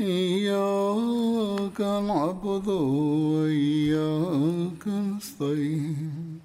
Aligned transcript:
إياك 0.00 1.80
نعبد 1.80 2.68
وإياك 3.34 4.84
نستعين 4.88 6.40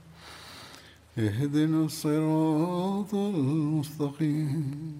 اهدنا 1.17 1.79
الصراط 1.85 3.11
المستقيم 3.15 4.97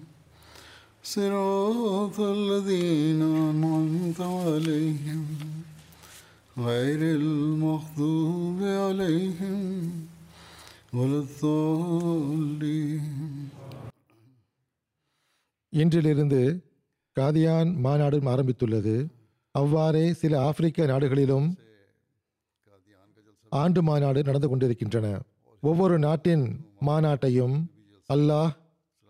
صراط 1.02 2.20
الذين 2.20 3.22
أنعمت 3.22 4.20
عليهم 4.20 5.26
غير 6.58 7.00
المغضوب 7.20 8.58
عليهم 8.62 9.62
ولا 10.96 11.18
الضالين 11.26 13.04
இன்றிலிருந்து 15.82 16.40
காதியான் 17.19 17.75
மாநாடு 17.75 18.19
ஆரம்பித்துள்ளது. 18.19 19.07
அவ்வாறே 19.51 20.13
சில 20.13 20.41
ஆப்பிரிக்க 20.41 20.85
நாடுகளிலும் 20.85 21.57
ஆண்டு 23.49 23.83
மாநாடு 23.83 24.23
நடந்து 24.23 24.47
கொண்டிருக்கின்றன. 24.49 25.19
ஒவ்வொரு 25.61 25.99
நாட்டின் 25.99 26.45
மாநாட்டையும் 26.85 27.65
அல்லாஹ் 28.13 28.51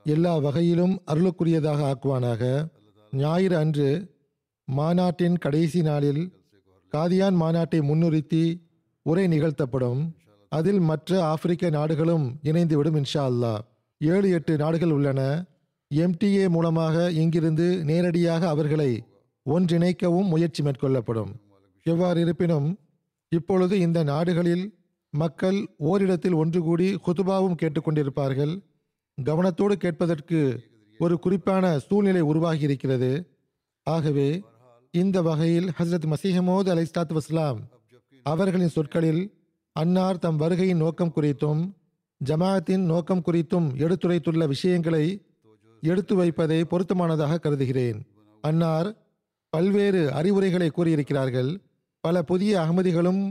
எல்லா 0.04 0.38
வகையிலும் 0.38 1.02
அருளுக்குரியதாக 1.08 1.80
ஆக்குவானாக. 1.92 2.72
ஞாயிறு 3.12 3.58
அன்று 3.58 3.90
மாநாட்டின் 4.66 5.38
கடைசி 5.38 5.82
நாளில் 5.82 6.34
காதியான் 6.94 7.38
மாநாட்டை 7.42 7.80
முன்னிறுத்தி 7.90 8.44
உரை 9.02 9.28
நிகழ்த்தப்படும். 9.28 10.02
அதில் 10.50 10.80
மற்ற 10.80 11.24
ஆப்பிரிக்க 11.24 11.70
நாடுகளும் 11.70 12.40
இணைந்துவிடும் 12.44 12.98
இன்ஷா 13.00 13.24
அல்லாஹ். 13.30 13.60
ஏழு 13.98 14.30
எட்டு 14.30 14.58
நாடுகள் 14.58 14.92
உள்ளன. 14.92 15.46
எம்டிஏ 15.96 16.50
மூலமாக 16.50 17.12
இங்கிருந்து 17.12 17.84
நேரடியாக 17.84 18.48
அவர்களை 18.48 18.92
ஒன்றிணைக்கவும் 19.46 20.28
முயற்சி 20.28 20.64
மேற்கொள்ளப்படும். 20.64 21.32
எவ்வாறு 21.86 22.22
இருப்பினும் 22.22 22.68
இப்பொழுது 23.32 23.80
இந்த 23.80 24.04
நாடுகளில் 24.04 24.66
மக்கள் 25.14 25.58
ஓரிடத்தில் 25.78 26.34
ஒன்று 26.34 26.62
கூடி 26.62 26.88
குதுபாவும் 27.06 27.58
கேட்டுக்கொண்டிருப்பார்கள் 27.62 28.54
கவனத்தோடு 29.18 29.74
கேட்பதற்கு 29.74 30.40
ஒரு 31.00 31.20
குறிப்பான 31.20 31.80
சூழ்நிலை 31.80 32.22
உருவாகி 32.22 32.64
இருக்கிறது 32.64 33.12
ஆகவே 33.88 34.30
இந்த 34.94 35.22
வகையில் 35.22 35.70
ஹசரத் 35.78 36.08
மசீஹமோது 36.14 36.70
அலை 36.70 36.84
இஸ்லாத் 36.84 37.14
வஸ்லாம் 37.14 37.60
அவர்களின் 38.26 38.70
சொற்களில் 38.70 39.22
அன்னார் 39.76 40.20
தம் 40.20 40.40
வருகையின் 40.40 40.78
நோக்கம் 40.78 41.14
குறித்தும் 41.16 41.62
ஜமாஅத்தின் 42.22 42.86
நோக்கம் 42.86 43.24
குறித்தும் 43.26 43.68
எடுத்துரைத்துள்ள 43.76 44.44
விஷயங்களை 44.48 45.06
எடுத்து 45.90 46.16
வைப்பதை 46.16 46.60
பொருத்தமானதாக 46.62 47.40
கருதுகிறேன். 47.40 48.00
அன்னார் 48.42 48.90
பல்வேறு 49.50 50.02
அறிவுரைகளை 50.14 50.70
கூறியிருக்கிறார்கள். 50.70 51.52
பல 52.04 52.24
புதிய 52.24 52.60
அகமதிகளும் 52.60 53.22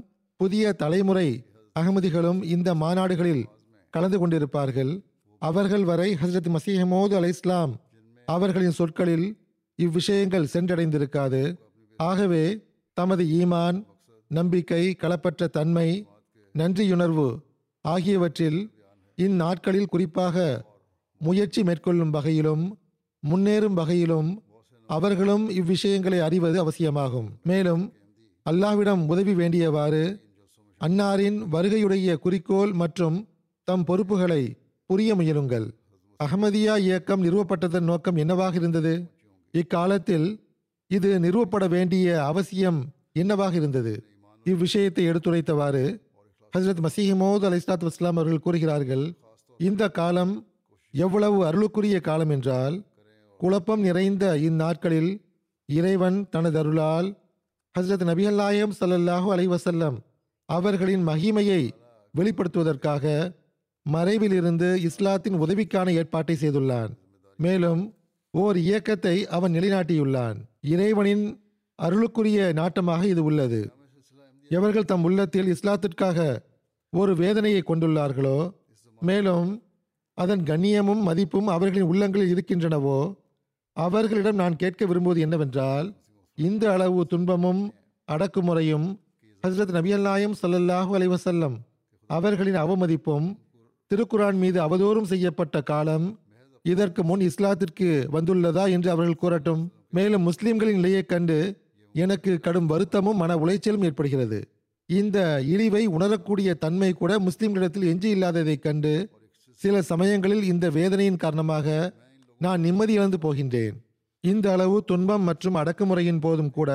புதிய 0.40 0.72
தலைமுறை 0.72 1.28
அகமதிகளும் 1.80 2.40
இந்த 2.54 2.68
மாநாடுகளில் 2.74 3.44
கலந்து 3.90 4.18
கொண்டிருப்பார்கள். 4.18 4.92
அவர்கள் 5.42 5.84
வரை 5.84 6.08
ஹசரத் 6.22 6.56
மசீஹமோது 6.56 7.14
அலை 7.14 7.28
இஸ்லாம் 7.28 7.72
அவர்களின் 8.28 8.78
சொற்களில் 8.78 9.26
இவ்விஷயங்கள் 9.78 10.52
சென்றடைந்திருக்காது. 10.52 11.42
ஆகவே 11.96 12.44
தமது 12.96 13.24
ஈமான் 13.40 13.78
நம்பிக்கை 14.30 14.82
களப்பற்ற 14.98 15.48
தன்மை 15.48 15.88
நன்றியுணர்வு 16.58 17.28
ஆகியவற்றில் 17.84 18.60
இந்நாட்களில் 19.16 19.92
குறிப்பாக 19.94 20.36
முயற்சி 21.22 21.62
மேற்கொள்ளும் 21.62 22.10
வகையிலும் 22.10 22.64
முன்னேறும் 23.22 23.76
வகையிலும் 23.80 24.30
அவர்களும் 24.88 25.44
இவ்விஷயங்களை 25.50 26.18
அறிவது 26.20 26.56
அவசியமாகும். 26.58 27.28
மேலும் 27.42 27.84
அல்லாஹ்விடம் 28.50 29.02
உதவி 29.06 29.34
வேண்டியவாறு 29.34 30.02
அன்னாரின் 30.80 31.38
வருகையுடைய 31.52 32.16
குறிக்கோள் 32.16 32.72
மற்றும் 32.72 33.18
தம் 33.68 33.84
பொறுப்புகளை 33.84 34.42
புரிய 34.90 35.14
முயலுங்கள். 35.14 35.66
அகமதியா 36.20 36.74
இயக்கம் 36.78 37.22
நிறுவப்பட்டதன் 37.22 37.88
நோக்கம் 37.90 38.16
என்னவாக 38.16 38.56
இருந்தது? 38.56 38.94
இக்காலத்தில் 39.54 40.28
இது 40.90 41.10
நிறுவப்பட 41.20 41.68
வேண்டிய 41.68 42.06
அவசியம் 42.24 42.80
என்னவாக 43.12 43.54
இருந்தது? 43.56 43.94
இவ்விஷயத்தை 44.46 45.02
எடுத்துரைத்தவாறு 45.10 45.84
ஹசரத் 46.56 46.82
மசீஹமோது 46.86 47.44
அலை 47.44 47.58
இஸ்லாத் 47.60 47.86
வஸ்லாம் 47.88 48.16
அவர்கள் 48.16 48.44
கூறுகிறார்கள் 48.46 49.04
இந்த 49.60 49.88
காலம் 49.88 50.34
எவ்வளவு 50.94 51.38
அருளுக்குரிய 51.46 52.00
காலம் 52.00 52.30
என்றால் 52.30 52.76
குழப்பம் 53.40 53.80
நிறைந்த 53.80 54.24
இந்நாட்களில் 54.38 55.12
இறைவன் 55.68 56.18
தனது 56.30 56.58
அருளால் 56.58 57.08
ஹசரத் 57.74 58.04
நபியல்லாயம் 58.10 58.74
சல்லல்லாஹு 58.80 59.28
அலைவசல்லம் 59.34 59.96
அவர்களின் 60.48 61.06
மகிமையை 61.08 61.62
வெளிப்படுத்துவதற்காக 62.14 63.04
மறைவிலிருந்து 63.86 64.68
இஸ்லாத்தின் 64.88 65.34
உதவிக்கான 65.34 65.88
ஏற்பாட்டை 65.92 66.34
செய்துள்ளான். 66.40 66.90
மேலும் 67.38 67.82
ஓர் 68.30 68.56
இயக்கத்தை 68.56 69.26
அவன் 69.26 69.52
நிலைநாட்டியுள்ளான். 69.52 70.36
இறைவனின் 70.60 71.24
அருளுக்குரிய 71.78 72.38
நாட்டமாக 72.60 73.02
இது 73.04 73.22
உள்ளது. 73.24 73.60
எவர்கள் 74.50 74.84
தம் 74.84 75.04
உள்ளத்தில் 75.04 75.50
இஸ்லாத்திற்காக 75.54 76.18
ஒரு 76.92 77.12
வேதனையை 77.16 77.62
கொண்டுள்ளார்களோ 77.66 78.38
மேலும் 79.00 79.50
அதன் 80.14 80.42
கண்ணியமும் 80.42 81.00
மதிப்பும் 81.00 81.46
அவர்களின் 81.46 81.88
உள்ளங்களில் 81.88 82.34
இருக்கின்றனவோ? 82.34 83.14
அவர்களிடம் 83.72 84.34
நான் 84.34 84.56
கேட்க 84.56 84.86
விரும்புவது 84.86 85.20
என்னவென்றால் 85.20 85.94
இந்த 86.34 86.72
அளவு 86.72 87.06
துன்பமும் 87.06 87.74
அடக்குமுறையும் 88.08 88.98
ஹசரத் 89.46 89.74
நபியல்லாயும் 89.78 90.34
ஸல்லல்லாஹு 90.42 90.90
அலைஹி 90.96 91.56
அவர்களின் 92.06 92.54
அவமதிப்பும் 92.54 93.38
திருக்குரான் 93.90 94.34
மீது 94.34 94.58
அவதூறும் 94.66 95.04
செய்யப்பட்ட 95.04 95.62
காலம் 95.62 96.18
இதற்கு 96.62 97.04
முன் 97.04 97.20
இஸ்லாத்திற்கு 97.20 97.88
வந்துள்ளதா 98.12 98.70
என்று 98.70 98.90
அவர்கள் 98.90 99.14
கூறட்டும். 99.14 99.72
மேலும் 99.90 100.22
முஸ்லிம்களின் 100.22 100.74
நிலையை 100.74 101.02
கண்டு 101.02 101.56
எனக்கு 101.92 102.40
கடும் 102.40 102.66
வருத்தமும் 102.66 103.16
மன 103.16 103.36
உளைச்சலும் 103.36 103.84
ஏற்படுகிறது. 103.84 104.48
இந்த 104.86 105.42
இழிவை 105.42 105.86
உணரக்கூடிய 105.86 106.54
தன்மை 106.54 106.92
கூட 106.92 107.18
முஸ்லிம்களிடத்தில் 107.18 107.84
எஞ்சி 107.84 108.08
இல்லாததைக் 108.10 108.62
கண்டு 108.62 109.08
சில 109.62 109.82
சமயங்களில் 109.82 110.42
இந்த 110.42 110.70
வேதனையின் 110.70 111.16
காரணமாக 111.16 111.66
நான் 112.40 112.60
நிம்மதி 112.60 112.92
இழந்து 112.92 113.18
போகின்றேன். 113.18 113.74
இந்த 114.24 114.52
அளவு 114.52 114.84
துன்பம் 114.84 115.22
மற்றும் 115.22 115.54
அடக்குமுறையின் 115.54 116.20
போதும் 116.20 116.50
கூட 116.50 116.70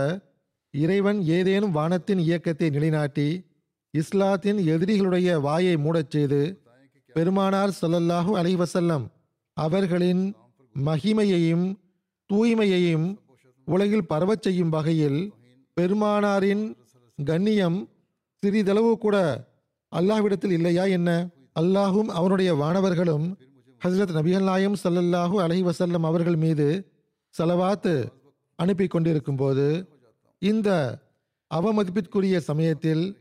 இறைவன் 0.74 1.19
ஏதேனும் 1.28 1.72
வானத்தின் 1.72 2.19
இயக்கத்தை 2.19 2.69
நிலைநாட்டி 2.69 3.28
இஸ்லாத்தின் 3.94 4.57
எதிரிகளுடைய 4.66 5.42
வாயை 5.42 5.75
மூடச் 5.75 6.12
செய்து 6.12 6.42
பெருமானார் 7.16 7.78
சொல்லல்லாஹு 7.81 8.31
அலைவசல்லம் 8.38 9.06
அவர்களின் 9.57 10.24
மகிமையையும் 10.75 11.68
தூய்மையையும் 12.30 13.07
உலகில் 13.68 14.06
பரவச் 14.06 14.42
செய்யும் 14.42 14.69
வகையில் 14.69 15.19
பெருமானாரின் 15.78 16.66
கண்ணியம் 17.19 17.80
சிறிதளவு 18.44 18.98
கூட 18.98 19.16
அல்லாஹ்விடத்தில் 19.92 20.51
இல்லையா 20.51 20.83
என்ன? 20.86 21.10
அல்லாஹும் 21.57 22.07
அவனுடைய 22.07 22.54
வானவர்களும் 22.54 23.38
ஹஸ்ரத் 23.86 24.13
நபிகள் 24.13 24.44
நாயம் 24.44 24.75
ஸல்லல்லாஹு 24.83 25.42
அலைஹி 25.42 25.63
வஸல்லம் 25.63 26.06
அவர்கள் 26.06 26.36
மீது 26.36 26.86
சலவாத்து 27.39 28.09
அனுப்பி 28.56 28.88
கொண்டிருக்கும் 28.88 29.36
போது 29.36 29.88
இந்த 30.39 31.00
அவமதிப்பிற்குரிய 31.54 32.38
சமயத்தில் 32.38 33.18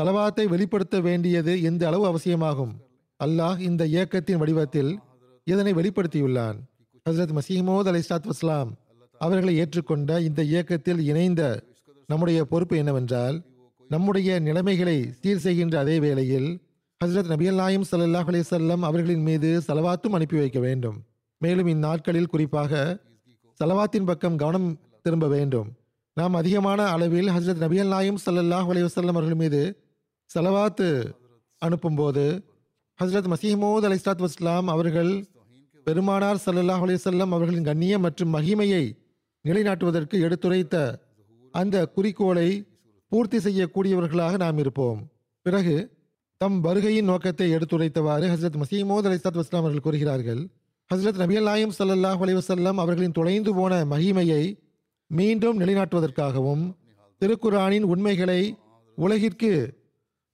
செலவாத்தை 0.00 0.48
வெளிப்படுத்த 0.48 1.00
வேண்டியது 1.00 1.62
எந்த 1.62 1.86
அளவு 1.86 2.06
அவசியமாகும்? 2.06 2.80
அல்லாஹ் 3.24 3.58
இந்த 3.58 3.86
இயக்கத்தின் 3.86 4.36
வடிவத்தில் 4.36 4.98
இதனை 5.44 5.74
வெளிப்படுத்தியுள்ளான். 5.74 6.56
ஹசரத் 7.06 7.38
மசீமோத் 7.38 7.86
அலை 7.86 8.02
வஸ்லாம் 8.10 8.70
அவர்களை 9.18 9.60
ஏற்றுக்கொண்ட 9.60 10.20
இந்த 10.20 10.42
இயக்கத்தில் 10.42 11.00
இணைந்த 11.00 11.64
நம்முடைய 12.06 12.44
பொறுப்பு 12.44 12.76
என்னவென்றால் 12.76 13.42
நம்முடைய 13.88 14.40
நிலைமைகளை 14.40 15.12
சீர் 15.22 15.38
செய்கின்ற 15.38 15.78
அதே 15.78 15.98
வேளையில் 15.98 16.60
ஹசரத் 17.04 17.28
நபியல்லாயும் 17.32 17.84
சல்லாஹ் 17.90 18.28
அலிசல்லம் 18.30 18.84
அவர்களின் 18.88 19.22
மீது 19.22 19.62
சலவாத்தும் 19.66 20.14
அனுப்பி 20.16 20.36
வைக்க 20.36 20.60
வேண்டும். 20.60 20.96
மேலும் 21.38 21.66
இந்நாட்களில் 21.66 22.26
குறிப்பாக 22.26 22.72
சலவாத்தின் 23.60 24.04
பக்கம் 24.04 24.36
கவனம் 24.36 24.80
திரும்ப 25.02 25.28
வேண்டும். 25.28 25.68
நாம் 26.12 26.34
அதிகமான 26.34 26.86
அளவில் 26.86 27.28
ஹசரத் 27.28 27.62
நபியல்லாயும் 27.64 28.18
சல்லாஹ் 28.26 28.70
அலிவசல்லம் 28.72 29.14
அவர்கள் 29.14 29.34
மீது 29.34 29.60
சலவாத்து 30.34 30.88
அனுப்பும்போது 31.66 32.24
ஹசரத் 33.00 33.30
மசீமோத் 33.34 33.86
அலிஸ்லாத் 33.88 34.24
வஸ்லாம் 34.26 34.64
அவர்கள் 34.64 35.12
பெருமானார் 35.84 36.42
சல்லல்லாஹ் 36.46 36.82
அலிசல்லம் 36.86 37.34
அவர்களின் 37.36 37.64
கண்ணியம் 37.64 38.00
மற்றும் 38.00 38.34
மகிமையை 38.34 38.84
நிலைநாட்டுவதற்கு 39.44 40.16
எடுத்துரைத்த 40.20 40.76
அந்த 41.50 41.86
குறிக்கோளை 41.86 42.48
பூர்த்தி 43.08 43.38
செய்யக்கூடியவர்களாக 43.38 44.36
நாம் 44.36 44.58
இருப்போம். 44.58 44.98
பிறகு 45.42 45.76
தம் 46.40 46.64
வருகையின் 46.64 47.04
நோக்கத்தை 47.04 47.54
எடுத்துரைத்தவாறு 47.54 48.26
ஹசரத் 48.32 48.58
மசீமோத் 48.60 49.06
அலிஸ்லாத் 49.08 49.38
வஸ்லாம் 49.38 49.62
அவர்கள் 49.62 49.80
கூறுகிறார்கள் 49.80 50.42
ஹசரத் 50.90 51.18
நபியல் 51.22 51.42
நாயம் 51.42 51.72
சல்லாஹ் 51.78 52.20
அலைவசல்லம் 52.24 52.78
அவர்களின் 52.82 53.12
தொலைந்து 53.12 53.54
போன 53.54 53.84
மகிமையை 53.84 54.42
மீண்டும் 55.06 55.60
நிலைநாட்டுவதற்காகவும் 55.60 56.62
திருக்குரானின் 57.20 57.82
உண்மைகளை 57.82 58.56
உலகிற்கு 58.94 59.50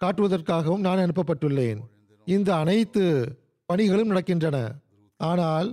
காட்டுவதற்காகவும் 0.01 0.85
நான் 0.87 0.99
அனுப்பப்பட்டுள்ளேன். 0.99 1.81
இந்த 2.25 2.55
அனைத்து 2.55 3.05
பணிகளும் 3.69 4.11
நடக்கின்றன. 4.11 4.57
ஆனால் 5.17 5.71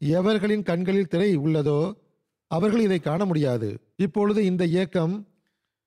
எவர்களின் 0.00 0.62
கண்களில் 0.62 1.06
திரை 1.06 1.38
உள்ளதோ 1.38 1.92
அவர்கள் 2.50 2.80
இதை 2.80 2.98
காண 2.98 3.24
முடியாது. 3.24 3.68
இப்பொழுது 3.96 4.44
இந்த 4.44 4.64
இயக்கம் 4.64 5.28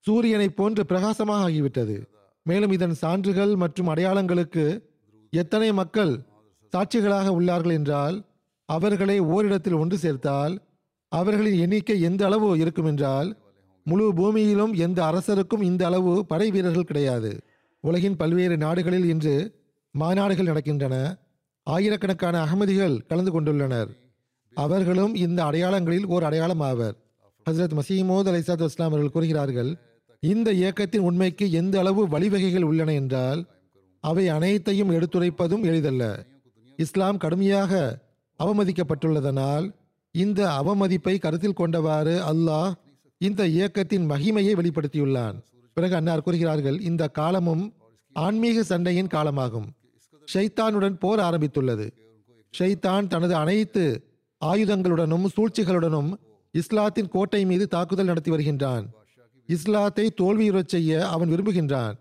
சூரியனைப் 0.05 0.55
போன்று 0.55 0.85
பிரகாசமாக 0.85 1.49
ஆகிவிட்டது. 1.49 1.97
மேலும் 2.47 2.71
இதன் 2.71 2.93
சான்றுகள் 2.93 3.53
மற்றும் 3.55 3.89
அடையாளங்களுக்கு 3.93 4.65
எத்தனை 5.33 5.69
மக்கள் 5.73 6.13
சாட்சிகளாக 6.73 7.27
உள்ளார்கள் 7.37 7.77
என்றால் 7.79 8.17
அவர்களை 8.69 9.17
ஓரிடத்தில் 9.19 9.79
ஒன்று 9.81 9.97
சேர்த்தால் 9.97 10.53
அவர்களின் 11.11 11.59
எண்ணிக்கை 11.59 11.97
எந்த 12.01 12.21
அளவு 12.25 12.47
இருக்கும் 12.59 12.85
என்றால் 12.85 13.29
முழு 13.85 14.05
பூமியிலும் 14.13 14.73
எந்த 14.75 14.99
அரசருக்கும் 15.05 15.61
இந்த 15.61 15.85
அளவு 15.85 16.13
படை 16.25 16.47
வீரர்கள் 16.51 16.89
கிடையாது. 16.89 17.31
உலகின் 17.83 18.15
பல்வேறு 18.15 18.57
நாடுகளில் 18.57 19.07
இன்று 19.09 19.35
மாநாடுகள் 19.95 20.49
நடக்கின்றன. 20.51 20.95
ஆயிரக்கணக்கான 21.67 22.35
அகமதிகள் 22.45 22.95
கலந்து 23.07 23.31
கொண்டுள்ளனர். 23.33 23.89
அவர்களும் 24.53 25.13
இந்த 25.15 25.39
அடையாளங்களில் 25.43 26.05
ஓர் 26.05 26.23
அடையாளம் 26.23 26.59
ஆவர் 26.59 26.95
ஹசரத் 27.49 27.75
மசீமோத் 27.79 28.29
அலைசாத் 28.31 28.63
இஸ்லாம் 28.63 28.89
அவர்கள் 28.89 29.11
கூறுகிறார்கள் 29.11 29.71
இந்த 30.19 30.51
இயக்கத்தின் 30.51 31.01
உண்மைக்கு 31.01 31.51
எந்த 31.51 31.79
அளவு 31.79 32.07
வழிவகைகள் 32.07 32.61
உள்ளன 32.61 32.93
என்றால் 32.93 33.45
அவை 33.99 34.27
அனைத்தையும் 34.27 34.91
எடுத்துரைப்பதும் 34.91 35.63
எளிதல்ல. 35.63 36.25
இஸ்லாம் 36.77 37.17
கடுமையாக 37.17 37.99
அவமதிக்கப்பட்டுள்ளதனால் 38.39 39.71
இந்த 40.11 40.49
அவமதிப்பை 40.49 41.19
கருத்தில் 41.19 41.59
கொண்டவாறு 41.59 42.15
அல்லாஹ் 42.31 42.73
இந்த 43.17 43.47
இயக்கத்தின் 43.47 44.09
மகிமையை 44.09 44.53
வெளிப்படுத்தியுள்ளான். 44.53 45.37
பிறகு 45.73 45.95
அன்னார் 45.95 46.21
கூறுகிறார்கள் 46.21 46.79
இந்த 46.79 47.07
காலமும் 47.07 47.73
ஆன்மீக 48.13 48.63
சண்டையின் 48.63 49.07
காலமாகும். 49.07 49.67
ஷைத்தானுடன் 50.33 50.99
போர் 50.99 51.19
ஆரம்பித்துள்ளது. 51.19 51.87
ஷைத்தான் 52.59 53.07
தனது 53.07 53.35
அனைத்து 53.35 54.03
ஆயுதங்களுடனும் 54.45 55.25
சூழ்ச்சிகளுடனும் 55.35 56.13
இஸ்லாத்தின் 56.51 57.07
கோட்டை 57.07 57.45
மீது 57.45 57.67
தாக்குதல் 57.67 58.05
நடத்தி 58.05 58.31
வருகின்றான். 58.31 58.85
இஸ்லாத்தை 59.49 60.05
தோல்வியுறச் 60.21 60.71
செய்ய 60.73 60.91
அவன் 61.13 61.31
விரும்புகின்றான். 61.33 61.95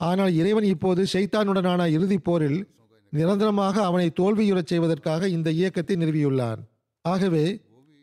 ஆனால் 0.00 0.32
இறைவன் 0.40 0.66
இப்போது 0.74 1.02
ஷைத்தானுடனான 1.12 1.82
இறுதிப் 1.96 2.24
போரில் 2.26 2.58
நிரந்தரமாக 3.12 3.76
அவனை 3.88 4.08
தோல்வியுறச் 4.20 4.70
செய்வதற்காக 4.72 5.28
இந்த 5.36 5.48
இயக்கத்தை 5.58 5.96
நிறுவியுள்ளான். 5.96 6.60
ஆகவே 7.04 7.44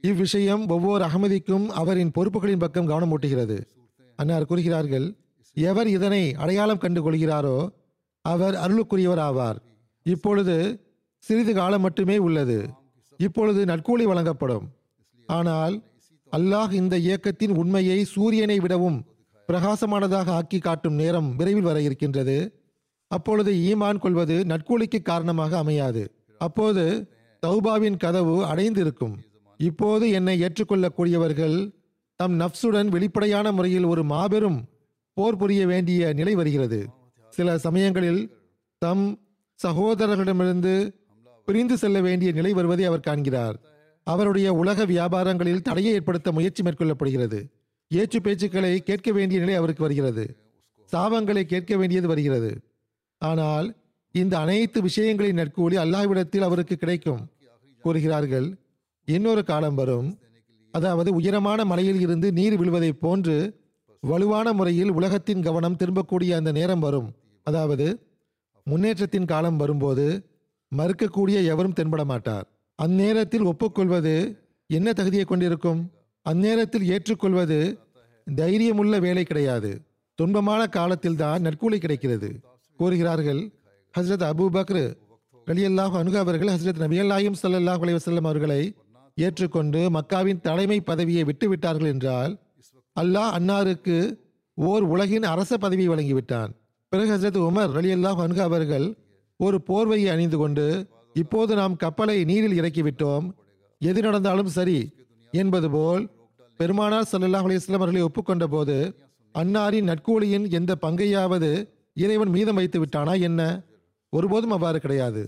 இவ்விஷயம் 0.03 0.63
ஒவ்வொரு 0.67 1.03
அகமதிக்கும் 1.07 1.65
அவரின் 1.81 2.13
பொறுப்புகளின் 2.15 2.63
பக்கம் 2.63 2.89
கவனம் 2.91 3.11
ஊட்டுகிறது 3.15 3.57
அன்னார் 4.19 4.47
கூறுகிறார்கள் 4.49 5.07
எவர் 5.57 5.89
இதனை 5.95 6.23
அடையாளம் 6.43 6.81
கண்டு 6.83 7.01
கொள்கிறாரோ 7.01 7.57
அவர் 8.25 8.55
அருளுக்குரியவர் 8.63 9.21
ஆவார். 9.27 9.59
இப்பொழுது 10.05 10.55
சிறிது 11.23 11.53
காலம் 11.53 11.83
மட்டுமே 11.85 12.17
உள்ளது. 12.27 12.57
இப்பொழுது 13.19 13.61
நற்கூலி 13.65 14.05
வழங்கப்படும். 14.11 14.65
ஆனால் 15.29 15.75
அல்லாஹ் 16.37 16.71
இந்த 16.71 16.95
இயக்கத்தின் 16.97 17.53
உண்மையை 17.61 17.97
சூரியனை 18.03 18.57
விடவும் 18.59 18.99
பிரகாசமானதாக 19.49 20.27
ஆக்கி 20.39 20.59
காட்டும் 20.59 20.93
நேரம் 20.93 21.29
விரைவில் 21.35 21.67
வர 21.69 21.81
இருக்கின்றது. 21.81 22.35
அப்பொழுது 23.07 23.51
ஈமான் 23.69 23.99
கொள்வது 23.99 24.35
நற்கூலிக்கு 24.45 25.01
காரணமாக 25.01 25.57
அமையாது. 25.57 26.03
அப்போது 26.37 26.83
தௌபாவின் 27.43 27.97
கதவு 27.97 28.35
அடைந்திருக்கும். 28.45 29.15
இப்போது 29.59 30.05
என்னை 30.09 30.35
ஏற்றுக்கொள்ளக்கூடியவர்கள் 30.45 31.57
தம் 32.15 32.35
நப்சுடன் 32.39 32.89
வெளிப்படையான 32.95 33.51
முறையில் 33.51 33.83
ஒரு 33.83 34.03
மாபெரும் 34.03 34.59
போர் 35.17 35.39
புரிய 35.41 35.61
வேண்டிய 35.67 36.13
நிலை 36.13 36.35
வருகிறது. 36.35 36.79
சில 37.33 37.57
சமயங்களில் 37.57 38.21
தம் 38.81 39.05
சகோதரர்களிடமிருந்து 39.59 40.73
பிரிந்து 41.47 41.77
செல்ல 41.77 41.97
வேண்டிய 42.01 42.31
நிலை 42.31 42.53
வருவதை 42.53 42.85
அவர் 42.85 43.07
காண்கிறார். 43.07 43.57
அவருடைய 44.11 44.47
உலக 44.61 44.85
வியாபாரங்களில் 44.85 45.65
தடையை 45.67 45.91
ஏற்படுத்த 45.93 46.31
முயற்சி 46.31 46.61
மேற்கொள்ளப்படுகிறது. 46.63 47.39
ஏச்சு 47.91 48.19
பேச்சுக்களை 48.19 48.71
கேட்க 48.77 49.09
வேண்டிய 49.11 49.39
நிலை 49.39 49.55
அவருக்கு 49.55 49.81
வருகிறது. 49.81 50.25
சாபங்களை 50.91 51.43
கேட்க 51.43 51.77
வேண்டியது 51.77 52.07
வருகிறது. 52.07 52.51
ஆனால் 53.21 53.67
இந்த 54.15 54.33
அனைத்து 54.39 54.79
விஷயங்களின் 54.81 55.39
நற்கூலி 55.39 55.75
அல்லாஹ்விடத்தில் 55.83 56.47
அவருக்கு 56.47 56.75
கிடைக்கும் 56.75 57.21
கூறுகிறார்கள். 57.83 58.47
இன்னொரு 59.07 59.43
காலம் 59.43 59.75
வரும். 59.75 60.09
அதாவது 60.73 61.09
உயரமான 61.13 61.65
மலையில் 61.65 61.99
இருந்து 61.99 62.27
நீர் 62.31 62.57
விழுவதைப் 62.59 63.01
போன்று 63.03 63.35
வலுவான 64.03 64.47
முறையில் 64.53 64.91
உலகத்தின் 64.91 65.41
கவனம் 65.41 65.79
திரும்பக்கூடிய 65.81 66.31
அந்த 66.35 66.51
நேரம் 66.51 66.79
வரும். 66.79 67.09
அதாவது 67.47 67.87
முன்னேற்றத்தின் 68.67 69.29
காலம் 69.31 69.57
வரும்போது 69.57 70.05
மறுக்கக்கூடிய 70.71 71.37
எவரும் 71.53 71.77
தென்பட 71.79 72.03
மாட்டார். 72.05 72.47
அந்நேரத்தில் 72.83 73.47
ஒப்புக்கொள்வது 73.51 74.13
என்ன 74.69 74.87
தகுதியை 74.99 75.25
கொண்டிருக்கும்? 75.25 75.81
அந்நேரத்தில் 76.25 76.85
ஏற்றுக்கொள்வது 76.93 77.57
தைரியமுள்ள 78.27 78.95
வேலை 79.05 79.23
கிடையாது. 79.25 79.71
துன்பமான 80.19 80.61
காலத்தில் 80.77 81.19
தான் 81.23 81.43
நற்கூலி 81.45 81.77
கிடைக்கிறது. 81.83 82.29
கூறுகிறார்கள் 82.79 83.41
ஹஸ்ரத் 83.93 84.25
அபூ 84.29 84.45
பக்ர் 84.55 84.83
ரலியல்லாஹு 85.47 85.95
அனுகு 86.01 86.17
அவர்கள் 86.23 86.51
ஹஸ்ரத் 86.53 86.81
நபியல்லாயும் 86.83 87.37
ஸல்லல்லாஹு 87.41 87.81
அலைஹி 87.83 87.97
வஸல்லம் 87.99 88.27
அவர்களை 88.29 88.61
ஏற்றுக்கொண்டு 89.17 89.81
மக்காவின் 89.97 90.41
தலைமை 90.47 90.77
பதவியை 90.89 91.23
விட்டுவிட்டார்கள் 91.29 91.91
என்றால் 91.93 92.33
அல்லாஹ் 92.95 93.31
அன்னாருக்கு 93.37 93.97
ஓர் 94.57 94.83
உலகின் 94.93 95.25
அரச 95.33 95.51
பதவியை 95.65 95.89
வழங்கிவிட்டான். 95.93 96.51
பிறகு 96.91 97.11
ஹஸ்ரத் 97.15 97.39
உமர் 97.49 97.71
ரலியல்லாஹு 97.77 98.21
அன்ஹு 98.25 98.41
அவர்கள் 98.49 98.87
ஒரு 99.39 99.57
போர்வையை 99.67 100.09
அணிந்து 100.13 100.37
கொண்டு 100.37 100.65
இப்போது 101.15 101.51
நாம் 101.55 101.75
கப்பலை 101.75 102.17
நீரில் 102.29 102.57
இறக்கிவிட்டோம். 102.61 103.25
எது 103.81 103.99
நடந்தாலும் 104.01 104.51
சரி 104.57 104.79
என்பது 105.33 105.67
போல் 105.69 106.03
பெருமானார் 106.59 107.09
ஸல்லல்லாஹு 107.11 107.47
அலிஸ்லாம் 107.47 107.81
அவர்களை 107.81 108.01
ஒப்புக்கொண்ட 108.07 108.45
போது 108.47 108.75
அன்னாரின் 109.35 109.89
நட்கூலியின் 109.91 110.45
எந்த 110.59 110.71
பங்கையாவது 110.81 111.49
இறைவன் 111.97 112.31
மீதம் 112.35 112.57
வைத்து 112.59 112.77
விட்டானா 112.79 113.13
என்ன? 113.27 113.41
ஒருபோதும் 114.13 114.53
அவ்வாறு 114.55 114.79
கிடையாது. 114.79 115.23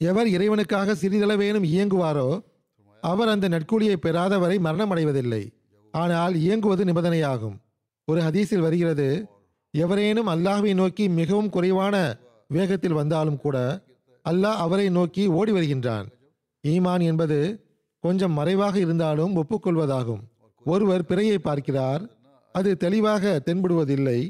எவர் 0.00 0.28
இறைவனுக்காக 0.36 0.96
சிறிதளவேனும் 1.02 1.68
இயங்குவாரோ 1.72 2.28
அவர் 3.02 3.32
அந்த 3.34 3.46
நட்கூலியை 3.48 3.96
பெறாதவரை 4.06 4.56
மரணம் 4.66 4.92
அடைவதில்லை 4.94 5.42
ஆனால் 5.94 6.34
இயங்குவது 6.44 6.82
நிபந்தனையாகும். 6.84 7.56
ஒரு 8.08 8.20
ஹதீஸில் 8.20 8.64
வருகிறது 8.66 9.08
எவரேனும் 9.74 10.30
அல்லாஹ்வை 10.34 10.72
நோக்கி 10.74 11.04
மிகவும் 11.20 11.52
குறைவான 11.56 11.94
வேகத்தில் 12.50 12.98
வந்தாலும் 13.00 13.42
கூட 13.44 13.56
அல்லாஹ் 14.24 14.60
அவரை 14.64 14.86
நோக்கி 14.88 15.24
ஓடி 15.38 15.52
வருகின்றான். 15.52 16.06
ஈமான் 16.64 17.02
என்பது 17.10 17.38
கொஞ்சம் 18.04 18.36
மறைவாக 18.38 18.76
இருந்தாலும் 18.84 19.34
ஒப்புக்கொள்வதாகும். 19.40 20.22
ஒருவர் 20.66 21.04
பிறையை 21.10 21.38
பார்க்கிறார் 21.38 22.02
அது 22.54 22.70
தெளிவாக 22.76 23.34
தென்படுவதில்லை. 23.46 24.20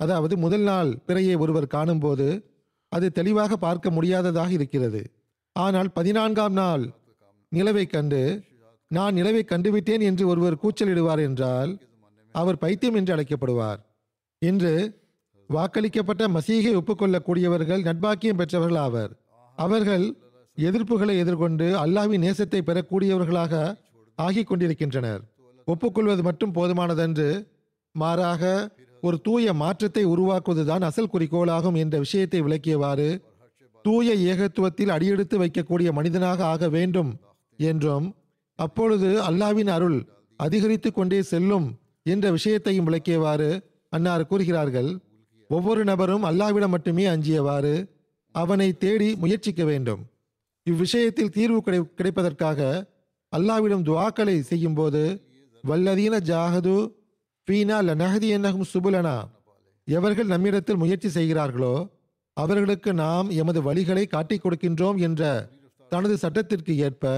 அதாவது 0.00 0.34
முதல் 0.36 0.64
நாள் 0.70 0.90
பிறையை 1.08 1.36
ஒருவர் 1.38 1.72
காணும்போது 1.74 2.28
அது 2.92 3.06
தெளிவாக 3.12 3.56
பார்க்க 3.56 3.90
முடியாததாக 3.90 4.50
இருக்கிறது. 4.58 5.02
ஆனால் 5.56 5.88
பதினான்காம் 5.92 6.52
நாள் 6.52 6.84
நிலவை 7.52 7.86
கண்டு 7.86 8.22
நான் 8.90 9.16
நிலவை 9.18 9.42
கண்டுவிட்டேன் 9.50 10.02
என்று 10.08 10.24
ஒருவர் 10.32 10.60
கூச்சலிடுவார் 10.62 11.22
என்றால் 11.28 11.72
அவர் 12.34 12.60
பைத்தியம் 12.62 12.96
என்று 13.00 13.14
அழைக்கப்படுவார். 13.14 13.80
இன்று 14.42 14.72
வாக்களிக்கப்பட்ட 15.50 16.24
மசீகை 16.36 16.72
ஒப்புக்கொள்ளக்கூடியவர்கள் 16.80 17.86
நட்பாக்கியம் 17.88 18.40
பெற்றவர்கள் 18.40 18.80
ஆவர். 18.84 19.12
அவர்கள் 19.56 20.14
எதிர்ப்புகளை 20.58 21.18
எதிர்கொண்டு 21.18 21.76
அல்லாவின் 21.78 22.24
நேசத்தை 22.24 22.60
பெறக்கூடியவர்களாக 22.60 23.76
ஆகிக் 24.16 24.46
கொண்டிருக்கின்றனர் 24.46 25.22
ஒப்புக்கொள்வது 25.64 26.22
மட்டும் 26.22 26.52
போதுமானதன்று 26.52 27.46
மாறாக 27.92 28.72
ஒரு 29.00 29.20
தூய 29.20 29.52
மாற்றத்தை 29.52 30.04
உருவாக்குவதுதான் 30.04 30.82
அசல் 30.82 31.10
குறிக்கோளாகும் 31.12 31.74
என்ற 31.74 31.98
விஷயத்தை 31.98 32.42
விளக்கியவாறு 32.42 33.22
தூய 33.82 34.14
ஏகத்துவத்தில் 34.14 34.88
அடியெடுத்து 34.88 35.38
வைக்கக்கூடிய 35.38 35.92
மனிதனாக 35.92 36.44
ஆக 36.44 36.68
வேண்டும் 36.68 37.20
என்றும் 37.56 38.16
அப்பொழுது 38.56 39.22
அல்லாவின் 39.22 39.70
அருள் 39.70 40.06
அதிகரித்து 40.36 40.92
கொண்டே 40.92 41.22
செல்லும் 41.22 41.78
என்ற 42.02 42.30
விஷயத்தையும் 42.30 42.86
விளக்கியவாறு 42.88 43.62
அன்னார் 43.88 44.26
கூறுகிறார்கள். 44.26 45.00
ஒவ்வொரு 45.48 45.84
நபரும் 45.84 46.24
அல்லாவிடம் 46.24 46.68
மட்டுமே 46.68 47.04
அஞ்சியவாறு 47.06 47.93
அவனை 48.34 48.68
தேடி 48.84 49.08
முயற்சிக்க 49.22 49.62
வேண்டும். 49.70 50.02
இவ்விஷயத்தில் 50.66 51.34
தீர்வு 51.36 51.58
கிடை 51.66 51.78
கிடைப்பதற்காக 51.98 52.60
அல்லாவிடம் 53.32 53.86
துவாக்களை 53.88 54.36
செய்யும்போது 54.50 55.02
வல்லதீன 55.64 56.14
ஜாகது 56.30 56.74
ஃபீனா 57.48 57.78
லனஹதி 57.88 58.28
என்னகும் 58.36 58.70
சுபுலனா. 58.72 59.16
எவர்கள் 59.88 60.32
நம்மிடத்தில் 60.32 60.80
முயற்சி 60.82 61.08
செய்கிறார்களோ 61.16 61.74
அவர்களுக்கு 62.36 62.90
நாம் 63.02 63.28
எமது 63.40 63.60
வழிகளை 63.68 64.04
காட்டிக் 64.06 64.44
கொடுக்கின்றோம் 64.44 64.98
என்ற 65.06 65.22
தனது 65.92 66.14
சட்டத்திற்கு 66.24 66.72
ஏற்ப 66.86 67.14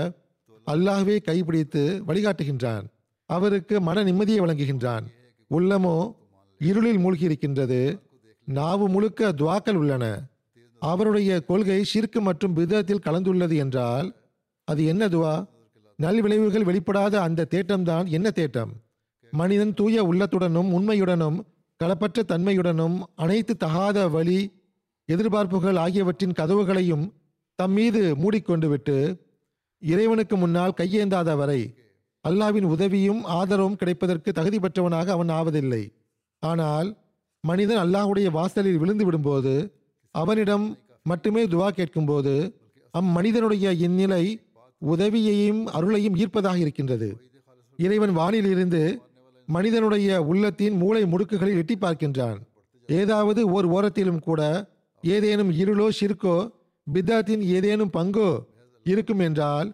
அல்லாஹ்வே 0.67 1.17
கைப்பிடித்து 1.29 1.83
வழிகாட்டுகின்றான். 2.09 2.85
அவருக்கு 3.31 3.77
மன 3.89 4.03
நிம்மதியை 4.09 4.41
வழங்குகின்றான். 4.45 5.05
உள்ளமோ 5.51 5.97
இருளில் 6.61 7.01
மூழ்கி 7.05 7.25
இருக்கின்றது 7.29 7.81
நாவு 8.49 8.87
முழுக்க 8.95 9.31
துவாக்கள் 9.41 9.79
உள்ளன. 9.83 10.05
அவருடைய 10.83 11.30
கொள்கை 11.40 11.80
ஷிர்க் 11.92 12.18
மற்றும் 12.21 12.56
பிதத்தில் 12.56 13.04
கலந்துள்ளது 13.06 13.56
என்றால் 13.56 14.09
அது 14.68 14.83
என்னதுவா? 14.92 15.35
நல்விளைவுகள் 15.99 16.66
வெளிப்படாத 16.68 17.14
அந்த 17.16 17.47
தேட்டம்தான் 17.50 18.06
என்ன 18.06 18.28
தேட்டம் 18.30 18.73
மனிதன் 19.33 19.75
தூய 19.75 20.02
உள்ளத்துடனும் 20.02 20.71
உண்மையுடனும் 20.73 21.38
களப்பற்ற 21.80 22.23
தன்மையுடனும் 22.23 22.97
அனைத்து 23.14 23.56
தகாத 23.56 24.09
வழி 24.09 24.40
எதிர்பார்ப்புகள் 25.09 25.78
ஆகியவற்றின் 25.78 26.37
கதவுகளையும் 26.40 27.04
தம் 27.59 27.73
மீது 27.73 28.02
மூடிக்கொண்டு 28.16 28.68
விட்டு 28.68 28.97
இறைவனுக்கு 29.83 30.37
முன்னால் 30.37 30.76
கையேந்தாத 30.76 31.37
வரை 31.37 31.61
அல்லாவின் 32.25 32.64
உதவியும் 32.64 33.23
ஆதரவும் 33.25 33.76
கிடைப்பதற்கு 33.76 34.30
தகுதி 34.33 34.59
பெற்றவனாக 34.59 35.12
அவன் 35.12 35.28
ஆவதில்லை. 35.28 35.83
ஆனால் 36.42 36.88
மனிதன் 37.45 37.83
அல்லாஹ்வுடைய 37.85 38.30
வாசலில் 38.30 38.78
விழுந்து 38.78 39.04
விடும்போது 39.04 39.54
அவனிடம் 40.21 40.67
மட்டுமே 41.11 41.43
துவா 41.53 41.69
கேட்கும்போது 41.79 42.35
அம்மனிதனுடைய 42.95 43.67
இந்நிலை 43.87 44.25
உதவியையும் 44.83 45.63
அருளையும் 45.77 46.17
ஈர்ப்பதாக 46.23 46.57
இருக்கின்றது. 46.65 47.09
இறைவன் 47.79 48.15
வானிலிருந்து 48.19 48.83
மனிதனுடைய 49.49 50.11
உள்ளத்தின் 50.31 50.77
மூளை 50.83 51.03
முடுக்குகளில் 51.13 51.61
எட்டி 51.61 51.77
பார்க்கின்றான். 51.81 52.39
ஏதாவது 52.89 53.41
ஓர் 53.57 53.67
ஓரத்திலும் 53.77 54.23
கூட 54.29 54.41
ஏதேனும் 55.05 55.51
இருளோ 55.63 55.87
சிற்கோ 55.99 56.37
பித்தாத்தின் 56.87 57.43
ஏதேனும் 57.57 57.95
பங்கோ 57.97 58.31
இருக்கும் 58.87 59.23
என்றால் 59.27 59.69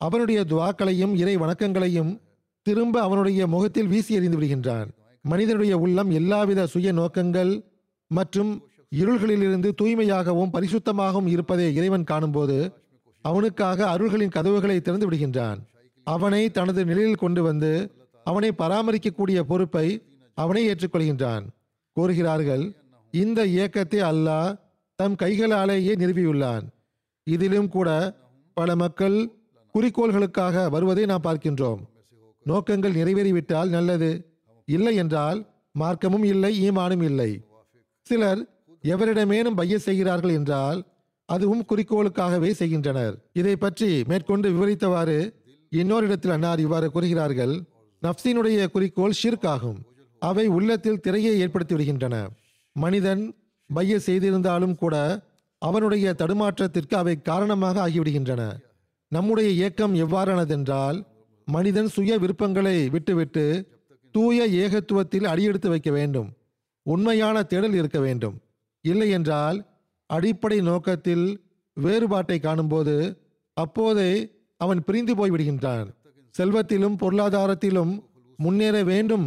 அவனுடைய 0.00 0.40
துவாக்களையும் 0.50 1.14
இறை 1.22 1.34
வணக்கங்களையும் 1.42 2.12
திரும்ப 2.66 2.96
அவனுடைய 3.06 3.40
முகத்தில் 3.54 3.90
வீசி 3.92 4.12
எறிந்து 4.18 4.38
விடுகின்றான். 4.38 4.88
மனிதனுடைய 5.24 5.74
உள்ளம் 5.84 6.10
எல்லாவித 6.18 6.66
சுய 6.72 6.88
நோக்கங்கள் 6.92 7.52
மற்றும் 8.10 8.52
இருள்களிலிருந்து 8.92 9.70
தூய்மையாகவும் 9.80 10.52
பரிசுத்தமாகவும் 10.52 11.26
இருப்பதை 11.26 11.74
இறைவன் 11.74 12.04
காணும்போது 12.04 12.58
அவனுக்காக 13.24 13.86
அருள்களின் 13.94 14.34
கதவுகளை 14.36 14.80
திறந்து 14.80 15.06
விடுகின்றான். 15.10 15.58
அவனை 16.04 16.42
தனது 16.50 16.84
நிலையில் 16.84 17.22
கொண்டு 17.22 17.42
வந்து 17.42 17.72
அவனை 18.26 18.50
பராமரிக்கக்கூடிய 18.58 19.38
பொறுப்பை 19.40 19.86
அவனை 20.34 20.62
ஏற்றுக்கொள்கின்றான். 20.68 21.44
கூறுகிறார்கள் 21.96 22.64
இந்த 23.10 23.40
இயக்கத்தை 23.46 24.00
அல்லாஹ் 24.00 24.56
தம் 24.98 25.14
கைகளாலேயே 25.14 25.92
நிறுவியுள்ளான். 25.94 26.64
இதிலும் 27.26 27.68
கூட 27.68 27.88
பல 28.56 28.76
மக்கள் 28.76 29.16
குறிக்கோள்களுக்காக 29.74 30.70
வருவதை 30.70 31.04
நாம் 31.06 31.24
பார்க்கின்றோம். 31.24 31.80
நோக்கங்கள் 32.46 32.92
நிறைவேறிவிட்டால் 32.92 33.68
நல்லது. 33.68 34.10
இல்லை 34.68 34.94
என்றால் 34.96 35.38
மார்க்கமும் 35.78 36.24
இல்லை 36.24 36.70
ஈமானும் 36.70 37.02
இல்லை. 37.02 37.30
சிலர் 38.06 38.40
எவரிடமேனும் 38.84 39.58
பைய 39.60 39.78
செய்கிறார்கள் 39.78 40.36
என்றால் 40.38 40.80
அதுவும் 41.24 41.64
குறிக்கோளுக்காகவே 41.70 42.50
செய்கின்றனர். 42.50 43.14
இதை 43.32 43.56
பற்றி 43.56 44.04
மேற்கொண்டு 44.06 44.48
விவரித்தவாறு 44.50 45.18
இன்னொரு 45.68 46.06
இடத்தில் 46.06 46.30
அன்னார் 46.30 46.60
இவ்வாறு 46.60 46.90
கூறுகிறார்கள் 46.90 47.54
நப்சினுடைய 48.02 48.66
குறிக்கோள் 48.70 49.18
ஷிர்காகும் 49.22 49.80
அவை 50.18 50.46
உள்ளத்தில் 50.46 51.00
திரையை 51.00 51.38
ஏற்படுத்தி 51.38 51.74
விடுகின்றன. 51.74 52.16
மனிதன் 52.72 53.22
பைய 53.70 53.98
செய்திருந்தாலும் 53.98 54.74
கூட 54.74 54.96
அவனுடைய 55.58 56.14
தடுமாற்றத்திற்கு 56.18 56.94
அவை 56.94 57.14
காரணமாக 57.22 57.88
ஆகிவிடுகின்றன. 57.88 58.42
நம்முடைய 59.08 59.50
இயக்கம் 59.50 59.94
எவ்வாறானதென்றால் 59.94 60.98
மனிதன் 61.48 61.88
சுய 61.88 62.18
விருப்பங்களை 62.18 62.88
விட்டுவிட்டு 62.88 63.44
தூய 64.14 64.46
ஏகத்துவத்தில் 64.62 65.26
அடியெடுத்து 65.26 65.68
வைக்க 65.68 65.90
வேண்டும். 65.90 66.28
உண்மையான 66.82 67.42
தேடல் 67.42 67.72
இருக்க 67.72 67.98
வேண்டும். 68.00 68.36
இல்லை 68.88 69.08
என்றால் 69.10 69.58
அடிப்படை 70.10 70.58
நோக்கத்தில் 70.60 71.26
வேறுபாட்டை 71.76 72.38
காணும்போது 72.38 72.96
அப்போதே 73.56 74.10
அவன் 74.60 74.80
பிரிந்து 74.86 75.14
போய்விடுகின்றான். 75.14 75.88
செல்வத்திலும் 76.34 76.96
பொருளாதாரத்திலும் 77.02 77.92
முன்னேற 78.38 78.76
வேண்டும் 78.90 79.26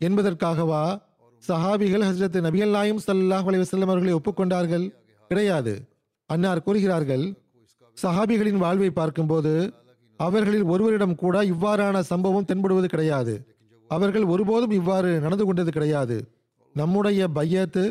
என்பதற்காகவா 0.00 0.84
சஹாபிகள் 1.42 2.06
ஹசரத் 2.08 2.38
நபிகள் 2.46 2.74
நாயும் 2.76 3.02
சல்லாஹ் 3.06 3.48
அலைவசல்லம் 3.50 3.92
அவர்களை 3.92 4.12
ஒப்புக்கொண்டார்கள்? 4.14 4.86
கிடையாது. 5.30 5.74
அன்னார் 6.30 6.62
கூறுகிறார்கள் 6.62 7.24
சஹாபிகளின் 7.96 8.62
வாழ்வை 8.64 8.90
பார்க்கும்போது 8.90 9.52
அவர்களில் 10.20 10.66
ஒருவரிடம் 10.72 11.14
கூட 11.22 11.36
இவ்வாறான 11.44 12.00
சம்பவம் 12.10 12.44
தென்படுவது 12.44 12.88
கிடையாது. 12.88 13.34
அவர்கள் 13.90 14.26
ஒருபோதும் 14.32 14.74
இவ்வாறு 14.80 15.10
நடந்து 15.20 15.44
கொண்டது 15.44 15.70
கிடையாது. 15.70 16.16
நம்முடைய 16.76 17.20
பையத்து 17.34 17.84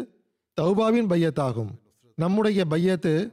தௌபாவின் 0.60 1.08
பையத்தாகும். 1.10 1.70
நம்முடைய 2.16 2.66
பையத்து 2.70 3.32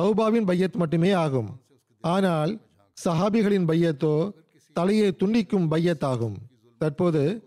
தௌபாவின் 0.00 0.46
பையத் 0.46 0.76
மட்டுமே 0.76 1.10
ஆகும். 1.10 1.60
ஆனால் 2.00 2.60
சஹாபிகளின் 3.04 3.66
பையத்தோ 3.66 4.30
தலையை 4.72 5.16
துண்டிக்கும் 5.18 5.70
பையத்தாகும். 5.70 6.34
தற்போது 6.78 7.42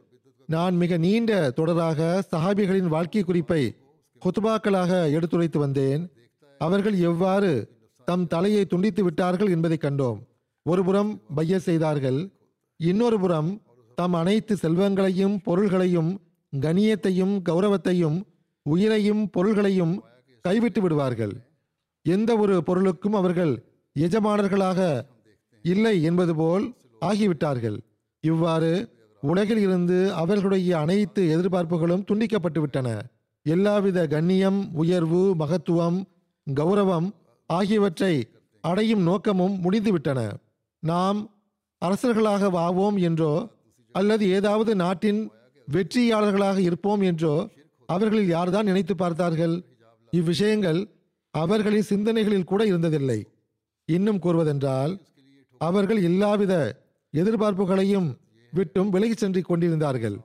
நான் 0.46 0.76
மிக 0.76 0.98
நீண்ட 0.98 1.54
தொடராக 1.56 2.22
சஹாபிகளின் 2.32 2.88
வாழ்க்கை 2.88 3.24
குறிப்பை 3.24 3.76
குத்துபாக்களாக 4.22 5.12
எடுத்துரைத்து 5.12 5.60
வந்தேன். 5.60 6.12
அவர்கள் 6.58 6.98
எவ்வாறு 7.00 7.70
தம் 8.06 8.28
தலையை 8.28 8.66
துண்டித்து 8.66 9.04
விட்டார்கள் 9.04 9.50
என்பதை 9.50 9.78
கண்டோம். 9.82 10.20
ஒருபுறம் 10.64 11.22
பைய 11.36 11.60
செய்தார்கள். 11.60 12.30
இன்னொரு 12.78 13.20
புறம் 13.20 13.62
தம் 13.96 14.14
அனைத்து 14.14 14.56
செல்வங்களையும் 14.56 15.38
பொருள்களையும் 15.44 16.22
கணியத்தையும் 16.56 17.42
கௌரவத்தையும் 17.50 18.24
உயிரையும் 18.66 19.24
பொருள்களையும் 19.30 19.96
கைவிட்டு 20.46 20.82
விடுவார்கள். 20.82 21.34
எந்த 22.06 22.32
ஒரு 22.38 22.56
பொருளுக்கும் 22.64 23.14
அவர்கள் 23.14 23.54
எஜமானர்களாக 23.96 24.80
இல்லை 25.66 25.96
என்பது 26.02 26.34
போல் 26.36 26.66
ஆகிவிட்டார்கள். 27.02 27.78
இவ்வாறு 28.24 28.72
உலகில் 29.24 29.58
இருந்து 29.58 29.98
அவர்களுடைய 30.14 30.72
அனைத்து 30.80 31.22
எதிர்பார்ப்புகளும் 31.36 32.06
துண்டிக்கப்பட்டு 32.10 32.60
விட்டன 32.60 32.90
எல்லாவித 33.46 34.00
கண்ணியம் 34.08 34.60
உயர்வு 34.74 35.22
மகத்துவம் 35.36 36.00
கௌரவம் 36.48 37.10
ஆகியவற்றை 37.50 38.14
அடையும் 38.64 39.02
நோக்கமும் 39.02 39.56
முடிந்துவிட்டன. 39.64 40.20
நாம் 40.84 41.20
அரசர்களாக 41.82 42.50
வாவோம் 42.58 42.98
என்றோ 43.00 43.34
அல்லது 43.96 44.26
ஏதாவது 44.30 44.72
நாட்டின் 44.76 45.22
வெற்றியாளர்களாக 45.68 46.58
இருப்போம் 46.58 47.02
என்றோ 47.02 47.36
அவர்களில் 47.90 48.34
யார்தான் 48.36 48.70
நினைத்து 48.70 48.94
பார்த்தார்கள்? 48.96 49.56
இவ்விஷயங்கள் 50.14 50.80
அவர்களின் 51.34 51.90
சிந்தனைகளில் 51.92 52.50
கூட 52.52 52.62
இருந்ததில்லை. 52.72 53.20
இன்னும் 53.90 54.22
கூறுவதென்றால் 54.24 54.94
அவர்கள் 55.62 56.02
எல்லாவித 56.10 56.54
எதிர்பார்ப்புகளையும் 57.14 58.10
விட்டும் 58.54 58.90
விலகிச் 58.90 59.22
சென்று 59.24 59.42
கொண்டிருந்தார்கள். 59.42 60.18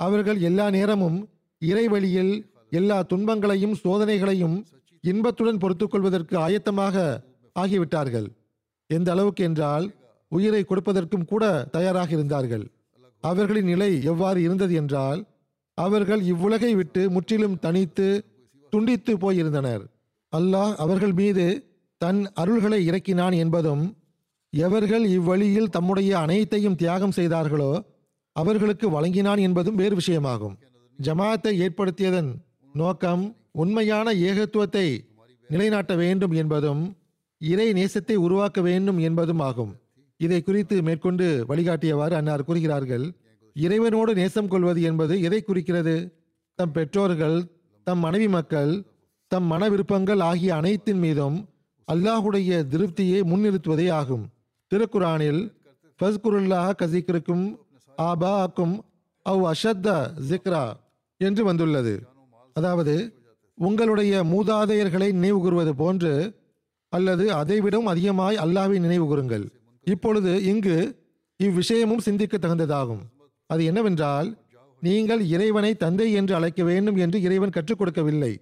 அவர்கள் 0.00 0.38
எல்லா 0.48 0.66
நேரமும் 0.76 1.18
இறைவழியில் 1.62 2.34
எல்லா 2.78 2.98
துன்பங்களையும் 3.10 3.76
சோதனைகளையும் 3.82 4.56
இன்பத்துடன் 5.04 5.60
பொறுத்து 5.62 5.86
கொள்வதற்கு 5.88 6.34
ஆயத்தமாக 6.46 6.96
ஆகிவிட்டார்கள். 7.56 8.28
எந்த 8.90 9.08
அளவுக்கு 9.14 9.42
என்றால் 9.48 9.86
உயிரை 10.32 10.62
கொடுப்பதற்கும் 10.64 11.28
கூட 11.32 11.44
தயாராக 11.76 12.10
இருந்தார்கள். 12.16 12.64
அவர்களின் 13.24 13.70
நிலை 13.72 13.90
எவ்வாறு 14.12 14.38
இருந்தது 14.46 14.74
என்றால் 14.80 15.20
அவர்கள் 15.78 16.22
இவ்வுலகை 16.32 16.72
விட்டு 16.74 17.02
முற்றிலும் 17.10 17.56
தனித்து 17.64 18.06
துண்டித்து 18.72 19.12
போயிருந்தனர். 19.24 19.82
அல்லாஹ் 20.32 20.74
அவர்கள் 20.84 21.14
மீது 21.20 21.46
தன் 22.00 22.20
அருள்களை 22.42 22.80
இறக்கினான் 22.88 23.34
என்பதும் 23.42 23.84
எவர்கள் 24.52 25.04
இவ்வழியில் 25.16 25.72
தம்முடைய 25.76 26.10
அனைத்தையும் 26.18 26.78
தியாகம் 26.82 27.16
செய்தார்களோ 27.18 27.72
அவர்களுக்கு 28.36 28.86
வழங்கினான் 28.90 29.40
என்பதும் 29.46 29.78
வேறு 29.80 29.94
விஷயமாகும். 30.00 30.54
ஜமாத்தை 30.98 31.52
ஏற்படுத்தியதன் 31.64 32.30
நோக்கம் 32.74 33.24
உண்மையான 33.62 34.06
ஏகத்துவத்தை 34.28 34.86
நிலைநாட்ட 35.50 35.92
வேண்டும் 35.94 36.34
என்பதும் 36.42 36.82
இறை 37.40 37.68
நேசத்தை 37.72 38.16
உருவாக்க 38.26 38.58
வேண்டும் 38.60 38.98
என்பதும் 38.98 39.42
ஆகும். 39.48 39.72
இதை 40.20 40.38
குறித்து 40.42 40.76
மேற்கொண்டு 40.82 41.26
வழிகாட்டியவாறு 41.50 42.14
அன்னார் 42.20 42.46
கூறுகிறார்கள் 42.48 43.06
இறைவனோடு 43.56 44.12
நேசம் 44.14 44.48
கொள்வது 44.48 44.80
என்பது 44.82 45.14
எதை 45.20 45.40
குறிக்கிறது? 45.42 45.96
தம் 46.58 46.72
பெற்றோர்கள் 46.72 47.38
தம் 47.86 47.98
மனைவி 47.98 48.28
மக்கள் 48.28 48.72
தம் 49.30 49.46
மன 49.52 49.68
விருப்பங்கள் 49.68 50.20
ஆகிய 50.20 50.50
அனைத்தின் 50.54 51.00
மீதும் 51.04 51.36
அல்லாஹுடைய 51.88 52.50
திருப்தியை 52.72 53.20
முன்னிறுத்துவதே 53.30 53.86
ஆகும். 53.90 54.24
திருக்குரானில் 54.72 55.42
ஃபஸ்குருல்லாஹ் 56.00 56.78
கசிக்கிருக்கும் 56.80 57.44
ஆபாக்கும் 57.98 58.74
அவ் 59.26 59.44
அஷத்த 59.52 59.88
ஜிக்ரா 60.28 60.64
என்று 61.20 61.44
வந்துள்ளது. 61.44 61.94
அதாவது 62.52 62.94
உங்களுடைய 63.58 64.22
மூதாதையர்களை 64.24 65.08
நினைவு 65.12 65.38
கூறுவது 65.40 65.72
போன்று 65.74 66.12
அல்லது 66.92 67.24
அதைவிடவும் 67.40 67.90
அதிகமாய் 67.92 68.36
அல்லாவை 68.36 68.78
நினைவு 68.78 69.06
கூறுங்கள். 69.06 69.44
இப்பொழுது 69.86 70.32
இங்கு 70.42 70.76
இவ்விஷயமும் 71.40 72.04
சிந்திக்க 72.06 72.36
தகுந்ததாகும். 72.36 73.02
அது 73.54 73.62
என்னவென்றால் 73.70 74.28
நீங்கள் 74.82 75.22
இறைவனை 75.34 75.70
தந்தை 75.82 76.08
என்று 76.20 76.34
அழைக்க 76.38 76.62
வேண்டும் 76.70 76.98
என்று 77.04 77.18
இறைவன் 77.26 77.54
கற்றுக் 77.56 77.80
கொடுக்கவில்லை. 77.80 78.32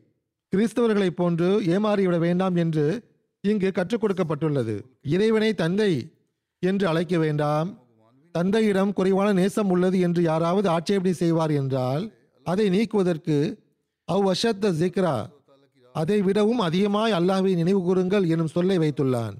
கிறிஸ்தவர்களைப் 0.52 1.18
போன்று 1.20 1.48
ஏமாறிவிட 1.74 2.16
வேண்டாம் 2.24 2.56
என்று 2.62 2.86
இங்கு 3.44 3.68
கற்றுக் 3.76 4.02
கொடுக்கப்பட்டுள்ளது. 4.02 4.74
இறைவனை 5.14 5.50
தந்தை 5.62 5.92
என்று 6.62 6.84
அழைக்க 6.90 7.14
வேண்டாம். 7.18 7.68
தந்தையிடம் 8.34 8.92
குறைவான 8.98 9.28
நேசம் 9.38 9.70
உள்ளது 9.74 9.96
என்று 10.06 10.20
யாராவது 10.22 10.66
ஆட்சேபனை 10.74 11.14
செய்வார் 11.22 11.52
என்றால் 11.60 12.04
அதை 12.46 12.66
நீக்குவதற்கு 12.74 13.36
அவ் 14.08 14.28
அஷத்த 14.32 14.70
ஜிக்ரா 14.80 15.16
அதை 15.94 16.18
விடவும் 16.26 16.60
அதிகமாய் 16.66 17.16
அல்லாஹ்வை 17.18 17.52
நினைவு 17.58 17.80
கூறுங்கள் 17.86 18.24
எனும் 18.34 18.52
சொல்லை 18.54 18.76
வைத்துள்ளான். 18.82 19.34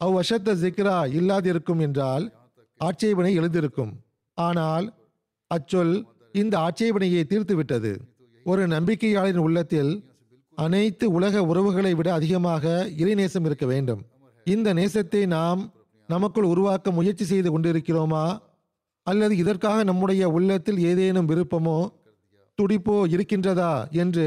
அவ் 0.00 0.16
அஷத்த 0.22 0.56
ஜிக்ரா 0.62 0.96
இல்லாதிருக்கும் 1.18 1.80
என்றால் 1.86 2.24
ஆட்சேபனை 2.80 3.32
எழுந்திருக்கும் 3.40 3.92
ஆனால் 4.38 4.86
அச்சொல் 5.56 5.94
இந்த 6.32 6.54
ஆட்சேபனையை 6.58 7.22
தீர்த்துவிட்டது. 7.30 7.92
ஒரு 8.44 8.66
நம்பிக்கையாளரின் 8.66 9.44
உள்ளத்தில் 9.46 9.92
அனைத்து 10.54 11.04
உலக 11.10 11.42
உறவுகளை 11.42 11.94
விட 11.94 12.08
அதிகமாக 12.12 12.90
இறைநேசம் 12.98 13.44
இருக்க 13.44 13.66
வேண்டும். 13.66 14.02
இந்த 14.44 14.74
நேசத்தை 14.74 15.26
நாம் 15.26 15.60
நமக்குள் 16.08 16.44
உருவாக்க 16.44 16.90
முயற்சி 16.90 17.24
செய்து 17.24 17.48
கொண்டிருக்கிறோமா? 17.50 18.24
அல்லது 19.02 19.36
இதற்காக 19.36 19.82
நம்முடைய 19.82 20.28
உள்ளத்தில் 20.28 20.78
ஏதேனும் 20.78 21.28
விருப்பமோ 21.28 21.78
துடிப்போ 22.58 22.96
இருக்கின்றதா 23.14 23.72
என்று 23.90 24.26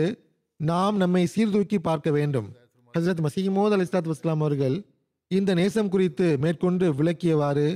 நாம் 0.60 0.96
நம்மை 0.98 1.26
சீர்தூக்கி 1.26 1.78
பார்க்க 1.80 2.12
வேண்டும். 2.12 2.48
ஹசரத் 2.94 3.26
மசீமோத் 3.26 3.70
அலி 3.70 3.84
இஸ்லாத் 3.84 4.12
வஸ்லாம் 4.12 4.42
அவர்கள் 4.42 4.76
இந்த 5.32 5.52
நேசம் 5.54 5.90
குறித்து 5.90 6.38
மேற்கொண்டு 6.38 6.86
விளக்கியவாறு 6.94 7.68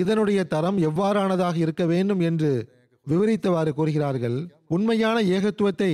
இதனுடைய 0.00 0.40
தரம் 0.44 0.78
எவ்வாறானதாக 0.88 1.56
இருக்க 1.56 1.84
வேண்டும் 1.86 2.20
என்று 2.20 2.50
விவரித்தவாறு 3.06 3.70
கூறுகிறார்கள். 3.72 4.38
உண்மையான 4.68 5.16
ஏகத்துவத்தை 5.36 5.92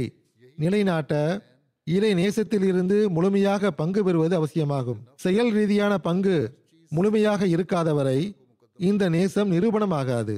நிலைநாட்ட 0.56 1.12
இறை 1.86 2.10
நேசத்திலிருந்து 2.14 2.98
முழுமையாக 3.08 3.70
பங்கு 3.70 4.00
பெறுவது 4.04 4.34
அவசியமாகும். 4.36 5.00
செயல் 5.14 5.50
ரீதியான 5.50 5.92
பங்கு 5.98 6.36
முழுமையாக 6.92 7.46
இருக்காதவரை 7.46 8.18
இந்த 8.78 9.04
நேசம் 9.08 9.52
நிரூபணமாகாது. 9.52 10.36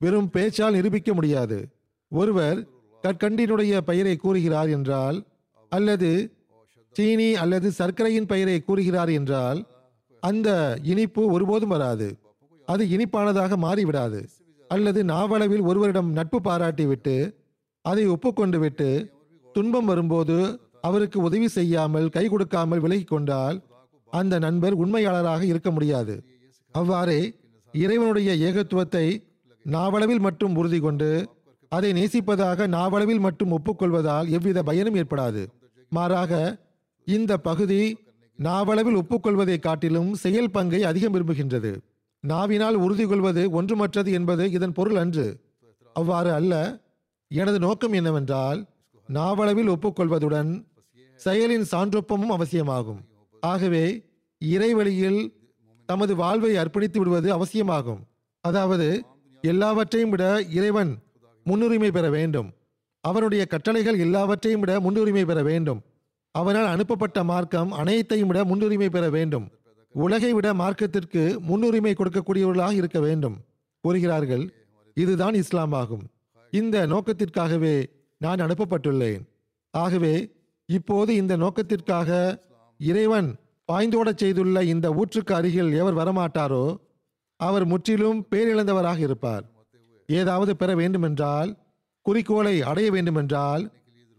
வெறும் 0.00 0.30
பேச்சால் 0.34 0.76
நிரூபிக்க 0.78 1.10
முடியாது. 1.14 1.58
ஒருவர் 2.12 2.58
கற்கண்டினுடைய 3.04 3.74
பெயரை 3.88 4.16
கூறுகிறார் 4.16 4.68
என்றால் 4.68 5.18
அல்லது 5.72 6.10
சீனி 6.96 7.30
அல்லது 7.42 7.68
சர்க்கரையின் 7.70 8.30
பெயரை 8.32 8.58
கூறுகிறார் 8.60 9.10
என்றால் 9.10 9.58
அந்த 10.22 10.48
இனிப்பு 10.82 11.22
ஒருபோதும் 11.32 11.74
வராது. 11.74 12.08
அது 12.66 12.82
இனிப்பானதாக 12.94 13.56
மாறிவிடாது. 13.64 14.20
அல்லது 14.70 15.00
நாவளவில் 15.12 15.66
ஒருவரிடம் 15.70 16.10
நட்பு 16.18 16.38
பாராட்டிவிட்டு 16.46 17.16
அதை 17.84 18.04
ஒப்புக்கொண்டு 18.14 18.58
விட்டு 18.58 18.88
துன்பம் 19.54 19.88
வரும்போது 19.90 20.36
அவருக்கு 20.88 21.18
உதவி 21.28 21.48
செய்யாமல் 21.48 22.08
கை 22.16 22.24
கொடுக்காமல் 22.28 22.82
விலகி 22.84 23.04
கொண்டால் 23.04 23.56
அந்த 24.12 24.34
நண்பர் 24.38 24.74
உண்மையாளராக 24.82 25.42
இருக்க 25.52 25.70
முடியாது. 25.70 26.14
அவ்வாறே 26.74 27.20
இறைவனுடைய 27.74 28.30
ஏகத்துவத்தை 28.48 29.06
நாவளவில் 29.64 30.22
மட்டும் 30.26 30.56
உறுதி 30.56 30.78
கொண்டு 30.80 31.10
அதை 31.72 31.90
நேசிப்பதாக 31.92 32.66
நாவளவில் 32.74 33.22
மட்டும் 33.26 33.54
ஒப்புக்கொள்வதால் 33.56 34.28
எவ்வித 34.36 34.58
பயனும் 34.62 34.98
ஏற்படாது. 35.00 35.42
மாறாக 35.92 36.32
இந்த 37.06 37.32
பகுதி 37.48 37.80
நாவளவில் 38.38 38.98
ஒப்புக்கொள்வதை 39.00 39.58
காட்டிலும் 39.58 40.10
செயல் 40.24 40.54
பங்கை 40.56 40.80
அதிகம் 40.90 41.14
விரும்புகின்றது. 41.14 41.72
நாவினால் 42.26 42.74
உறுதி 42.74 43.04
கொள்வது 43.06 43.42
ஒன்றுமற்றது 43.50 44.10
என்பது 44.12 44.50
இதன் 44.50 44.72
பொருள் 44.72 44.96
அன்று. 44.96 45.26
அவ்வாறு 45.92 46.30
அல்ல. 46.32 46.54
எனது 47.30 47.58
நோக்கம் 47.58 47.92
என்னவென்றால் 47.92 48.58
நாவளவில் 49.08 49.68
ஒப்புக்கொள்வதுடன் 49.68 50.50
செயலின் 51.24 51.66
சான்றொப்பமும் 51.72 52.34
அவசியமாகும். 52.36 53.00
ஆகவே 53.40 53.84
இறைவழியில் 54.44 55.20
தமது 55.86 56.12
வாழ்வை 56.16 56.56
அர்ப்பணித்து 56.56 56.98
விடுவது 56.98 57.32
அவசியமாகும். 57.32 58.00
அதாவது 58.44 58.88
எல்லாவற்றையும் 59.42 60.10
விட 60.10 60.24
இறைவன் 60.50 60.92
முன்னுரிமை 61.44 61.90
பெற 61.90 62.06
வேண்டும். 62.10 62.48
அவனுடைய 63.04 63.42
கட்டளைகள் 63.46 63.98
எல்லாவற்றையும் 63.98 64.60
விட 64.60 64.80
முன்னுரிமை 64.80 65.24
பெற 65.24 65.42
வேண்டும். 65.42 65.80
அவனால் 66.34 66.66
அனுப்பப்பட்ட 66.66 67.24
மார்க்கம் 67.24 67.70
அனைத்தையும் 67.72 68.28
விட 68.28 68.44
முன்னுரிமை 68.44 68.88
பெற 68.90 69.10
வேண்டும். 69.10 69.46
உலகை 70.04 70.30
விட 70.32 70.48
மார்க்கத்திற்கு 70.54 71.22
முன்னுரிமை 71.48 71.92
கொடுக்கக்கூடியவர்களாக 71.92 72.74
இருக்க 72.80 72.98
வேண்டும். 73.00 73.36
கூறுகிறார்கள் 73.84 74.44
இதுதான் 74.94 75.34
இஸ்லாம் 75.34 75.72
ஆகும். 75.72 76.04
இந்த 76.52 76.76
நோக்கத்திற்காகவே 76.86 77.76
நான் 78.20 78.42
அனுப்பப்பட்டுள்ளேன். 78.46 79.22
ஆகவே 79.74 80.14
இப்போது 80.68 81.14
இந்த 81.14 81.36
நோக்கத்திற்காக 81.36 82.10
இறைவன் 82.80 83.28
பாய்ந்தோடச் 83.72 84.20
செய்துள்ள 84.22 84.64
இந்த 84.64 84.86
ஊற்றுக்கு 85.00 85.32
அருகில் 85.32 85.72
எவர் 85.80 85.98
வரமாட்டாரோ 86.00 86.64
அவர் 87.40 87.64
முற்றிலும் 87.64 88.20
பேரிழந்தவராக 88.30 88.98
இருப்பார். 88.98 89.44
ஏதாவது 90.08 90.52
பெற 90.56 90.70
வேண்டுமென்றால் 90.74 91.50
குறிக்கோளை 92.06 92.54
அடைய 92.62 92.90
வேண்டுமென்றால் 92.90 93.64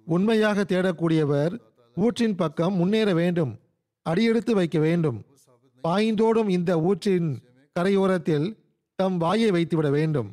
உண்மையாக 0.07 0.65
தேடக்கூடியவர் 0.73 1.53
ஊற்றின் 1.97 2.37
பக்கம் 2.41 2.75
முன்னேற 2.75 3.09
வேண்டும் 3.13 3.53
அடியெடுத்து 4.05 4.53
வைக்க 4.55 4.77
வேண்டும். 4.79 5.17
பாய்ந்தோடும் 5.88 6.50
இந்த 6.58 6.71
ஊற்றின் 6.89 7.30
கரையோரத்தில் 7.76 8.47
தம் 9.00 9.17
வாயை 9.17 9.50
வைத்துவிட 9.56 9.88
வேண்டும். 9.97 10.30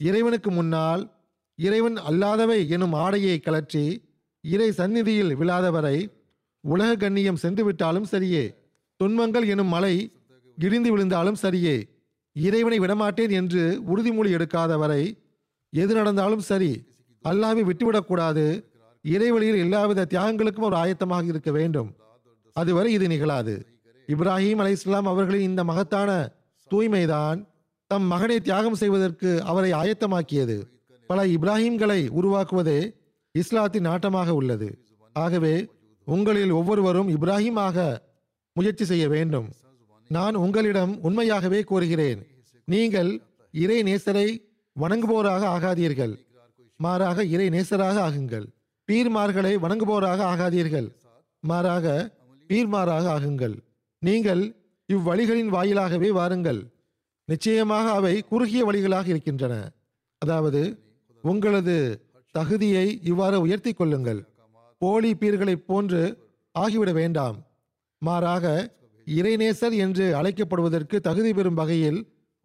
இறைவனுக்கு 0.00 0.50
முன்னால் 0.50 1.02
இறைவன் 1.58 1.98
அல்லாதவை 2.10 2.58
எனும் 2.74 2.94
ஆடையை 3.04 3.36
கலற்றி 3.40 3.84
இறை 4.44 4.68
சந்நிதியில் 4.72 5.32
விழாதவரை 5.40 5.96
உலக 6.64 6.90
கண்ணியம் 6.96 7.40
சென்று 7.42 7.62
விட்டாலும் 7.64 8.10
சரியே. 8.12 8.44
துன்பங்கள் 9.00 9.46
எனும் 9.52 9.72
மலை 9.74 9.94
இடிந்து 10.58 10.90
விழுந்தாலும் 10.92 11.38
சரியே. 11.42 11.76
இறைவனை 12.36 12.78
விடமாட்டேன் 12.78 13.32
என்று 13.40 13.62
உறுதிமொழி 13.92 14.30
எடுக்காதவரை 14.36 15.02
எது 15.72 15.92
நடந்தாலும் 15.94 16.44
சரி 16.50 16.72
அல்லாவை 17.24 17.62
விட்டுவிடக்கூடாது. 17.68 18.46
இறைவழியில் 19.04 19.62
எல்லாவித 19.64 20.06
தியாகங்களுக்கும் 20.12 20.68
ஒரு 20.68 20.76
ஆயத்தமாக 20.76 21.30
இருக்க 21.32 21.50
வேண்டும். 21.50 21.90
அதுவரை 22.56 22.90
இது 22.92 23.06
நிகழாது. 23.06 23.54
இப்ராஹிம் 24.08 24.56
அலை 24.56 24.72
இஸ்லாம் 24.72 25.06
அவர்களின் 25.06 25.48
இந்த 25.48 25.64
மகத்தான 25.64 26.32
தூய்மைதான் 26.70 27.46
தம் 27.86 28.02
மகனை 28.02 28.40
தியாகம் 28.40 28.74
செய்வதற்கு 28.74 29.42
அவரை 29.42 29.72
ஆயத்தமாக்கியது. 29.72 30.62
பல 31.06 31.26
இப்ராஹிம்களை 31.26 32.08
உருவாக்குவதே 32.08 32.94
இஸ்லாத்தின் 33.32 33.86
நாட்டமாக 33.86 34.28
உள்ளது. 34.28 34.78
ஆகவே 35.12 35.68
உங்களில் 36.04 36.50
ஒவ்வொருவரும் 36.50 37.08
இப்ராஹிமாக 37.08 37.98
முயற்சி 38.52 38.84
செய்ய 38.84 39.08
வேண்டும். 39.08 39.48
நான் 40.08 40.34
உங்களிடம் 40.34 41.00
உண்மையாகவே 41.02 41.62
கூறுகிறேன். 41.62 42.26
நீங்கள் 42.64 43.20
இறை 43.52 43.82
நேசரை 43.82 44.28
வணங்குவோராக 44.80 45.42
ஆகாதீர்கள். 45.56 46.14
மாறாக 46.76 47.24
இறை 47.24 47.48
நேசராக 47.48 47.96
ஆகுங்கள். 48.08 48.46
பீர்மார்களை 48.88 49.56
வணங்குவோராக 49.56 50.20
ஆகாதீர்கள். 50.32 50.88
மாறாக 51.40 52.14
பீர்மாராக 52.46 53.20
ஆகுங்கள். 53.20 53.56
நீங்கள் 54.06 54.42
இவ்வழிகளின் 54.88 55.50
வாயிலாகவே 55.56 56.08
வாருங்கள். 56.18 56.60
நிச்சயமாக 57.28 57.86
அவை 57.98 58.14
குறுகிய 58.30 58.62
வழிகளாக 58.68 59.06
இருக்கின்றன. 59.12 59.54
அதாவது 60.22 60.62
உங்களது 61.24 61.76
தகுதியை 62.34 62.86
இவ்வாறு 63.10 63.38
உயர்த்தி 63.40 63.72
கொள்ளுங்கள். 63.72 64.20
போலி 64.82 65.10
பீர்களைப் 65.20 65.66
போன்று 65.66 66.02
ஆகிவிட 66.54 66.90
வேண்டாம். 67.00 67.36
மாறாக 68.02 68.46
இறைநேசர் 69.06 69.74
என்று 69.84 70.04
அழைக்கப்படுவதற்கு 70.18 70.96
தகுதி 71.00 71.30
பெறும் 71.32 71.58
வகையில் 71.60 72.00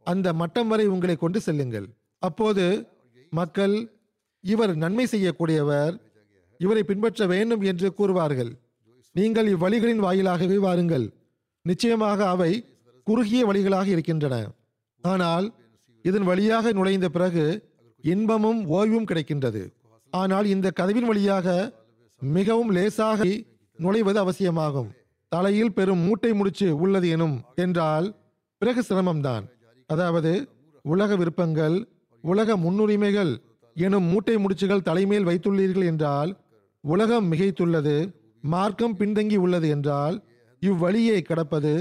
அந்த 0.07 0.27
மட்டம் 0.41 0.69
வரை 0.71 0.85
உங்களை 0.93 1.15
கொண்டு 1.15 1.39
செல்லுங்கள். 1.47 1.87
அப்போது 2.23 2.65
மக்கள் 3.39 3.75
இவர் 4.43 4.73
நன்மை 4.83 5.05
செய்யக்கூடியவர் 5.11 5.95
இவரை 6.59 6.83
பின்பற்ற 6.83 7.25
வேண்டும் 7.33 7.63
என்று 7.71 7.87
கூறுவார்கள். 7.97 8.51
நீங்கள் 9.15 9.47
இவ்வழிகளின் 9.55 10.03
வாயிலாகவே 10.05 10.57
வாருங்கள். 10.65 11.05
நிச்சயமாக 11.69 12.19
அவை 12.33 12.51
குறுகிய 13.07 13.41
வழிகளாக 13.49 13.87
இருக்கின்றன. 13.95 14.35
ஆனால் 15.03 15.45
இதன் 16.05 16.25
வழியாக 16.29 16.71
நுழைந்த 16.77 17.07
பிறகு 17.15 17.45
இன்பமும் 18.03 18.59
ஓய்வும் 18.77 19.07
கிடைக்கின்றது. 19.09 19.61
ஆனால் 20.13 20.45
இந்த 20.53 20.67
கதவின் 20.79 21.07
வழியாக 21.09 21.47
மிகவும் 22.21 22.71
லேசாக 22.77 23.25
நுழைவது 23.79 24.19
அவசியமாகும். 24.23 24.89
தலையில் 25.31 25.75
பெரும் 25.77 26.03
மூட்டை 26.07 26.31
முடிச்சு 26.39 26.67
உள்ளது 26.83 27.07
எனும் 27.15 27.35
என்றால் 27.63 28.07
பிறகு 28.61 28.81
சிரமம்தான். 28.89 29.45
அதாவது 29.89 30.31
உலக 30.85 31.11
விருப்பங்கள் 31.21 31.75
உலக 32.23 32.49
முன்னுரிமைகள் 32.63 33.33
எனும் 33.75 34.07
மூட்டை 34.11 34.35
முடிச்சுகள் 34.43 34.85
தலைமேல் 34.87 35.27
வைத்துள்ளீர்கள் 35.29 35.89
என்றால் 35.91 36.31
உலகம் 36.83 37.27
மிகைத்துள்ளது 37.31 37.95
மார்க்கம் 38.43 38.95
பின்தங்கி 38.99 39.37
உள்ளது 39.45 39.67
என்றால் 39.75 40.15
இவ்வழியை 40.61 41.21
கடப்பது 41.21 41.71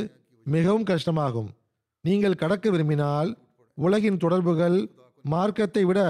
மிகவும் 0.45 0.85
கஷ்டமாகும். 0.85 1.49
நீங்கள் 2.01 2.35
கடக்க 2.35 2.71
விரும்பினால் 2.71 3.37
உலகின் 3.75 4.17
தொடர்புகள் 4.17 4.91
மார்க்கத்தை 5.23 5.85
விட 5.85 6.01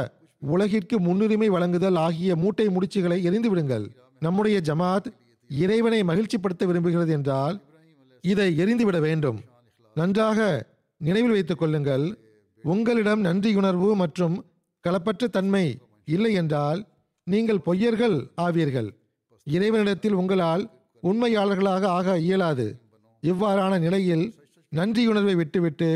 உலகிற்கு 0.43 1.01
முன்னுரிமை 1.01 1.49
வழங்குதல் 1.49 1.97
ஆகிய 1.97 2.37
மூட்டை 2.37 2.67
முடிச்சுகளை 2.67 3.23
எரிந்து 3.23 3.49
விடுங்கள். 3.49 3.87
நம்முடைய 4.21 4.61
ஜமாத் 4.65 5.07
இறைவனை 5.51 6.03
மகிழ்ச்சிப்படுத்த 6.03 6.63
விரும்புகிறது 6.67 7.09
என்றால் 7.09 7.57
இதை 8.21 8.59
எரிந்துவிட 8.59 9.01
வேண்டும். 9.01 9.39
நன்றாக 9.95 10.67
நினைவில் 10.97 11.31
வைத்துக் 11.31 11.59
கொள்ளுங்கள். 11.59 12.19
உங்களிடம் 12.63 13.25
நன்றியுணர்வு 13.25 13.95
மற்றும் 13.95 14.37
களப்பற்ற 14.85 15.25
தன்மை 15.27 15.79
இல்லை 16.05 16.33
என்றால் 16.33 16.81
நீங்கள் 17.27 17.65
பொய்யர்கள் 17.67 18.17
ஆவீர்கள். 18.37 18.89
இறைவனிடத்தில் 19.45 20.13
உங்களால் 20.13 20.65
உண்மையாளர்களாக 21.03 21.85
ஆக 21.99 22.19
இயலாது. 22.19 22.67
இவ்வாறான 23.23 23.79
நிலையில் 23.79 24.35
நன்றியுணர்வை 24.73 25.35
விட்டுவிட்டு 25.37 25.91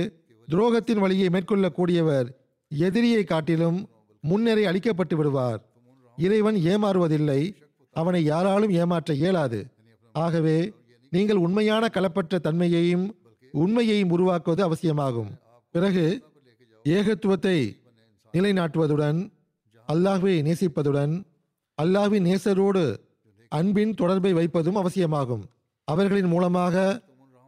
துரோகத்தின் 0.48 0.98
வழியை 0.98 1.28
மேற்கொள்ளக்கூடியவர் 1.28 2.28
எதிரியை 2.68 3.24
காட்டிலும் 3.24 3.88
முன்னரே 4.20 4.64
அளிக்கப்பட்டு 4.64 5.16
விடுவார். 5.16 5.60
இறைவன் 6.16 6.54
ஏமாறுவதில்லை. 6.54 7.40
அவனை 7.92 8.24
யாராலும் 8.24 8.70
ஏமாற்ற 8.70 9.14
இயலாது. 9.14 9.60
ஆகவே 10.12 10.72
நீங்கள் 11.10 11.36
உண்மையான 11.36 11.84
களப்பற்ற 11.94 12.38
தன்மையையும் 12.38 13.06
உண்மையையும் 13.52 14.10
உருவாக்குவது 14.10 14.62
அவசியமாகும். 14.62 15.30
பிறகு 15.70 16.04
ஏகத்துவத்தை 16.84 17.58
நிலைநாட்டுவதுடன் 18.34 19.18
அல்லாஹ்வை 19.88 20.34
நேசிப்பதுடன் 20.46 21.14
அல்லாஹ்வின் 21.82 22.26
நேசரோடு 22.28 22.84
அன்பின் 23.52 23.94
தொடர்பை 23.94 24.32
வைப்பதும் 24.32 24.76
அவசியமாகும். 24.76 25.44
அவர்களின் 25.88 26.30
மூலமாக 26.32 26.74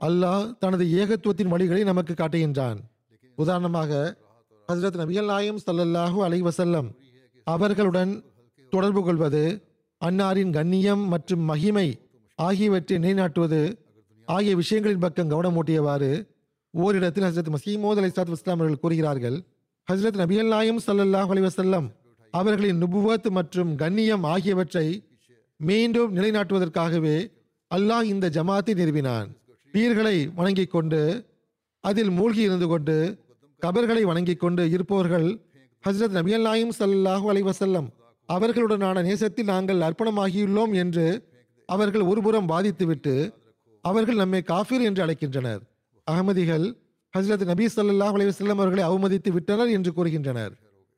அல்லாஹ் 0.01 0.47
தனது 0.59 0.85
ஏகத்துவத்தின் 1.01 1.53
வழிகளை 1.53 1.83
நமக்கு 1.85 2.15
காட்டுகின்றான். 2.15 2.79
உதாரணமாக 3.39 3.91
ஹசரத் 4.69 4.99
நபிகள் 5.01 5.25
நாயம் 5.25 5.61
சல்லல்லாஹு 5.67 6.19
அலை 6.27 6.43
வசல்லம் 6.43 6.89
அவர்களுடன் 7.47 8.13
தொடர்பு 8.73 9.01
கொள்வது 9.05 9.43
அன்னாரின் 10.01 10.53
கண்ணியம் 10.53 11.05
மற்றும் 11.09 11.45
மகிமை 11.51 11.89
ஆகியவற்றை 12.39 12.99
நிலைநாட்டுவது 12.99 13.61
ஆகிய 14.29 14.53
விஷயங்களின் 14.57 15.05
பக்கம் 15.05 15.31
கவனமூட்டியவாறு 15.31 16.11
ஓரிடத்தில் 16.75 17.27
ஹசரத் 17.29 17.53
மசீமோத் 17.55 18.01
அலி 18.03 18.11
சாத் 18.17 18.35
இஸ்லாம் 18.37 18.59
அவர்கள் 18.59 18.83
கூறுகிறார்கள் 18.83 19.37
ஹசரத் 19.89 20.21
நபிகள் 20.23 20.53
நாயம் 20.57 20.81
சல்லல்லாஹ் 20.87 21.33
அலி 21.35 21.43
வசல்லம் 21.49 21.87
அவர்களின் 22.35 22.83
நுபுவத் 22.83 23.31
மற்றும் 23.31 23.73
கண்ணியம் 23.77 24.25
ஆகியவற்றை 24.35 24.87
மீண்டும் 25.69 26.15
நிலைநாட்டுவதற்காகவே 26.17 27.17
அல்லாஹ் 27.71 28.07
இந்த 28.13 28.27
ஜமாத்தை 28.37 28.73
நிறுவினான். 28.81 29.29
பீர்களை 29.75 30.17
வணங்கிக் 30.35 30.71
கொண்டு 30.71 31.01
அதில் 31.85 32.11
மூழ்கி 32.11 32.41
இருந்து 32.41 32.67
கொண்டு 32.67 32.97
கபர்களை 33.63 34.03
வணங்கிக் 34.03 34.41
கொண்டு 34.41 34.63
இருப்பவர்கள் 34.71 35.29
ஹசரத் 35.85 36.17
நபியல்லாயும் 36.19 36.73
சல்லாஹூ 36.79 37.27
அலைவசல்லம் 37.33 37.89
அவர்களுடனான 38.29 39.05
நேசத்தில் 39.09 39.51
நாங்கள் 39.53 39.85
அர்ப்பணமாகியுள்ளோம் 39.89 40.73
என்று 40.75 41.07
அவர்கள் 41.69 42.09
ஒருபுறம் 42.11 42.49
வாதித்துவிட்டு 42.49 43.15
அவர்கள் 43.85 44.21
நம்மை 44.23 44.41
காஃபிர் 44.43 44.87
என்று 44.89 45.05
அழைக்கின்றனர். 45.07 45.63
அகமதிகள் 46.07 46.67
ஹசரத் 47.15 47.47
நபி 47.53 47.67
சல்லாஹ் 47.77 48.17
அலைவசல்லம் 48.19 48.61
அவர்களை 48.63 48.85
அவமதித்து 48.91 49.33
விட்டனர் 49.33 49.73
என்று 49.77 49.93
கூறுகின்றனர். 49.97 50.53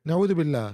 நவுதுபில்லா. 0.05 0.65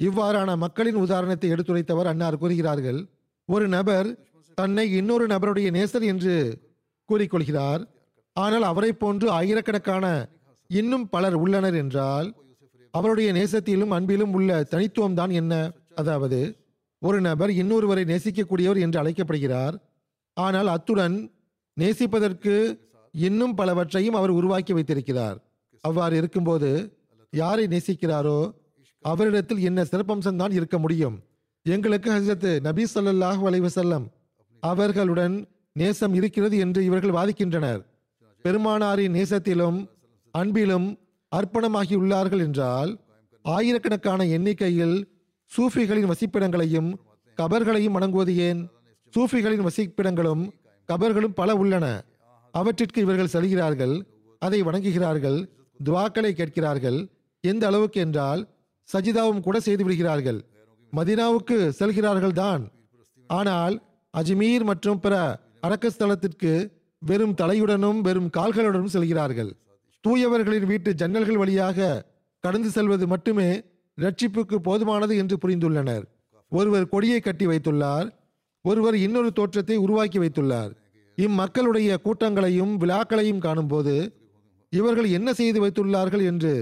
இவ்வாறான 0.00 0.56
மக்களின் 0.56 1.02
உதாரணத்தை 1.04 1.50
எடுத்துரைத்தவர் 1.50 2.10
அன்னார் 2.12 2.38
கூறுகிறார்கள் 2.38 3.00
ஒரு 3.48 3.68
நபர் 3.68 4.08
தன்னை 4.54 4.84
இன்னொரு 4.92 5.26
நபருடைய 5.26 5.68
நேசர் 5.70 6.04
என்று 6.12 6.34
கூறிக்கொள்கிறார். 7.08 7.82
ஆனால் 8.36 8.62
அவரைப் 8.62 8.98
போன்று 8.98 9.26
ஆயிரக்கணக்கான 9.30 10.06
இன்னும் 10.70 11.08
பலர் 11.08 11.34
உள்ளனர் 11.34 11.74
என்றால் 11.74 12.28
அவருடைய 12.94 13.32
நேசத்திலும் 13.32 13.94
அன்பிலும் 13.96 14.32
உள்ள 14.32 14.50
தனித்துவம் 14.62 15.14
தான் 15.14 15.30
என்ன? 15.30 15.52
அதாவது 15.94 16.38
ஒரு 17.02 17.20
நபர் 17.20 17.50
இன்னொருவரை 17.50 18.04
நேசிக்கக்கூடியவர் 18.04 18.80
என்று 18.80 18.98
அழைக்கப்படுகிறார். 18.98 19.74
ஆனால் 20.36 20.66
அத்துடன் 20.66 21.16
நேசிப்பதற்கு 21.76 22.54
இன்னும் 23.14 23.54
பலவற்றையும் 23.54 24.14
அவர் 24.14 24.30
உருவாக்கி 24.30 24.72
வைத்திருக்கிறார். 24.72 25.36
அவ்வாறு 25.84 26.14
இருக்கும்போது 26.16 26.70
யாரை 27.32 27.66
நேசிக்கிறாரோ 27.66 28.38
அவரிடத்தில் 29.04 29.64
என்ன 29.68 29.80
சிறப்பம்சம்தான் 29.82 30.52
இருக்க 30.52 30.76
முடியும்? 30.78 31.16
எங்களுக்கு 31.66 32.08
ஹசரத் 32.12 32.50
நபி 32.60 32.84
ஸல்லல்லாஹு 32.94 33.42
அலைஹி 33.48 34.00
அவர்களுடன் 34.62 35.36
நேசம் 35.72 36.14
இருக்கிறது 36.18 36.56
என்று 36.64 36.80
இவர்கள் 36.84 37.14
வாதிக்கின்றனர். 37.18 37.80
பெருமானாரின் 38.44 39.14
நேசத்திலும் 39.18 39.78
அன்பிலும் 40.34 40.88
அர்ப்பணமாகியுள்ளார்கள் 41.32 42.44
என்றால் 42.46 42.92
ஆயிரக்கணக்கான 43.44 44.26
எண்ணிக்கையில் 44.36 44.96
சூஃபிகளின் 45.50 46.10
வசிப்பிடங்களையும் 46.12 46.90
கபர்களையும் 47.38 47.96
வணங்குவது 47.98 48.36
ஏன்? 48.48 48.60
சூஃபிகளின் 49.14 49.66
வசிப்பிடங்களும் 49.68 50.44
கபர்களும் 50.88 51.38
பல 51.40 51.50
உள்ளன. 51.56 51.86
அவற்றிற்கு 52.54 53.00
இவர்கள் 53.00 53.34
செல்கிறார்கள் 53.34 53.96
அதை 54.42 54.58
வணங்குகிறார்கள் 54.62 55.38
துவாக்களை 55.80 56.32
கேட்கிறார்கள். 56.32 56.98
எந்த 57.44 57.64
அளவுக்கு 57.66 58.00
என்றால் 58.00 58.42
சஜிதாவும் 58.88 59.44
கூட 59.46 59.56
செய்து 59.60 59.84
விடுகிறார்கள். 59.84 60.40
மதினாவுக்கு 60.96 61.56
செல்கிறார்கள் 61.78 62.38
தான் 62.42 62.62
ஆனால் 63.30 63.74
அஜ்மீர் 64.14 64.64
மற்றும் 64.70 65.02
பிற 65.04 65.14
அடக்கஸ்தலத்திற்கு 65.66 66.52
வெறும் 67.02 67.36
தலையுடனும் 67.40 68.00
வெறும் 68.06 68.30
கால்களுடனும் 68.36 68.92
செல்கிறார்கள். 68.94 69.50
தூயவர்களின் 70.04 70.66
வீட்டு 70.70 70.90
ஜன்னல்கள் 71.00 71.40
வழியாக 71.42 71.88
கடந்து 72.44 72.70
செல்வது 72.76 73.04
மட்டுமே 73.12 73.48
ரட்சிப்புக்கு 73.98 74.56
போதுமானது 74.68 75.14
என்று 75.22 75.36
புரிந்துள்ளனர். 75.42 76.04
ஒருவர் 76.52 76.90
கொடியை 76.92 77.20
கட்டி 77.20 77.46
வைத்துள்ளார் 77.50 78.08
ஒருவர் 78.64 78.96
இன்னொரு 79.04 79.30
தோற்றத்தை 79.38 79.76
உருவாக்கி 79.84 80.18
வைத்துள்ளார். 80.22 80.72
இம்மக்களுடைய 81.18 81.90
கூட்டங்களையும் 82.04 82.72
விழாக்களையும் 82.82 83.42
காணும்போது 83.46 83.94
இவர்கள் 84.72 85.08
என்ன 85.18 85.28
செய்து 85.40 85.58
வைத்துள்ளார்கள் 85.64 86.24
என்று 86.30 86.52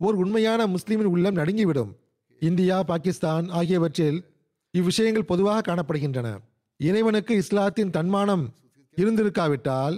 ஓர் 0.00 0.16
உண்மையான 0.22 0.60
முஸ்லிமின் 0.74 1.10
உள்ளம் 1.14 1.38
நடுங்கிவிடும். 1.40 1.90
இந்தியா 2.42 2.76
பாகிஸ்தான் 2.90 3.46
ஆகியவற்றில் 3.58 4.18
இவ்விஷயங்கள் 4.74 5.30
பொதுவாக 5.30 5.60
காணப்படுகின்றன. 5.68 6.28
இறைவனுக்கு 6.80 7.32
இஸ்லாத்தின் 7.42 7.94
தன்மானம் 7.96 8.44
இருந்திருக்காவிட்டால் 8.96 9.96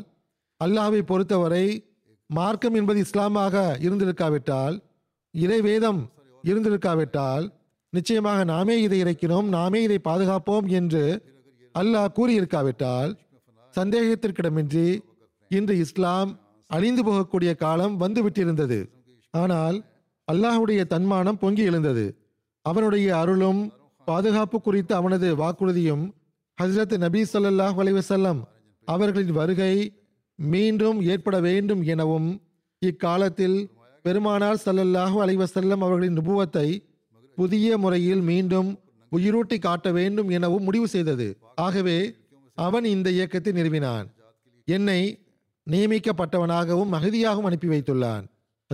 அல்லாஹ்வை 0.61 1.03
பொறுத்தவரை 1.11 1.67
மார்க்கம் 2.31 2.77
என்பது 2.81 2.99
இஸ்லாமாக 3.07 3.55
இருந்திருக்காவிட்டால் 3.87 4.77
இறைவேதம் 5.35 6.01
இருந்திருக்காவிட்டால் 6.45 7.45
நிச்சயமாக 7.93 8.45
நாமே 8.45 8.77
இதை 8.83 8.99
இறைக்கிறோம் 9.03 9.49
நாமே 9.49 9.81
இதை 9.83 9.99
பாதுகாப்போம் 10.09 10.67
என்று 10.79 11.05
அல்லாஹ் 11.75 12.15
கூறியிருக்காவிட்டால் 12.19 13.13
சந்தேகத்திற்கிடமின்றி 13.75 14.89
இன்று 15.51 15.75
இஸ்லாம் 15.85 16.31
அழிந்து 16.71 17.03
போகக்கூடிய 17.03 17.51
காலம் 17.55 17.95
வந்துவிட்டிருந்தது. 18.01 18.79
ஆனால் 19.35 19.77
அல்லாஹ்வுடைய 20.29 20.83
தன்மானம் 20.87 21.39
பொங்கி 21.39 21.63
எழுந்தது. 21.63 22.05
அவனுடைய 22.63 23.17
அருளும் 23.17 23.73
பாதுகாப்பு 24.05 24.61
குறித்த 24.61 24.97
அவனது 24.97 25.37
வாக்குறுதியும் 25.37 26.13
ஹசரத் 26.63 26.97
நபி 26.99 27.23
சொல்லாஹ் 27.23 27.79
அலைவசல்லம் 27.83 28.41
அவர்களின் 28.85 29.33
வருகை 29.33 30.05
மீண்டும் 30.35 31.03
ஏற்பட 31.03 31.41
வேண்டும் 31.41 31.83
எனவும் 31.83 32.43
இக்காலத்தில் 32.79 33.71
பெருமானார் 34.03 34.63
சல்லல்லாஹு 34.67 35.19
அலைவசல்லம் 35.25 35.83
அவர்களின் 35.87 36.19
நுபுவத்தை 36.19 36.85
புதிய 37.37 37.79
முறையில் 37.79 38.21
மீண்டும் 38.21 38.79
உயிரூட்டி 39.17 39.59
காட்ட 39.59 39.93
வேண்டும் 39.93 40.29
எனவும் 40.29 40.63
முடிவு 40.63 40.89
செய்தது. 40.89 41.39
ஆகவே 41.55 42.15
அவன் 42.55 42.85
இந்த 42.85 43.11
இயக்கத்தை 43.11 43.53
நிறுவினான். 43.53 44.07
என்னை 44.65 45.19
நியமிக்கப்பட்டவனாகவும் 45.71 46.93
மகிதியாகவும் 46.93 47.49
அனுப்பி 47.49 47.69
வைத்துள்ளான். 47.69 48.25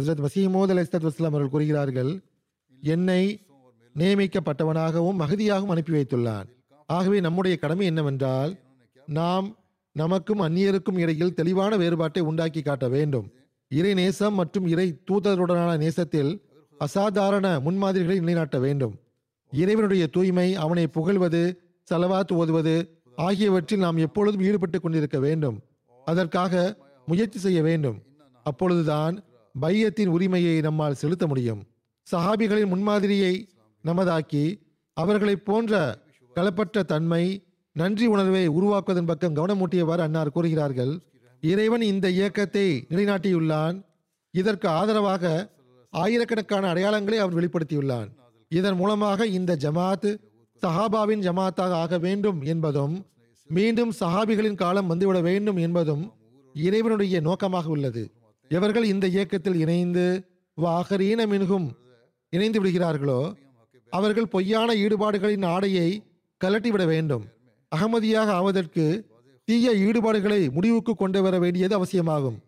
ஹசரத் 0.00 0.26
மசீமோத் 0.26 0.68
அலி 0.68 0.80
வஸ்லாம் 0.80 1.34
அவர்கள் 1.34 1.48
கூறுகிறார்கள் 1.48 2.22
என்னை 2.82 3.40
நியமிக்கப்பட்டவனாகவும் 3.94 5.20
மகதியாகவும் 5.20 5.66
அனுப்பி 5.66 5.92
வைத்துள்ளான். 5.92 6.44
ஆகவே 6.86 7.20
நம்முடைய 7.20 7.56
கடமை 7.56 7.86
என்னவென்றால் 7.86 8.56
நாம் 9.06 9.56
நமக்கும் 9.92 10.40
அந்நியருக்கும் 10.40 10.98
இடையில் 10.98 11.34
தெளிவான 11.34 11.76
வேறுபாட்டை 11.76 12.22
உண்டாக்கி 12.22 12.62
காட்ட 12.62 12.88
வேண்டும். 12.88 13.30
இறை 13.68 13.94
நேசம் 13.94 14.34
மற்றும் 14.34 14.66
இறை 14.66 15.00
தூதருடனான 15.10 15.76
நேசத்தில் 15.76 16.40
அசாதாரண 16.78 17.60
முன்மாதிரிகளை 17.60 18.18
நிலைநாட்ட 18.18 18.58
வேண்டும். 18.58 18.94
இறைவனுடைய 19.52 20.06
தூய்மை 20.06 20.54
அவனை 20.54 20.86
புகழ்வது 20.86 21.60
செலவாத்து 21.90 22.32
ஓதுவது 22.32 23.02
ஆகியவற்றில் 23.16 23.78
நாம் 23.78 23.96
எப்பொழுதும் 23.96 24.42
ஈடுபட்டு 24.42 24.80
கொண்டிருக்க 24.80 25.18
வேண்டும். 25.18 25.60
அதற்காக 26.04 26.76
முயற்சி 27.06 27.38
செய்ய 27.38 27.62
வேண்டும். 27.62 28.02
அப்பொழுதுதான் 28.42 29.24
பையத்தின் 29.60 30.08
உரிமையை 30.08 30.60
நம்மால் 30.60 30.94
செலுத்த 30.94 31.26
முடியும். 31.26 31.62
சஹாபிகளின் 32.12 32.66
முன்மாதிரியை 32.66 33.48
நமதாக்கி 33.84 34.60
அவர்களைப் 34.92 35.44
போன்ற 35.44 35.98
களப்பற்ற 36.36 36.82
தன்மை 36.82 37.42
நன்றி 37.72 38.06
உணர்வை 38.06 38.48
உருவாக்குவதன் 38.48 39.06
பக்கம் 39.06 39.36
கவனமூட்டியவாறு 39.36 39.98
அன்னார் 39.98 40.30
கூறுகிறார்கள். 40.30 41.00
இறைவன் 41.40 41.80
இந்த 41.80 42.10
இயக்கத்தை 42.10 42.86
நிலைநாட்டியுள்ளான். 42.90 43.82
இதற்கு 44.30 44.68
ஆதரவாக 44.68 45.50
ஆயிரக்கணக்கான 45.90 46.72
அடையாளங்களை 46.72 47.16
அவர் 47.16 47.36
வெளிப்படுத்தியுள்ளான். 47.36 48.08
இதன் 48.48 48.74
மூலமாக 48.74 49.26
இந்த 49.26 49.56
ஜமாத் 49.56 50.18
சஹாபாவின் 50.62 51.22
ஜமாத்தாக 51.26 51.76
ஆக 51.82 51.98
வேண்டும் 51.98 52.40
என்பதும் 52.42 53.06
மீண்டும் 53.46 53.92
சஹாபிகளின் 54.00 54.54
காலம் 54.54 54.90
வந்துவிட 54.90 55.20
வேண்டும் 55.20 55.56
என்பதும் 55.56 56.12
இறைவனுடைய 56.54 57.20
நோக்கமாக 57.20 57.68
உள்ளது. 57.68 58.10
எவர்கள் 58.48 58.84
இந்த 58.84 59.06
இயக்கத்தில் 59.06 59.54
இணைந்து 59.54 60.24
வாகரீன 60.54 61.26
மின்கும் 61.26 61.68
இணைந்து 62.28 62.64
விடுகிறார்களோ? 62.64 63.34
அவர்கள் 63.90 64.28
பொய்யான 64.28 64.74
ஈடுபாடுகளின் 64.74 65.46
ஆடையை 65.46 66.02
கலட்டிவிட 66.44 66.86
வேண்டும். 66.86 67.24
அகமதியாக 67.76 68.30
ஆவதற்கு 68.30 69.06
தீய 69.44 69.70
ஈடுபாடுகளை 69.70 70.50
முடிவுக்கு 70.50 70.94
கொண்டு 70.94 71.22
வர 71.22 71.38
வேண்டியது 71.38 71.74
அவசியமாகும். 71.74 72.38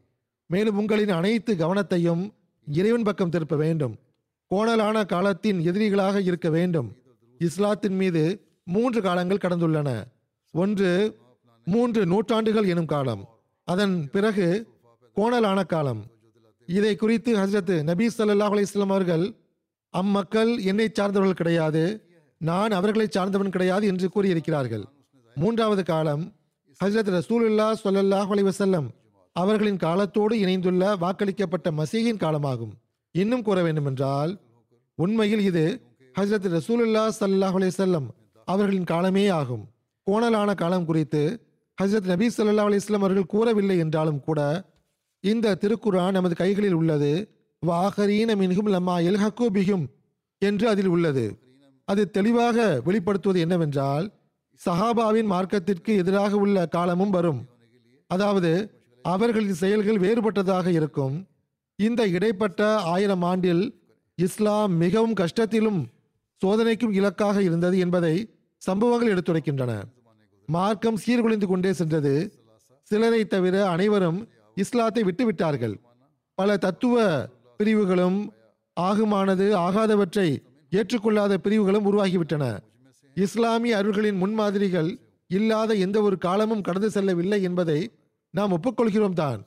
மேலும் 0.46 0.78
உங்களின் 0.78 1.08
அனைத்து 1.08 1.54
கவனத்தையும் 1.54 2.32
இறைவன் 2.72 3.02
பக்கம் 3.02 3.30
திருப்ப 3.30 3.56
வேண்டும். 3.56 3.96
கோணலான 4.50 5.06
காலத்தின் 5.06 5.58
எதிரிகளாக 5.60 6.24
இருக்க 6.24 6.50
வேண்டும். 6.50 6.96
இஸ்லாத்தின் 7.38 7.94
மீது 7.94 8.40
மூன்று 8.64 9.02
காலங்கள் 9.02 9.42
கடந்துள்ளன. 9.42 10.04
ஒன்று 10.52 11.18
மூன்று 11.64 12.06
நூற்றாண்டுகள் 12.06 12.64
எனும் 12.64 12.86
காலம். 12.86 13.28
அதன் 13.64 14.10
பிறகு 14.10 14.68
கோணலான 15.16 15.66
காலம். 15.66 16.04
இதை 16.66 16.96
குறித்து 16.96 17.36
ஹசரத் 17.36 17.82
நபீஸ் 17.82 18.18
சல்லாஹ் 18.18 18.64
அலைஹி 18.64 18.80
அவர்கள் 18.80 19.34
அம்மக்கள் 19.94 20.52
என்னை 20.70 20.86
சார்ந்தவர்கள் 20.92 21.40
கிடையாது. 21.40 21.82
நான் 22.40 22.70
அவர்களை 22.70 23.06
சார்ந்தவன் 23.10 23.54
கிடையாது 23.54 23.86
என்று 23.86 24.06
கூறியிருக்கிறார்கள். 24.14 24.84
மூன்றாவது 25.36 25.82
காலம் 25.84 26.22
ஹசரத் 26.80 27.10
ரசூலுல்லா 27.16 27.66
சொல்லல்லாஹ் 27.84 28.30
அலைஹி 28.34 28.86
அவர்களின் 29.36 29.76
காலத்தோடு 29.76 30.34
இணைந்துள்ள 30.38 30.84
வாக்களிக்கப்பட்ட 31.02 31.68
மசீகின் 31.70 32.22
காலமாகும். 32.24 32.72
இன்னும் 33.14 33.42
கூற 33.42 33.62
வேண்டுமென்றால் 33.62 34.32
உண்மையில் 34.98 35.44
இது 35.50 35.64
ஹசரத் 36.14 36.48
ரசூலுல்லா 36.56 37.04
சல்லாஹ் 37.20 37.56
அலைஹி 37.58 38.06
அவர்களின் 38.44 38.84
காலமே 38.84 39.28
ஆகும். 39.40 39.64
கோணலான 40.06 40.54
காலம் 40.54 40.84
குறித்து 40.84 41.22
ஹசரத் 41.82 42.10
நபி 42.12 42.26
ஸல்லல்லாஹு 42.36 42.70
அலிஸ்லாம் 42.70 43.04
அவர்கள் 43.04 43.32
கூறவில்லை 43.34 43.76
என்றாலும் 43.78 44.20
கூட 44.20 44.40
இந்த 45.24 45.56
திருக்குரான் 45.60 46.16
நமது 46.16 46.34
கைகளில் 46.34 46.72
உள்ளது. 46.72 47.12
வாகரீன 47.66 48.34
மின்கும் 48.36 48.70
லம்மா 48.74 48.94
எல் 49.08 49.18
பிஹும் 49.56 49.86
என்று 50.38 50.68
அதில் 50.68 50.86
உள்ளது. 50.86 51.24
அது 51.84 52.10
தெளிவாக 52.10 52.80
வெளிப்படுத்துவது 52.86 53.38
என்னவென்றால் 53.38 54.06
சஹாபாவின் 54.66 55.28
மார்க்கத்திற்கு 55.32 55.96
எதிராக 55.96 56.36
உள்ள 56.36 56.66
காலமும் 56.66 57.10
வரும். 57.10 57.40
அதாவது 58.06 58.50
அவர்களின் 59.02 59.54
செயல்கள் 59.54 59.98
வேறுபட்டதாக 59.98 60.66
இருக்கும். 60.66 61.28
இந்த 61.78 62.06
இடைப்பட்ட 62.06 62.78
ஆயிரம் 62.78 63.22
ஆண்டில் 63.22 63.62
இஸ்லாம் 64.14 64.72
மிகவும் 64.76 65.14
கஷ்டத்திலும் 65.14 65.80
சோதனைக்கும் 66.42 66.92
இலக்காக 66.92 67.42
இருந்தது 67.42 67.78
என்பதை 67.78 68.14
சம்பவங்கள் 68.62 69.12
எடுத்துரைக்கின்றன. 69.14 69.72
மார்க்கம் 70.46 71.00
சீர்குலைந்து 71.06 71.46
கொண்டே 71.46 71.72
சென்றது. 71.72 72.14
சிலரை 72.82 73.26
தவிர 73.26 73.68
அனைவரும் 73.68 74.28
இஸ்லாத்தை 74.54 75.02
விட்டுவிட்டார்கள். 75.02 75.76
பல 76.34 76.56
தத்துவ 76.56 76.96
பிரிவுகளும் 77.60 78.18
ஆகுமானது 78.76 79.46
ஆகாதவற்றை 79.66 80.28
ஏற்றுக்கொள்ளாத 80.72 81.32
பிரிவுகளும் 81.44 81.86
உருவாகிவிட்டன. 81.90 82.44
இஸ்லாமிய 83.16 83.78
அருள்களின் 83.80 84.20
முன்மாதிரிகள் 84.22 84.90
இல்லாத 85.30 85.70
எந்த 85.86 85.96
ஒரு 86.06 86.16
காலமும் 86.26 86.64
கடந்து 86.68 86.88
செல்லவில்லை 86.90 87.38
என்பதை 87.48 87.80
நாம் 88.34 88.54
ஒப்புக்கொள்கிறோம் 88.56 89.16
தான். 89.22 89.40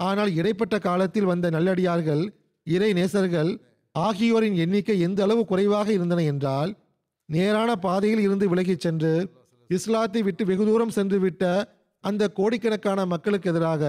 ஆனால் 0.00 0.30
இடைப்பட்ட 0.38 0.76
காலத்தில் 0.88 1.30
வந்த 1.32 1.46
நல்லடியார்கள் 1.50 2.22
இறை 2.66 2.90
நேசர்கள் 2.98 3.50
ஆகியோரின் 3.94 4.56
எண்ணிக்கை 4.64 4.96
எந்த 5.06 5.20
அளவு 5.26 5.42
குறைவாக 5.50 5.88
இருந்தன 5.92 6.20
என்றால் 6.32 6.70
நேரான 7.28 7.70
பாதையில் 7.84 8.22
இருந்து 8.26 8.46
விலகிச் 8.52 8.84
சென்று 8.84 9.12
இஸ்லாத்தை 9.70 10.22
விட்டு 10.22 10.42
வெகு 10.44 10.64
தூரம் 10.68 10.94
சென்று 10.96 11.18
விட்ட 11.24 11.44
அந்த 12.04 12.22
கோடிக்கணக்கான 12.38 13.04
மக்களுக்கு 13.12 13.50
எதிராக 13.52 13.82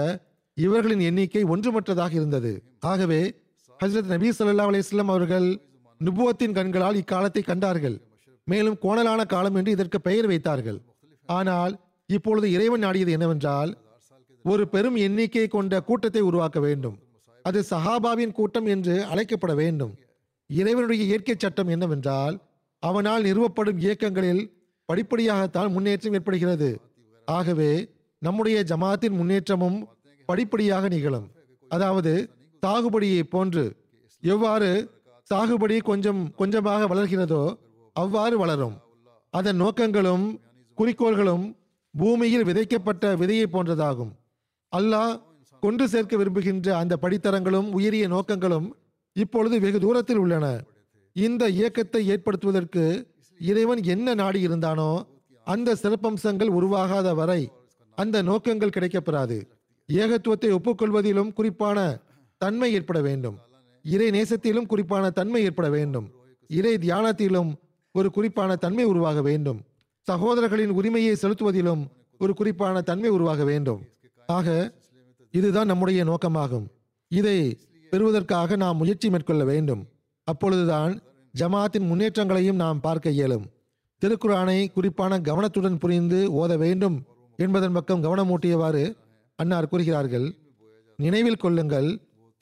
இவர்களின் 0.57 1.03
எண்ணிக்கை 1.09 1.43
ஒன்றுமற்றதாக 1.53 2.13
இருந்தது. 2.19 2.51
ஆகவே 2.91 3.21
ஹசரத் 3.81 4.11
நபி 4.13 4.27
ஸல்லல்லாஹு 4.37 4.71
அலிஸ்லாம் 4.71 5.11
அவர்கள் 5.13 5.47
நுபுவத்தின் 6.01 6.55
கண்களால் 6.57 6.97
இக்காலத்தை 7.01 7.41
கண்டார்கள். 7.43 7.95
மேலும் 8.47 8.77
கோணலான 8.83 9.21
காலம் 9.33 9.55
என்று 9.59 9.71
இதற்கு 9.75 9.99
பெயர் 10.07 10.27
வைத்தார்கள். 10.31 10.79
ஆனால் 11.29 11.73
இப்பொழுது 12.09 12.47
இறைவன் 12.55 12.83
நாடியது 12.85 13.11
என்னவென்றால் 13.17 13.71
ஒரு 14.45 14.63
பெரும் 14.73 14.97
எண்ணிக்கை 15.05 15.45
கொண்ட 15.47 15.73
கூட்டத்தை 15.89 16.21
உருவாக்க 16.29 16.59
வேண்டும். 16.65 16.97
அது 17.45 17.59
சஹாபாவின் 17.69 18.35
கூட்டம் 18.39 18.67
என்று 18.73 18.95
அழைக்கப்பட 19.11 19.53
வேண்டும். 19.61 19.93
இறைவனுடைய 20.49 21.03
இயற்கை 21.09 21.35
சட்டம் 21.37 21.71
என்னவென்றால் 21.75 22.35
அவனால் 22.83 23.25
நிறுவப்படும் 23.29 23.81
இயக்கங்களில் 23.85 24.43
படிப்படியாகத்தான் 24.89 25.73
முன்னேற்றம் 25.75 26.15
ஏற்படுகிறது. 26.19 26.69
ஆகவே 27.27 27.71
நம்முடைய 28.21 28.57
ஜமாத்தின் 28.71 29.17
முன்னேற்றமும் 29.19 29.77
படிப்படியாக 30.29 30.87
நிகழும். 30.95 31.27
அதாவது 31.71 32.13
சாகுபடியை 32.63 33.23
போன்று 33.33 33.63
எவ்வாறு 34.23 34.69
சாகுபடி 35.29 35.77
கொஞ்சம் 35.89 36.21
கொஞ்சமாக 36.39 36.87
வளர்கிறதோ 36.91 37.43
அவ்வாறு 37.95 38.35
வளரும். 38.41 38.75
அதன் 39.33 39.59
நோக்கங்களும் 39.63 40.25
குறிக்கோள்களும் 40.77 41.45
பூமியில் 41.93 42.45
விதைக்கப்பட்ட 42.49 43.03
விதையை 43.21 43.47
போன்றதாகும். 43.55 44.11
அல்லாஹ் 44.71 45.13
கொண்டு 45.63 45.85
சேர்க்க 45.93 46.13
விரும்புகின்ற 46.21 46.67
அந்த 46.81 46.93
படித்தரங்களும் 47.03 47.67
உயரிய 47.77 48.05
நோக்கங்களும் 48.13 48.67
இப்பொழுது 49.15 49.55
வெகு 49.65 49.79
தூரத்தில் 49.85 50.21
உள்ளன. 50.23 50.45
இந்த 51.15 51.43
இயக்கத்தை 51.57 52.01
ஏற்படுத்துவதற்கு 52.13 52.85
இறைவன் 53.39 53.81
என்ன 53.93 54.07
நாடி 54.21 54.39
இருந்தானோ 54.47 54.91
அந்த 55.47 55.75
சிறப்பம்சங்கள் 55.83 56.55
உருவாகாத 56.57 57.07
வரை 57.19 57.41
அந்த 57.97 58.17
நோக்கங்கள் 58.29 58.75
கிடைக்கப்பெறாது. 58.75 59.37
ஏகத்துவத்தை 59.89 60.49
ஒப்புக்கொள்வதிலும் 60.57 61.31
குறிப்பான 61.37 61.79
தன்மை 62.43 62.69
ஏற்பட 62.77 62.99
வேண்டும். 63.07 63.37
இறை 63.85 64.07
நேசத்திலும் 64.09 64.69
குறிப்பான 64.71 65.09
தன்மை 65.17 65.41
ஏற்பட 65.47 65.67
வேண்டும். 65.69 66.07
இறை 66.49 66.73
தியானத்திலும் 66.85 67.51
ஒரு 67.95 68.09
குறிப்பான 68.11 68.51
தன்மை 68.63 68.85
உருவாக 68.91 69.21
வேண்டும். 69.21 69.59
சகோதரர்களின் 70.07 70.73
உரிமையை 70.79 71.13
செலுத்துவதிலும் 71.21 71.83
ஒரு 72.19 72.33
குறிப்பான 72.39 72.81
தன்மை 72.81 73.09
உருவாக 73.17 73.43
வேண்டும். 73.43 73.81
ஆக 74.27 74.47
இதுதான் 75.33 75.69
நம்முடைய 75.71 76.01
நோக்கமாகும். 76.03 76.65
இதை 77.11 77.37
பெறுவதற்காக 77.91 78.55
நாம் 78.55 78.79
முயற்சி 78.81 79.07
மேற்கொள்ள 79.09 79.43
வேண்டும். 79.43 79.81
அப்பொழுதுதான் 80.27 80.93
ஜமாத்தின் 81.33 81.89
முன்னேற்றங்களையும் 81.91 82.61
நாம் 82.63 82.79
பார்க்க 82.79 83.17
இயலும். 83.17 83.45
திருக்குறானை 84.01 84.59
குறிப்பான 84.73 85.19
கவனத்துடன் 85.27 85.77
புரிந்து 85.77 86.19
ஓத 86.39 86.53
வேண்டும் 86.63 86.97
என்பதன் 87.39 87.75
பக்கம் 87.77 88.03
கவனமூட்டியவாறு 88.03 88.83
அன்னார் 89.39 89.69
கூறுகிறார்கள் 89.71 90.27
நினைவில் 90.99 91.41
கொள்ளுங்கள் 91.43 91.89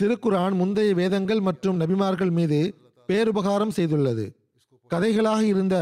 திருக்குரான் 0.01 0.55
முந்தைய 0.59 0.91
வேதங்கள் 0.93 1.39
மற்றும் 1.39 1.79
நபிமார்கள் 1.79 2.31
மீது 2.37 2.59
பேருபகாரம் 3.09 3.73
செய்துள்ளது. 3.75 4.25
கதைகளாக 4.91 5.41
இருந்த 5.41 5.75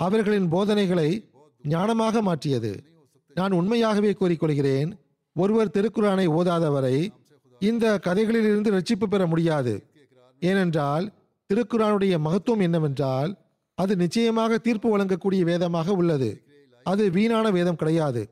அவர்களின் 0.00 0.48
போதனைகளை 0.48 1.08
ஞானமாக 1.64 2.20
மாற்றியது. 2.28 2.70
நான் 3.34 3.52
உண்மையாகவே 3.52 4.10
கூறிக்கொள்கிறேன் 4.10 4.90
ஒருவர் 5.36 5.74
திருக்குரானை 5.76 6.26
ஓதாதவரை 6.38 6.96
இந்த 7.60 7.86
கதைகளிலிருந்து 8.06 8.70
ரட்சிப்பு 8.76 9.06
பெற 9.06 9.26
முடியாது. 9.26 9.74
ஏனென்றால் 10.42 11.06
திருக்குறானுடைய 11.50 12.14
மகத்துவம் 12.26 12.64
என்னவென்றால் 12.66 13.30
அது 13.74 13.92
நிச்சயமாக 13.96 14.58
தீர்ப்பு 14.58 14.88
வழங்கக்கூடிய 14.94 15.42
வேதமாக 15.50 15.92
உள்ளது. 15.92 16.30
அது 16.86 17.04
வீணான 17.10 17.50
வேதம் 17.50 17.80
கிடையாது. 17.82 18.22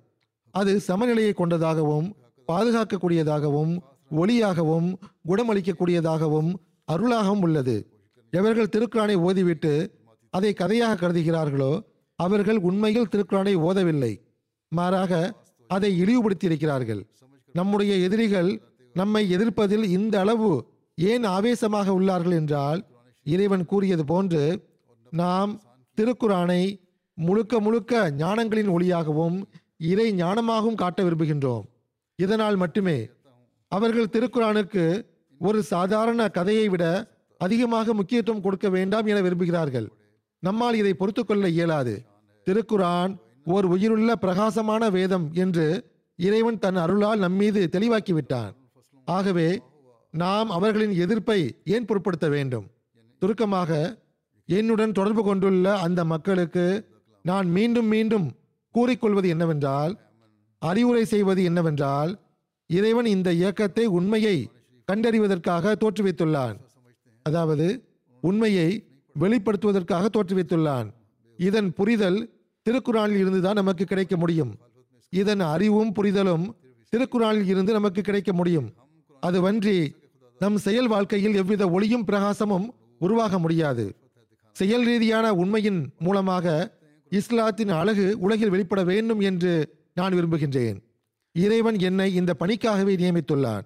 அது 0.54 0.72
சமநிலையை 0.88 1.32
கொண்டதாகவும் 1.32 2.08
பாதுகாக்கக்கூடியதாகவும் 2.48 3.74
ஒளியாகவும் 4.10 4.88
குணமளிக்கக்கூடியதாகவும் 5.28 6.50
அருளாகவும் 6.88 7.44
உள்ளது. 7.46 7.76
எவர்கள் 8.32 8.72
திருக்குறானை 8.74 9.16
ஓதிவிட்டு 9.28 9.72
அதை 10.34 10.52
கதையாக 10.52 10.98
கருதுகிறார்களோ 11.02 11.72
அவர்கள் 12.18 12.58
உண்மையில் 12.68 13.10
திருக்குறானை 13.12 13.54
ஓதவில்லை. 13.68 14.12
மாறாக 14.72 15.12
அதை 15.70 15.90
இழிவுபடுத்தியிருக்கிறார்கள். 16.02 17.02
நம்முடைய 17.54 17.92
எதிரிகள் 18.06 18.50
நம்மை 18.94 19.22
எதிர்ப்பதில் 19.36 19.86
இந்த 19.96 20.14
அளவு 20.20 20.50
ஏன் 20.98 21.24
ஆவேசமாக 21.36 21.94
உள்ளார்கள் 21.98 22.36
என்றால் 22.40 22.80
இறைவன் 23.26 23.64
கூறியது 23.70 24.04
போன்று 24.04 24.42
நாம் 25.12 25.52
திருக்குறானை 25.98 26.62
முழுக்க 27.18 27.60
முழுக்க 27.60 28.10
ஞானங்களின் 28.22 28.70
ஒளியாகவும் 28.76 29.36
இறை 29.90 30.06
ஞானமாகவும் 30.22 30.80
காட்ட 30.82 30.98
விரும்புகின்றோம். 31.02 31.64
இதனால் 32.18 32.56
மட்டுமே 32.56 32.98
அவர்கள் 33.76 34.12
திருக்குறானுக்கு 34.14 34.84
ஒரு 35.40 35.58
சாதாரண 35.72 36.20
கதையை 36.36 36.66
விட 36.72 36.84
அதிகமாக 37.40 37.94
முக்கியத்துவம் 37.94 38.44
கொடுக்க 38.44 38.66
வேண்டாம் 38.76 39.06
என 39.12 39.18
விரும்புகிறார்கள். 39.20 39.88
நம்மால் 40.42 40.78
இதை 40.80 40.92
பொறுத்துக்கொள்ள 41.00 41.46
இயலாது. 41.56 41.94
திருக்குரான் 42.46 43.12
ஓர் 43.54 43.66
உயிருள்ள 43.74 44.10
பிரகாசமான 44.24 44.82
வேதம் 44.96 45.26
என்று 45.44 45.66
இறைவன் 46.18 46.62
தன் 46.64 46.78
அருளால் 46.84 47.22
நம்மீது 47.24 47.62
தெளிவாக்கிவிட்டான். 47.74 48.52
ஆகவே 49.08 49.48
நாம் 50.14 50.50
அவர்களின் 50.56 50.94
எதிர்ப்பை 51.04 51.40
ஏன் 51.74 51.86
பொருட்படுத்த 51.88 52.26
வேண்டும்? 52.34 52.66
சுருக்கமாக 53.22 53.70
என்னுடன் 54.48 54.96
தொடர்பு 54.98 55.22
கொண்டுள்ள 55.24 55.66
அந்த 55.86 56.00
மக்களுக்கு 56.12 56.66
நான் 57.24 57.48
மீண்டும் 57.56 57.88
மீண்டும் 57.94 58.26
கூறிக்கொள்வது 58.74 59.28
என்னவென்றால் 59.34 59.92
அறிவுரை 60.62 61.04
செய்வது 61.12 61.40
என்னவென்றால் 61.50 62.12
இறைவன் 62.66 63.06
இந்த 63.06 63.32
இயக்கத்தை 63.32 63.86
உண்மையை 63.86 64.36
கண்டறிவதற்காக 64.92 65.74
தோற்றுவித்துள்ளான். 65.82 66.56
அதாவது 67.22 67.66
உண்மையை 68.20 68.68
வெளிப்படுத்துவதற்காக 69.20 70.08
தோற்றுவித்துள்ளான். 70.16 70.88
இதன் 71.36 71.72
புரிதல் 71.72 72.18
திருக்குறானில் 72.66 73.20
இருந்துதான் 73.22 73.54
நமக்கு 73.54 73.84
கிடைக்க 73.84 74.16
முடியும். 74.16 74.52
இதன் 75.10 75.40
அறிவும் 75.40 75.92
புரிதலும் 75.92 76.56
திருக்குறானில் 76.92 77.46
இருந்து 77.46 77.72
நமக்கு 77.72 78.00
கிடைக்க 78.00 78.32
முடியும். 78.32 78.68
அதுவன்றி 79.22 79.94
நம் 80.38 80.56
செயல் 80.56 80.88
வாழ்க்கையில் 80.88 81.34
எவ்வித 81.34 81.70
ஒளியும் 81.70 82.04
பிரகாசமும் 82.06 82.66
உருவாக 82.98 83.38
முடியாது. 83.38 83.96
செயல் 84.52 84.84
ரீதியான 84.84 85.34
உண்மையின் 85.34 85.80
மூலமாக 85.98 86.74
இஸ்லாத்தின் 87.12 87.68
அழகு 87.68 88.06
உலகில் 88.18 88.50
வெளிப்பட 88.50 88.84
வேண்டும் 88.84 89.20
என்று 89.20 89.52
நான் 89.94 90.14
விரும்புகின்றேன். 90.14 90.78
இறைவன் 91.44 91.78
என்னை 91.88 92.08
இந்த 92.14 92.32
பணிக்காகவே 92.40 92.92
நியமித்துள்ளான் 93.02 93.64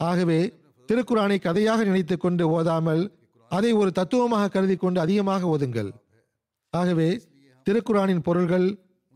ஆகவே 0.00 0.40
திருக்குறானை 0.88 1.36
கதையாக 1.40 1.84
நினைத்து 1.84 2.16
கொண்டு 2.16 2.44
ஓதாமல் 2.56 3.02
அதை 3.50 3.70
ஒரு 3.80 3.90
தத்துவமாக 3.98 4.48
கருதி 4.48 4.76
கொண்டு 4.76 4.98
அதிகமாக 5.00 5.46
ஓதுங்கள். 5.54 5.90
ஆகவே 6.72 7.08
திருக்குறானின் 7.66 8.22
பொருள்கள் 8.28 8.66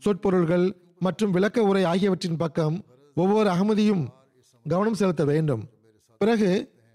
சொற்பொருள்கள் 0.01 0.65
மற்றும் 1.05 1.33
விளக்க 1.35 1.63
உரை 1.69 1.83
ஆகியவற்றின் 1.83 2.39
பக்கம் 2.43 2.75
ஒவ்வொரு 3.17 3.47
அகமதியும் 3.49 4.03
கவனம் 4.65 4.99
செலுத்த 5.01 5.23
வேண்டும். 5.25 5.63
பிறகு 6.21 6.51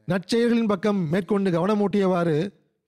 நற்செயல்களின் 0.08 0.70
பக்கம் 0.72 1.00
மேற்கொண்டு 1.12 1.50
கவனமூட்டியவாறு 1.50 2.38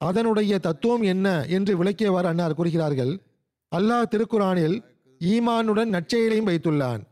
அதனுடைய 0.00 0.52
தத்துவம் 0.58 1.04
என்ன 1.12 1.26
என்று 1.56 1.72
விளக்கியவாறு 1.80 2.28
அன்னார் 2.30 2.58
கூறுகிறார்கள். 2.58 3.12
அல்லாஹ் 3.72 4.10
திருக்குறானில் 4.12 4.76
ஈமானுடன் 5.20 5.92
நற்செயலையும் 5.96 6.48
வைத்துள்ளான். 6.50 7.02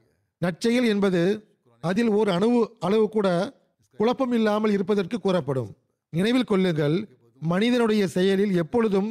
நற்செயல் 0.42 0.86
என்பது 0.86 1.46
அதில் 1.80 2.08
ஒரு 2.08 2.32
அணுவு 2.32 2.60
அளவு 2.80 3.08
கூட 3.08 3.54
குழப்பம் 3.96 4.32
இல்லாமல் 4.32 4.70
இருப்பதற்கு 4.70 5.20
கூறப்படும். 5.20 5.70
நினைவில் 6.10 6.44
கொள்ளுங்கள் 6.44 7.08
மனிதனுடைய 7.40 8.08
செயலில் 8.08 8.54
எப்பொழுதும் 8.54 9.10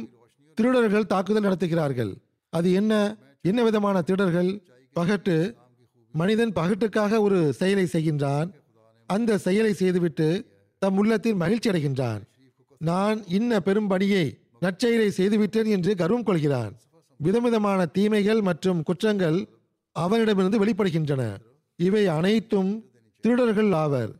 திருடர்கள் 0.54 1.06
தாக்குதல் 1.06 1.44
நடத்துகிறார்கள். 1.44 2.12
அது 2.50 2.72
என்ன? 2.72 3.16
என்ன 3.42 3.62
விதமான 3.62 4.02
திருடர்கள்? 4.02 4.50
பகட்டு 4.96 5.54
மனிதன் 6.12 6.52
பகட்டுக்காக 6.52 7.20
ஒரு 7.20 7.52
செயலை 7.52 7.86
செய்கின்றான். 7.92 8.48
அந்த 9.06 9.38
செயலை 9.38 9.72
செய்துவிட்டு 9.72 10.28
தம் 10.78 10.96
உள்ளத்தில் 10.96 11.34
மகிழ்ச்சி 11.34 11.70
அடைகின்றான். 11.70 12.22
நான் 12.78 13.18
இன்ன 13.28 13.60
பெரும் 13.60 13.88
பணியை 13.88 14.24
நற்செயலை 14.60 15.08
செய்துவிட்டேன் 15.08 15.64
என்று 15.64 15.92
கர்வம் 15.96 16.22
கொள்கிறான் 16.22 16.72
விதவிதமான 17.16 17.80
தீமைகள் 17.86 18.40
மற்றும் 18.40 18.82
குற்றங்கள் 18.82 19.38
அவனிடமிருந்து 19.96 20.58
வெளிப்படுகின்றன. 20.64 21.22
இவை 21.76 22.06
அனைத்தும் 22.06 22.70
திருடர்கள் 23.20 23.72
ஆவர். 23.72 24.12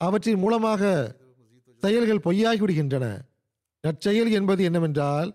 அவற்றின் 0.00 0.38
மூலமாக 0.38 0.82
செயல்கள் 1.82 2.24
பொய்யாகிவிடுகின்றன. 2.24 3.06
நற்செயல் 3.84 4.30
என்பது 4.30 4.64
என்னவென்றால் 4.64 5.28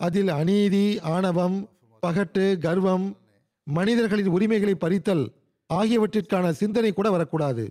அதில் 0.00 0.28
அநீதி 0.28 0.86
ஆணவம் 1.00 1.56
பகட்டு 2.02 2.58
கர்வம் 2.58 3.06
மனிதர்களின் 3.66 4.26
உரிமைகளை 4.26 4.74
பறித்தல் 4.74 5.24
ஆகியவற்றிற்கான 5.70 6.50
சிந்தனை 6.50 6.92
கூட 6.92 7.10
வரக்கூடாது. 7.10 7.64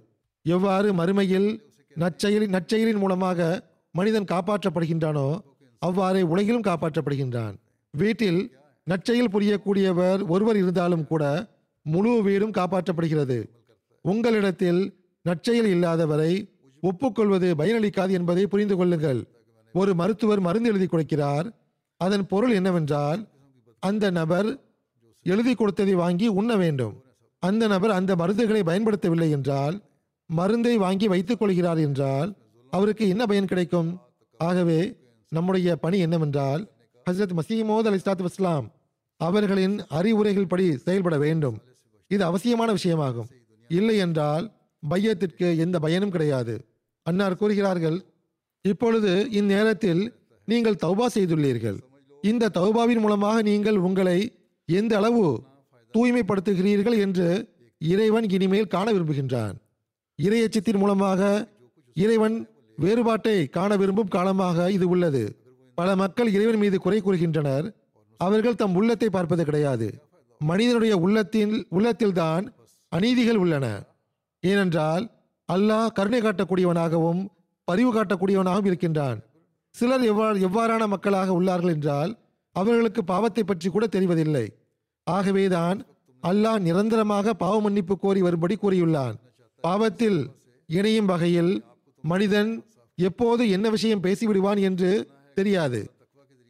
எவ்வாறு 0.45 0.93
மறுமையில் 0.93 1.49
நற்செயலின் 1.95 2.53
நற்செயலின் 2.55 2.97
மூலமாக 2.97 3.39
மனிதன் 3.91 4.31
காப்பாற்றப்படுகின்றானோ 4.31 5.27
அவ்வாறே 5.79 6.21
உலகிலும் 6.21 6.67
காப்பாற்றப்படுகின்றான். 6.69 7.55
வீட்டில் 7.93 8.39
நற்செயல் 8.89 9.33
புரியக்கூடியவர் 9.33 10.27
ஒருவர் 10.27 10.55
இருந்தாலும் 10.55 11.07
கூட 11.07 11.23
முழு 11.85 12.11
வீடும் 12.23 12.51
காப்பாற்றப்படுகிறது. 12.51 13.37
உங்களிடத்தில் 14.01 14.81
நற்செயல் 15.21 15.69
இல்லாதவரை 15.75 16.31
ஒப்புக்கொள்வது 16.81 17.55
பயனளிக்காது 17.55 18.09
என்பதை 18.09 18.47
புரிந்து 18.47 18.75
கொள்ளுங்கள். 18.75 19.19
ஒரு 19.73 19.95
மருத்துவர் 19.95 20.39
மருந்து 20.39 20.69
எழுதி 20.69 20.85
கொடுக்கிறார். 20.85 21.47
அதன் 21.97 22.25
பொருள் 22.27 22.53
என்னவென்றால் 22.53 23.21
அந்த 23.79 24.09
நபர் 24.09 24.49
எழுதி 25.25 25.55
கொடுத்ததை 25.55 25.93
வாங்கி 25.93 26.27
உண்ண 26.39 26.55
வேண்டும். 26.55 26.95
அந்த 27.43 27.67
நபர் 27.67 27.91
அந்த 27.91 28.15
மருந்துகளை 28.15 28.61
பயன்படுத்தவில்லை 28.69 29.29
என்றால் 29.29 29.75
மருந்தை 30.29 30.77
வாங்கி 30.77 31.07
வைத்துக் 31.07 31.39
கொள்கிறார் 31.39 31.77
என்றால் 31.77 32.29
அவருக்கு 32.73 33.07
என்ன 33.07 33.25
பயன் 33.25 33.51
கிடைக்கும்? 33.51 33.89
ஆகவே 34.37 34.79
நம்முடைய 35.31 35.75
பணி 35.75 35.97
என்னவென்றால் 35.99 36.63
ஹசரத் 37.09 37.37
மசீமோத் 37.39 37.87
அலி 37.89 37.99
இஸ்லாத்து 37.99 38.25
வஸ்லாம் 38.25 38.65
அவர்களின் 39.17 39.85
அறிவுரைகள் 39.89 40.47
படி 40.47 40.77
செயல்பட 40.77 41.17
வேண்டும். 41.17 41.57
இது 42.07 42.23
அவசியமான 42.23 42.73
விஷயமாகும். 42.73 43.29
இல்லை 43.67 43.97
என்றால் 43.97 44.51
பையத்திற்கு 44.89 45.57
எந்த 45.57 45.79
பயனும் 45.79 46.09
கிடையாது. 46.09 46.65
அன்னார் 47.03 47.35
கூறுகிறார்கள் 47.35 48.05
இப்பொழுது 48.61 49.27
இந்நேரத்தில் 49.31 50.13
நீங்கள் 50.45 50.81
தௌபா 50.83 51.05
செய்துள்ளீர்கள். 51.13 51.77
இந்த 52.21 52.49
தௌபாவின் 52.49 52.99
மூலமாக 52.99 53.41
நீங்கள் 53.41 53.77
உங்களை 53.77 54.31
எந்த 54.65 54.97
அளவு 54.97 55.43
தூய்மைப்படுத்துகிறீர்கள் 55.93 56.97
என்று 56.97 57.49
இறைவன் 57.77 58.29
இனிமேல் 58.29 58.67
காண 58.67 58.93
விரும்புகின்றான். 58.93 59.55
இறையச்சத்தின் 60.19 60.77
மூலமாக 60.77 61.49
இறைவன் 61.93 62.47
வேறுபாட்டை 62.75 63.47
காண 63.47 63.75
விரும்பும் 63.75 64.07
காலமாக 64.07 64.71
இது 64.71 64.89
உள்ளது. 64.89 65.23
பல 65.75 65.95
மக்கள் 65.95 66.33
இறைவன் 66.33 66.57
மீது 66.57 66.79
குறை 66.79 67.01
கூறுகின்றனர். 67.01 67.76
அவர்கள் 68.19 68.59
தம் 68.61 68.75
உள்ளத்தை 68.79 69.09
பார்ப்பது 69.09 69.43
கிடையாது. 69.45 69.87
மனிதனுடைய 70.41 70.93
உள்ளத்தில் 71.05 71.55
உள்ளத்தில்தான் 71.77 72.45
அநீதிகள் 72.91 73.39
உள்ளன. 73.43 73.65
ஏனென்றால் 74.43 75.05
அல்லாஹ் 75.49 75.93
கருணை 75.97 76.19
காட்டக்கூடியவனாகவும் 76.21 77.21
பரிவு 77.67 77.91
காட்டக்கூடியவனாகவும் 77.93 78.69
இருக்கின்றான். 78.69 79.19
சிலர் 79.75 80.05
எவ்வாறு 80.11 80.37
எவ்வாறான 80.47 80.83
மக்களாக 80.93 81.29
உள்ளார்கள் 81.39 81.73
என்றால் 81.75 82.11
அவர்களுக்கு 82.55 83.01
பாவத்தை 83.03 83.43
பற்றி 83.43 83.67
கூட 83.69 83.85
தெரிவதில்லை. 83.95 84.45
ஆகவேதான் 85.07 85.79
அல்லாஹ் 86.23 86.59
நிரந்தரமாக 86.59 87.33
பாவ 87.43 87.55
மன்னிப்பு 87.65 87.95
கோரி 88.03 88.21
வரும்படி 88.27 88.55
கூறியுள்ளான். 88.61 89.15
பாவத்தில் 89.63 90.19
இணையும் 90.69 91.09
வகையில் 91.11 91.53
மனிதன் 92.03 92.51
எப்போது 92.97 93.43
என்ன 93.55 93.67
விஷயம் 93.69 94.03
பேசிவிடுவான் 94.05 94.59
என்று 94.69 94.91
தெரியாது. 95.37 95.79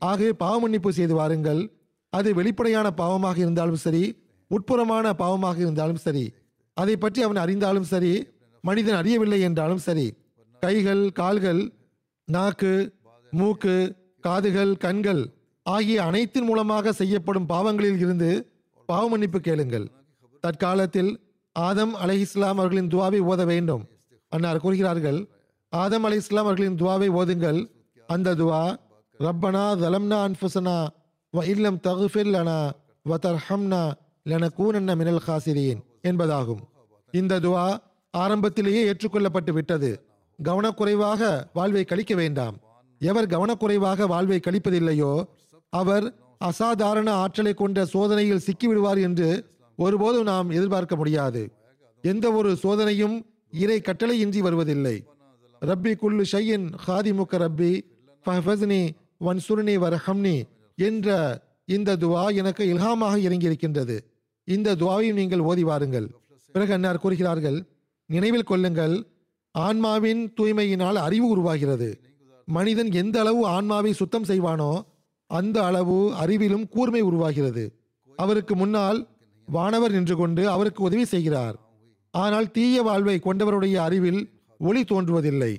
ஆகவே 0.02 0.32
பாவ 0.42 0.56
மன்னிப்பு 0.64 0.90
செய்து 0.98 1.14
வாருங்கள். 1.20 1.62
அது 2.14 2.30
வெளிப்படையான 2.40 2.88
பாவமாக 3.02 3.38
இருந்தாலும் 3.46 3.84
சரி 3.86 4.04
உட்புறமான 4.52 5.06
பாவமாக 5.22 5.58
இருந்தாலும் 5.66 6.02
சரி 6.06 6.26
அதை 6.78 6.96
பற்றி 6.98 7.20
அவன் 7.26 7.42
அறிந்தாலும் 7.44 7.88
சரி 7.92 8.12
மனிதன் 8.64 9.00
அறியவில்லை 9.00 9.40
என்றாலும் 9.48 9.84
சரி 9.88 10.06
கைகள் 10.64 11.04
கால்கள் 11.20 11.62
நாக்கு 12.28 12.74
மூக்கு 13.34 13.76
காதுகள் 14.24 14.74
கண்கள் 14.84 15.22
ஆகிய 15.66 15.98
அனைத்தின் 16.10 16.48
மூலமாக 16.50 16.94
செய்யப்படும் 17.00 17.50
பாவங்களில் 17.52 18.00
இருந்து 18.04 18.30
பாவ 18.90 19.04
மன்னிப்பு 19.12 19.40
கேளுங்கள். 19.48 19.86
தற்காலத்தில் 20.44 21.12
ஆதம் 21.56 21.94
அலை 22.04 22.18
இஸ்லாம் 22.26 22.60
அவர்களின் 22.60 22.92
துவாவை 22.94 23.20
ஓத 23.32 23.42
வேண்டும். 23.52 23.84
அன்னார் 24.32 24.64
கூறுகிறார்கள் 24.64 25.20
ஆதம் 25.74 26.06
அலை 26.08 26.20
இஸ்லாம் 26.24 26.48
அவர்களின் 26.48 26.80
துவாவை 26.82 27.10
ஓதுங்கள். 27.20 27.60
அந்த 28.10 28.36
துவா 28.42 28.64
ரப்பனா 29.20 29.64
தலம்னா 29.84 30.18
அன்புசனா 30.26 30.76
வ 31.34 31.44
இல்லம் 31.52 31.80
தகுஃபிர் 31.88 32.30
லனா 32.34 32.60
வ 33.10 33.18
தர்ஹம்னா 33.26 33.82
லனகூனன்ன 34.30 34.92
மினல் 35.00 35.24
காசிரீன் 35.28 35.82
என்பதாகும். 36.10 36.62
இந்த 37.14 37.40
துவா 37.40 37.66
ஆரம்பத்திலேயே 38.14 38.82
ஏற்றுக்கொள்ளப்பட்டு 38.90 39.52
விட்டது. 39.52 39.92
கவனக்குறைவாக 40.40 41.22
வாழ்வை 41.54 41.84
கழிக்க 41.84 42.16
வேண்டாம். 42.16 42.56
எவர் 43.02 43.32
கவனக்குறைவாக 43.34 44.08
வாழ்வை 44.08 44.40
கழிப்பதில்லையோ 44.48 45.12
அவர் 45.74 46.06
அசாதாரண 46.38 47.10
ஆற்றலை 47.24 47.54
கொண்ட 47.54 47.86
சோதனையில் 47.86 48.46
சிக்கிவிடுவார் 48.48 49.02
என்று 49.02 49.30
ஒருபோதும் 49.76 50.30
நாம் 50.32 50.50
எதிர்பார்க்க 50.50 50.96
முடியாது. 50.96 51.42
எந்த 52.04 52.26
ஒரு 52.32 52.52
சோதனையும் 52.64 53.16
இறை 53.64 53.82
கட்டளையின்றி 53.82 54.40
வருவதில்லை. 54.40 54.96
ரப்பி 55.62 55.94
குல்லு 55.96 56.24
ஷையின் 56.32 56.66
ஹாதிமுக 56.86 57.34
ரப்பி 57.46 57.72
ஃபஹ்ஃபஸ்னி 58.26 58.82
வன்சுருணி 59.22 59.76
வரஹம்னி 59.84 60.38
என்ற 60.78 61.16
இந்த 61.66 61.96
துவா 62.04 62.24
எனக்கு 62.36 62.64
இல்ஹாமாக 62.74 63.16
இறங்கியிருக்கின்றது. 63.28 63.96
இந்த 64.44 64.76
துவாவையும் 64.76 65.20
நீங்கள் 65.22 65.46
ஓதி 65.50 65.64
வாருங்கள். 65.64 66.08
பிறகு 66.52 66.74
அன்னார் 66.74 67.02
கூறுகிறார்கள் 67.04 67.58
நினைவில் 68.10 68.50
கொள்ளுங்கள் 68.52 68.96
ஆன்மாவின் 69.56 70.22
தூய்மையினால் 70.38 70.98
அறிவு 71.08 71.28
உருவாகிறது. 71.30 71.90
மனிதன் 72.48 72.92
எந்த 72.92 73.20
அளவு 73.20 73.42
ஆன்மாவை 73.46 73.92
சுத்தம் 73.94 74.24
செய்வானோ 74.24 74.72
அந்த 75.30 75.58
அளவு 75.64 75.98
அறிவிலும் 76.24 76.66
கூர்மை 76.70 77.02
உருவாகிறது. 77.02 77.64
அவருக்கு 78.18 78.56
முன்னால் 78.56 79.00
வானவர் 79.48 79.92
நின்று 79.92 80.16
கொண்டு 80.16 80.44
அவருக்கு 80.50 80.82
உதவி 80.84 81.06
செய்கிறார். 81.06 81.56
ஆனால் 82.14 82.52
தீய 82.52 82.82
வாழ்வை 82.82 83.18
கொண்டவருடைய 83.20 83.76
அறிவில் 83.88 84.22
ஒளி 84.60 84.82
தோன்றுவதில்லை. 84.84 85.52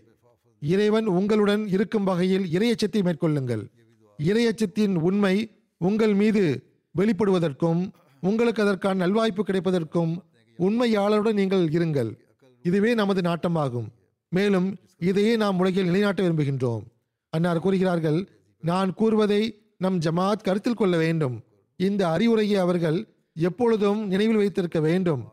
இறைவன் 0.61 1.07
உங்களுடன் 1.07 1.69
இருக்கும் 1.69 2.05
வகையில் 2.05 2.47
இறையச்சத்தை 2.53 3.03
மேற்கொள்ளுங்கள். 3.03 3.71
இறையச்சத்தின் 4.19 4.95
உண்மை 4.95 5.51
உங்கள் 5.77 6.15
மீது 6.15 6.63
வெளிப்படுவதற்கும் 6.99 7.91
உங்களுக்கு 8.21 8.63
அதற்கான 8.63 9.07
நல்வாய்ப்பு 9.07 9.41
கிடைப்பதற்கும் 9.47 10.19
உண்மையாளருடன் 10.59 11.33
நீங்கள் 11.33 11.69
இருங்கள். 11.69 12.15
இதுவே 12.63 12.95
நமது 12.95 13.21
நாட்டமாகும். 13.21 13.89
மேலும் 14.29 14.77
இதையே 14.99 15.37
நாம் 15.37 15.59
உலகில் 15.59 15.85
நிலைநாட்ட 15.85 16.23
விரும்புகின்றோம். 16.23 16.83
அன்னார் 17.31 17.61
கூறுகிறார்கள் 17.61 18.29
நான் 18.61 18.95
கூறுவதை 18.95 19.61
நம் 19.79 19.99
ஜமாத் 19.99 20.43
கருத்தில் 20.43 20.75
கொள்ள 20.75 20.97
வேண்டும். 20.97 21.41
இந்த 21.77 22.09
அறிவுரையை 22.09 22.61
அவர்கள் 22.61 23.07
எப்பொழுதும் 23.35 24.07
நினைவில் 24.07 24.37
வைத்திருக்க 24.37 24.81
வேண்டும். 24.81 25.25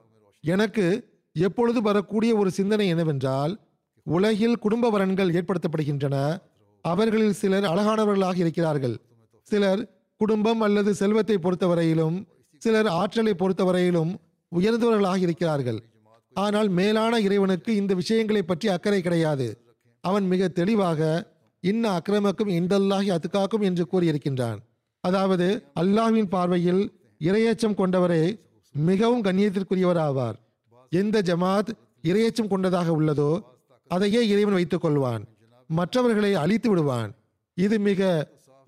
எனக்கு 0.41 1.07
எப்பொழுது 1.33 1.81
வரக்கூடிய 1.81 2.35
ஒரு 2.35 2.51
சிந்தனை 2.51 2.87
என்னவென்றால் 2.87 3.59
உலகில் 4.07 4.61
குடும்ப 4.63 4.89
வரன்கள் 4.95 5.33
ஏற்படுத்தப்படுகின்றன. 5.37 6.15
அவர்களில் 6.85 7.37
சிலர் 7.41 7.67
அழகானவர்களாக 7.71 8.37
இருக்கிறார்கள். 8.43 8.95
சிலர் 9.47 9.81
குடும்பம் 10.21 10.61
அல்லது 10.61 10.91
செல்வத்தை 10.93 11.37
பொறுத்தவரையிலும் 11.37 12.17
சிலர் 12.61 12.89
ஆற்றலை 12.99 13.33
பொறுத்தவரையிலும் 13.39 14.11
உயர்ந்தவர்களாக 14.51 15.19
இருக்கிறார்கள். 15.27 15.79
ஆனால் 16.35 16.69
மேலான 16.69 17.19
இறைவனுக்கு 17.19 17.71
இந்த 17.75 17.93
விஷயங்களை 17.93 18.41
பற்றி 18.43 18.67
அக்கறை 18.67 18.99
கிடையாது. 19.01 19.47
அவன் 20.03 20.25
மிக 20.27 20.47
தெளிவாக 20.59 21.01
இன்ன 21.63 21.83
அக்கிரமக்கும் 21.97 22.51
இந்தல்லாகி 22.59 23.09
அத்துக்காக்கும் 23.15 23.65
என்று 23.69 23.83
கூறியிருக்கின்றான். 23.91 24.59
அதாவது 25.03 25.47
அல்லாஹ்வின் 25.81 26.29
பார்வையில் 26.35 26.83
இரையச்சம் 27.21 27.77
கொண்டவரே 27.79 28.23
மிகவும் 28.75 29.23
கண்ணியத்திற்குரியவர் 29.23 29.99
ஆவார் 30.07 30.37
எந்த 30.91 31.21
ஜமாத் 31.29 31.71
இரையச்சம் 32.03 32.51
கொண்டதாக 32.53 32.89
உள்ளதோ 32.99 33.31
அதையே 33.91 34.27
இறைவன் 34.27 34.57
வைத்துக் 34.57 34.85
கொள்வான் 34.85 35.23
மற்றவர்களை 35.69 36.31
அழித்து 36.43 36.69
விடுவான். 36.69 37.11
இது 37.53 37.79
மிக 37.79 38.01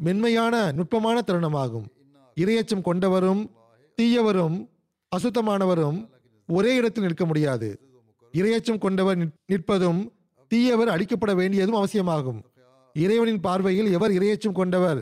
மென்மையான 0.05 0.71
நுட்பமான 0.71 1.17
தருணமாகும். 1.27 1.87
இரையச்சம் 2.37 2.85
கொண்டவரும் 2.87 3.41
தீயவரும் 3.97 4.57
அசுத்தமானவரும் 5.11 5.99
ஒரே 6.49 6.75
இடத்தில் 6.75 7.03
நிற்க 7.03 7.25
முடியாது. 7.25 7.69
இரையச்சம் 8.33 8.83
கொண்டவர் 8.85 9.17
நிற்பதும் 9.51 10.01
தீயவர் 10.51 10.93
அழிக்கப்பட 10.95 11.31
வேண்டியதும் 11.35 11.79
அவசியமாகும். 11.79 12.39
இறைவனின் 12.95 13.39
பார்வையில் 13.39 13.91
எவர் 13.91 14.11
இரையச்சம் 14.11 14.57
கொண்டவர் 14.59 14.99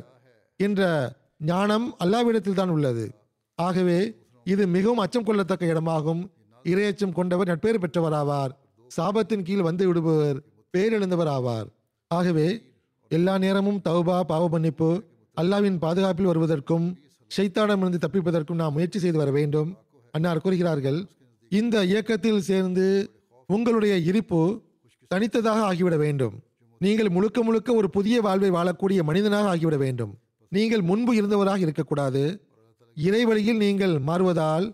என்ற 0.59 0.81
ஞானம் 1.37 1.87
அல்லாவிடத்தில் 2.03 2.59
தான் 2.59 2.69
உள்ளது. 2.69 3.05
ஆகவே 3.55 3.99
இது 4.43 4.67
மிகவும் 4.67 4.97
அச்சம் 4.97 5.25
கொள்ளத்தக்க 5.25 5.73
இடமாகும். 5.73 6.21
இரையச்சம் 6.65 7.17
கொண்டவர் 7.19 7.47
நட்பேறு 7.47 7.79
பெற்றவராவார். 7.79 8.53
சாபத்தின் 8.91 9.45
கீழ் 9.47 9.67
வந்து 9.67 9.83
விடுபவர் 9.89 10.37
பேரிழந்தவர் 10.73 11.31
ஆவார். 11.37 11.67
ஆகவே 12.07 12.47
எல்லா 13.11 13.37
நேரமும் 13.37 13.81
தௌபா 13.87 14.17
பாவ 14.31 14.43
மன்னிப்பு 14.49 14.89
அல்லாவின் 15.37 15.77
பாதுகாப்பில் 15.83 16.29
வருவதற்கும் 16.31 16.85
ஷைத்தானிடமிருந்து 17.37 17.99
தப்பிப்பதற்கும் 18.05 18.61
நாம் 18.61 18.73
முயற்சி 18.73 18.99
செய்து 18.99 19.17
வர 19.17 19.31
வேண்டும். 19.31 19.69
அன்னார் 20.11 20.43
கூறுகிறார்கள் 20.43 20.99
இந்த 21.49 21.83
இயக்கத்தில் 21.83 22.45
சேர்ந்து 22.49 22.85
உங்களுடைய 23.45 23.97
இருப்பு 23.97 24.41
தனித்ததாக 25.11 25.59
ஆகிவிட 25.69 25.95
வேண்டும். 25.97 26.35
நீங்கள் 26.77 27.09
முழுக்க 27.09 27.43
முழுக்க 27.43 27.69
ஒரு 27.73 27.89
புதிய 27.89 28.21
வாழ்வை 28.21 28.49
வாழக்கூடிய 28.51 29.03
மனிதனாக 29.03 29.47
ஆகிவிட 29.47 29.77
வேண்டும். 29.77 30.13
நீங்கள் 30.51 30.81
முன்பு 30.81 31.11
இருந்தவராக 31.19 31.59
இருக்கக்கூடாது. 31.59 32.23
இறைவழியில் 32.97 33.61
நீங்கள் 33.65 33.99
மாறுவதால் 33.99 34.65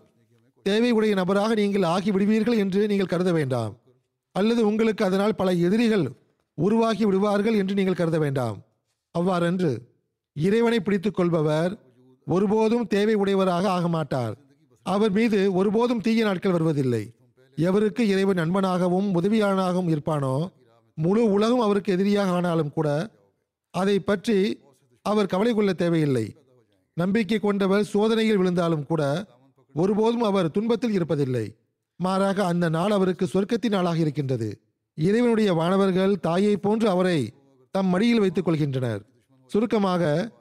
தேவை 0.64 0.92
உடைய 0.92 1.14
நபராக 1.16 1.54
நீங்கள் 1.56 1.84
ஆகி 1.84 2.12
விடுவீர்கள் 2.12 2.58
என்று 2.58 2.82
நீங்கள் 2.88 3.12
கருத 3.14 3.32
வேண்டாம். 3.32 3.74
அல்லது 4.36 4.62
உங்களுக்கு 4.68 5.04
அதனால் 5.06 5.38
பல 5.40 5.52
எதிரிகள் 5.68 6.06
உருவாகி 6.58 7.04
விடுவார்கள் 7.06 7.58
என்று 7.62 7.74
நீங்கள் 7.80 8.00
கருத 8.00 8.18
வேண்டாம். 8.20 8.58
அவ்வாறன்று 9.16 9.72
இறைவனை 10.36 10.80
பிடித்துக் 10.80 11.18
கொள்பவர் 11.18 11.72
ஒருபோதும் 12.28 12.86
தேவை 12.88 13.14
உடையவராக 13.14 13.66
ஆக 13.78 13.86
மாட்டார். 13.88 14.36
அவர் 14.86 15.14
மீது 15.18 15.40
ஒருபோதும் 15.54 16.04
தீய 16.06 16.24
நாட்கள் 16.26 16.56
வருவதில்லை. 16.58 17.04
எவருக்கு 17.58 18.04
இறைவன் 18.14 18.40
நண்பனாகவும் 18.42 19.08
உதவியாளனாகவும் 19.20 19.92
இருப்பானோ 19.94 20.36
முழு 20.98 21.24
உலகம் 21.36 21.66
அவருக்கு 21.66 21.90
எதிரியாக 21.96 22.32
ஆனாலும் 22.32 22.74
கூட 22.78 22.90
அதை 23.74 23.98
பற்றி 24.00 24.38
அவர் 25.06 25.32
கவலை 25.34 25.52
கொள்ள 25.54 25.72
தேவையில்லை. 25.74 26.26
நம்பிக்கை 26.98 27.38
கொண்டவர் 27.40 27.84
சோதனையில் 27.92 28.40
விழுந்தாலும் 28.40 28.88
கூட 28.90 29.04
ஒருபோதும் 29.76 30.26
அவர் 30.30 30.54
துன்பத்தில் 30.56 30.96
இருப்பதில்லை. 30.98 31.46
மாறாக 32.02 32.46
அந்த 32.46 32.70
நாள் 32.70 32.92
அவருக்கு 32.92 33.28
சொர்க்கத்தின் 33.34 33.70
நாளாக 33.70 33.98
இருக்கின்றது. 33.98 34.62
இறைவனுடைய 34.96 35.54
வானவர்கள் 35.54 36.20
தாயை 36.20 36.58
போன்று 36.58 36.90
அவரை 36.90 37.34
தம் 37.72 37.88
மடியில் 37.88 38.20
வைத்துக் 38.20 38.48
கொள்கின்றனர். 38.48 39.02
சுருக்கமாக 39.46 40.32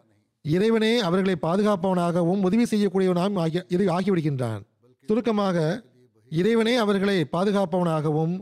இறைவனே 0.43 0.99
அவர்களை 0.99 1.37
பாதுகாப்பவனாகவும் 1.43 2.43
உதவி 2.43 2.63
செய்யக்கூடியவனாகவும் 2.63 3.39
ஆகி 3.39 3.59
இரு- 3.59 3.99
ஆகிவிடுகின்றான். 3.99 4.61
சுருக்கமாக 5.07 5.83
இறைவனே 6.31 6.75
அவர்களை 6.75 7.27
பாதுகாப்பவனாகவும் 7.33 8.41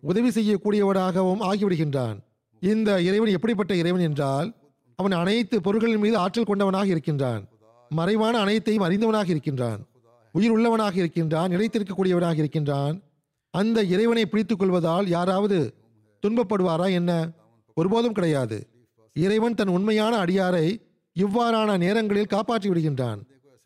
உதவி 0.00 0.28
செய்யக்கூடியவனாகவும் 0.28 1.40
ஆகிவிடுகின்றான். 1.40 2.18
இந்த 2.60 3.00
இறைவன் 3.00 3.28
எப்படிப்பட்ட 3.28 3.74
இறைவன் 3.74 4.00
என்றால் 4.00 4.54
அவன் 4.96 5.12
அனைத்து 5.12 5.60
பொருள்களின் 5.60 6.00
மீது 6.00 6.16
ஆற்றல் 6.16 6.44
கொண்டவனாக 6.44 6.84
இருக்கின்றான். 6.84 7.48
மறைவான 7.88 8.38
அனைத்தையும் 8.38 8.84
அறிந்தவனாக 8.84 9.28
இருக்கின்றான். 9.28 9.86
உயிர் 10.32 10.50
உள்ளவனாக 10.50 10.94
இருக்கின்றான் 10.94 11.50
நிலைத்திருக்கக்கூடியவனாக 11.50 12.36
இருக்கின்றான். 12.36 13.02
அந்த 13.50 13.82
இறைவனை 13.82 14.26
பிடித்துக் 14.26 14.58
கொள்வதால் 14.58 15.08
யாராவது 15.08 15.74
துன்பப்படுவாரா 16.22 16.90
என்ன? 16.90 17.30
ஒருபோதும் 17.74 18.12
கிடையாது. 18.12 18.66
இறைவன் 19.12 19.54
தன் 19.54 19.68
உண்மையான 19.68 20.24
அடியாரை 20.24 20.80
இவ்வாறான 21.16 21.78
நேரங்களில் 21.78 22.26
காப்பாற்றி 22.26 22.68
விடுகின்றான் 22.68 23.20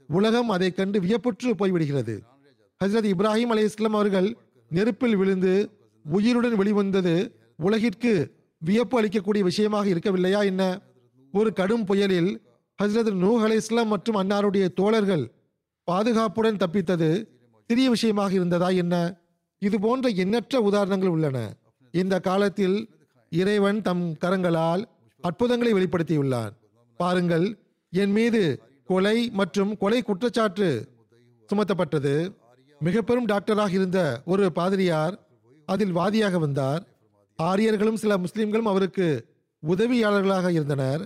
உலகம் 0.08 0.48
அதைக் 0.48 0.76
கண்டு 0.76 1.00
வியப்புற்று 1.00 1.54
போய்விடுகிறது. 1.54 2.18
ஹசரத் 2.84 3.10
இப்ராஹிம் 3.12 3.52
அலை 3.54 3.64
இஸ்லாம் 3.64 3.92
அவர்கள் 3.92 4.36
நெருப்பில் 4.68 5.16
விழுந்து 5.16 5.70
உயிருடன் 6.04 6.56
வெளிவந்தது 6.56 7.34
உலகிற்கு 7.56 8.32
வியப்பு 8.58 9.02
அளிக்கக்கூடிய 9.02 9.40
விஷயமாக 9.40 9.88
இருக்கவில்லையா 9.88 10.44
என்ன? 10.44 10.80
ஒரு 11.32 11.52
கடும் 11.52 11.84
புயலில் 11.84 12.40
ஹசரத் 12.82 13.14
நூஹ் 13.22 13.42
அலை 13.42 13.56
இஸ்லாம் 13.56 13.88
மற்றும் 13.88 14.16
அன்னாருடைய 14.16 14.68
தோழர்கள் 14.74 15.32
பாதுகாப்புடன் 15.88 16.60
தப்பித்தது 16.62 17.08
சிறிய 17.70 17.88
விஷயமாக 17.94 18.32
இருந்ததா 18.38 18.68
என்ன? 18.82 18.94
இது 19.62 19.76
போன்ற 19.84 20.08
எண்ணற்ற 20.22 20.60
உதாரணங்கள் 20.68 21.12
உள்ளன. 21.14 21.38
இந்த 21.94 22.14
காலத்தில் 22.28 22.76
இறைவன் 23.32 23.80
தம் 23.82 24.04
கரங்களால் 24.22 24.82
அற்புதங்களை 25.24 25.72
வெளிப்படுத்தியுள்ளான் 25.74 26.54
பாருங்கள் 27.00 27.46
என் 27.92 28.14
மீது 28.18 28.42
கொலை 28.90 29.16
மற்றும் 29.40 29.72
கொலை 29.82 30.00
குற்றச்சாட்டு 30.02 30.68
சுமத்தப்பட்டது. 31.48 32.14
மிக 32.80 33.02
பெரும் 33.08 33.28
டாக்டராக 33.32 33.72
இருந்த 33.78 33.98
ஒரு 34.32 34.44
பாதிரியார் 34.58 35.14
அதில் 35.68 35.94
வாதியாக 35.98 36.38
வந்தார். 36.44 36.82
ஆரியர்களும் 37.38 38.00
சில 38.02 38.12
முஸ்லிம்களும் 38.24 38.70
அவருக்கு 38.72 39.06
உதவியாளர்களாக 39.62 40.48
இருந்தனர். 40.58 41.02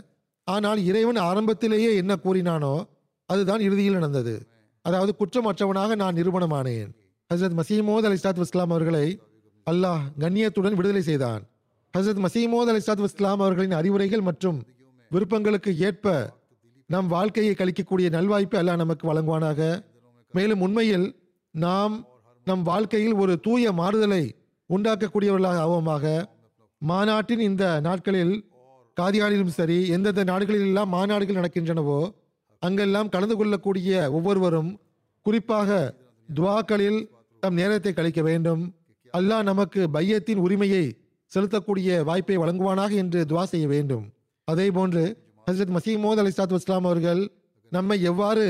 ஆனால் 0.49 0.81
இறைவன் 0.91 1.21
ஆரம்பத்திலேயே 1.31 1.91
என்ன 2.03 2.13
கூறினானோ 2.25 2.75
அதுதான் 3.29 3.65
இறுதியில் 3.67 3.99
நடந்தது. 3.99 4.35
அதாவது 4.89 5.13
குற்றமற்றவனாக 5.21 5.95
நான் 6.03 6.17
நிரூபணமானேன். 6.19 6.91
ஹசரத் 7.31 7.57
மசீமோத் 7.61 8.07
அலி 8.09 8.19
சாத் 8.23 8.43
இஸ்லாம் 8.45 8.71
அவர்களை 8.75 9.07
அல்லாஹ் 9.67 10.05
கண்ணியத்துடன் 10.23 10.77
விடுதலை 10.79 11.03
செய்தான். 11.09 11.43
ஹசரத் 11.95 12.23
மசீமோத் 12.27 12.71
அலி 12.73 12.81
சாத் 12.87 13.03
இஸ்லாம் 13.09 13.41
அவர்களின் 13.45 13.75
அறிவுரைகள் 13.81 14.25
மற்றும் 14.29 14.59
விருப்பங்களுக்கு 15.11 15.73
ஏற்ப 15.89 16.15
நம் 16.95 17.09
வாழ்க்கையை 17.15 17.53
கழிக்கக்கூடிய 17.55 18.09
நல்வாய்ப்பு 18.17 18.57
அல்லாஹ் 18.61 18.83
நமக்கு 18.83 19.05
வழங்குவானாக. 19.11 19.61
மேலும் 20.33 20.63
உண்மையில் 20.67 21.07
நாம் 21.55 21.95
நம் 22.47 22.63
வாழ்க்கையில் 22.63 23.15
ஒரு 23.23 23.35
தூய 23.47 23.73
மாறுதலை 23.81 24.25
உண்டாக்கக்கூடியவர்களாக 24.71 25.61
ஆவோமாக. 25.67 26.05
மாநாட்டின் 26.83 27.43
இந்த 27.49 27.65
நாட்களில் 27.89 28.35
காதியானிலும் 29.01 29.57
சரி 29.59 29.79
எந்தெந்த 29.97 30.25
நாடுகளிலெல்லாம் 30.33 30.95
மாநாடுகள் 30.97 31.41
நடக்கின்றனவோ 31.41 32.01
அங்கெல்லாம் 32.63 33.11
கலந்து 33.15 33.35
கொள்ளக்கூடிய 33.37 33.91
ஒவ்வொருவரும் 34.17 34.71
குறிப்பாக 35.27 35.71
துவாக்களில் 36.29 37.01
தம் 37.43 37.59
நேரத்தை 37.61 37.93
கழிக்க 37.93 38.21
வேண்டும். 38.29 38.63
அல்லாஹ் 39.15 39.45
நமக்கு 39.51 39.81
பையத்தின் 39.97 40.41
உரிமையை 40.47 40.85
செலுத்தக்கூடிய 41.33 41.89
வாய்ப்பை 42.09 42.37
வழங்குவானாக 42.43 42.93
என்று 43.03 43.21
துவா 43.31 43.45
செய்ய 43.53 43.67
வேண்டும். 43.75 44.05
அதே 44.49 44.67
போன்று 44.77 45.05
ஹசரத் 45.47 45.75
மசீமோத் 45.77 46.21
அலி 46.23 46.33
சாத் 46.39 46.55
இஸ்லாம் 46.59 46.87
அவர்கள் 46.89 47.23
நம்மை 47.73 47.99
எவ்வாறு 48.11 48.47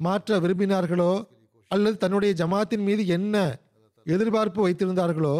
மாற்ற 0.00 0.38
விரும்பினார்களோ 0.44 1.12
அல்லது 1.70 1.96
தன்னுடைய 2.02 2.32
ஜமாத்தின் 2.40 2.84
மீது 2.88 3.02
என்ன 3.16 3.36
எதிர்பார்ப்பு 4.06 4.60
வைத்திருந்தார்களோ 4.66 5.36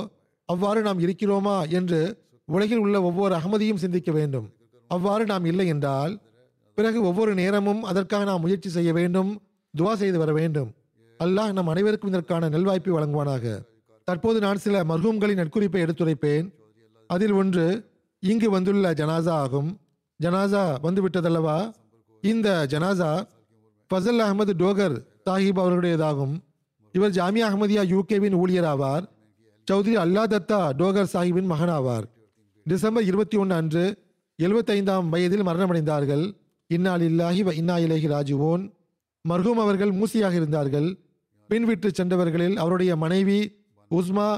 அவ்வாறு 0.49 0.81
நாம் 0.87 1.01
இருக்கிறோமா 1.05 1.57
என்று 1.79 2.01
உலகில் 2.49 2.83
உள்ள 2.85 2.97
ஒவ்வொரு 3.09 3.33
அகமதியும் 3.35 3.83
சிந்திக்க 3.85 4.11
வேண்டும். 4.12 4.47
அவ்வாறு 4.91 5.25
நாம் 5.33 5.47
இல்லை 5.51 5.67
என்றால் 5.75 6.12
பிறகு 6.75 7.03
ஒவ்வொரு 7.03 7.35
நேரமும் 7.35 7.83
அதற்காக 7.83 8.25
நாம் 8.25 8.41
முயற்சி 8.41 8.70
செய்ய 8.70 8.93
வேண்டும் 8.93 9.43
துவா 9.79 9.95
செய்து 9.95 10.18
வர 10.18 10.33
வேண்டும். 10.33 10.70
அல்லாஹ் 11.25 11.53
நம் 11.53 11.66
அனைவருக்கும் 11.66 12.11
இதற்கான 12.11 12.49
நல்வாய்ப்பை 12.49 12.93
வழங்குவானாக. 12.93 13.62
தற்போது 14.05 14.41
நான் 14.41 14.57
சில 14.57 14.85
மர்ஹூம்களின் 14.85 15.41
நட்குறிப்பை 15.43 15.81
எடுத்துரைப்பேன். 15.85 16.53
அதில் 17.07 17.33
ஒன்று 17.33 17.85
இங்கு 18.18 18.51
வந்துள்ள 18.51 18.93
ஜனாசா 18.93 19.29
ஆகும். 19.29 19.81
ஜனாசா 20.22 20.62
வந்துவிட்டதல்லவா? 20.83 21.72
இந்த 22.20 22.66
ஜனாசா 22.70 23.22
ஃபசல் 23.91 24.22
அகமது 24.27 24.53
டோகர் 24.59 24.97
சாஹிப் 25.27 25.61
அவர்களுடையதாகும். 25.62 26.35
இவர் 26.93 27.11
ஜாமியா 27.11 27.47
அஹமதியா 27.51 27.83
யூகேவின் 27.95 28.35
ஊழியர் 28.35 28.64
ஆவார் 28.64 29.05
சௌத்ரி 29.70 29.95
அல்லா 30.05 30.22
தத்தா 30.27 30.61
டோகர் 30.79 31.11
சாஹிப்பின் 31.12 31.51
மகன் 31.53 31.68
ஆவார் 31.68 32.05
டிசம்பர் 32.64 33.05
இருபத்தி 33.05 33.37
ஒன்று 33.37 33.55
அன்று 33.55 33.85
எழுபத்தைந்தாம் 34.43 35.09
வயதில் 35.09 35.47
மரணமடைந்தார்கள். 35.47 36.25
இன்னால் 36.77 37.05
இல்லாஹி 37.11 37.41
வ 37.47 37.53
இன்னா 37.61 37.77
இலேஹி 37.85 38.09
ராஜுவோன் 38.14 38.62
மர்ஹூம் 39.25 39.61
அவர்கள் 39.64 39.93
மூசியாக 39.99 40.35
இருந்தார்கள். 40.41 40.89
பின் 41.51 41.66
விட்டு 41.68 41.89
சென்றவர்களில் 41.99 42.57
அவருடைய 42.62 42.93
மனைவி 43.03 43.41
உஸ்மா 43.91 44.29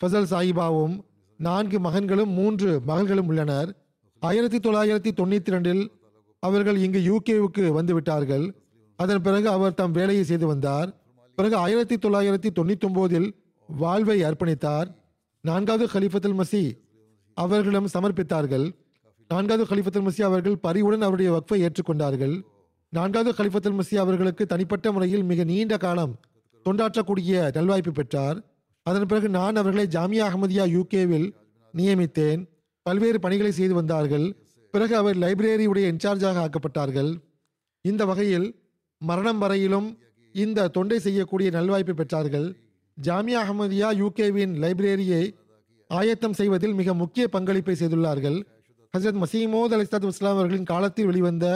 ஃபசல் 0.00 0.30
சாஹிபாவும் 0.32 0.94
நான்கு 1.40 1.78
மகன்களும் 1.86 2.32
மூன்று 2.38 2.70
மகள்களும் 2.90 3.28
உள்ளனர். 3.30 3.70
ஆயிரத்தி 4.22 4.58
தொள்ளாயிரத்தி 4.66 5.10
தொண்ணூற்றி 5.20 5.54
ரெண்டில் 5.54 5.82
அவர்கள் 6.42 6.78
இங்கு 6.84 7.00
யூகேவுக்கு 7.10 7.64
வந்து 7.78 7.92
விட்டார்கள் 7.96 8.44
அதன் 8.98 9.22
பிறகு 9.26 9.48
அவர் 9.56 9.78
தம் 9.80 9.96
வேலையை 9.98 10.24
செய்து 10.30 10.46
வந்தார். 10.52 10.88
பிறகு 11.38 11.56
ஆயிரத்தி 11.64 11.96
தொள்ளாயிரத்தி 12.04 12.50
தொண்ணூத்தி 12.58 12.86
ஒன்போதில் 12.88 13.28
வாழ்வை 13.68 14.18
அர்ப்பணித்தார். 14.28 14.88
நான்காவது 15.44 15.86
ஹலிஃபத்துல் 15.94 16.38
மசி 16.40 16.62
அவர்களிடம் 17.36 17.92
சமர்ப்பித்தார்கள். 17.94 18.66
நான்காவது 19.30 19.64
கலிஃபத்தல் 19.70 20.06
மசி 20.06 20.22
அவர்கள் 20.22 20.58
பரிவுடன் 20.58 21.00
அவருடைய 21.00 21.28
வக்ஃபை 21.32 21.66
ஏற்றுக்கொண்டார்கள். 21.66 22.34
நான்காவது 22.88 23.30
கலிஃபத்தல் 23.38 23.78
மசி 23.78 23.94
அவர்களுக்கு 23.94 24.46
தனிப்பட்ட 24.46 24.92
முறையில் 24.92 25.22
மிக 25.22 25.44
நீண்ட 25.44 25.76
காலம் 25.76 26.12
தொண்டாற்றக்கூடிய 26.66 27.50
நல்வாய்ப்பு 27.56 27.90
பெற்றார். 27.90 28.38
அதன் 28.82 29.06
பிறகு 29.06 29.28
நான் 29.28 29.56
அவர்களை 29.56 29.86
ஜாமியா 29.86 30.24
அகமதியா 30.28 30.64
யூகேவில் 30.76 31.28
நியமித்தேன். 31.74 32.48
பல்வேறு 32.82 33.18
பணிகளை 33.20 33.52
செய்து 33.52 33.74
வந்தார்கள். 33.74 34.36
பிறகு 34.70 34.96
அவர் 34.96 35.16
லைப்ரரியுடைய 35.16 35.86
இன்சார்ஜாக 35.92 36.46
ஆக்கப்பட்டார்கள். 36.46 37.10
இந்த 37.80 38.04
வகையில் 38.04 38.48
மரணம் 38.98 39.38
வரையிலும் 39.38 39.98
இந்த 40.32 40.68
தொண்டை 40.68 40.98
செய்யக்கூடிய 40.98 41.50
நல்வாய்ப்பு 41.50 41.94
பெற்றார்கள். 42.00 42.54
ஜாமியா 43.02 43.38
அகமதியா 43.44 43.88
யூகேவின் 44.02 44.54
லைப்ரரியை 44.64 45.34
ஆயத்தம் 45.90 46.32
செய்வதில் 46.32 46.74
மிக 46.74 46.94
முக்கிய 46.94 47.28
பங்களிப்பை 47.28 47.74
செய்துள்ளார்கள். 47.80 48.38
ஹசரத் 48.98 49.22
மசீமோத் 49.22 49.72
அலிஸ்தாத் 49.76 50.06
இஸ்லாம் 50.06 50.36
அவர்களின் 50.36 50.64
காலத்தில் 50.64 51.04
வெளிவந்த 51.04 51.46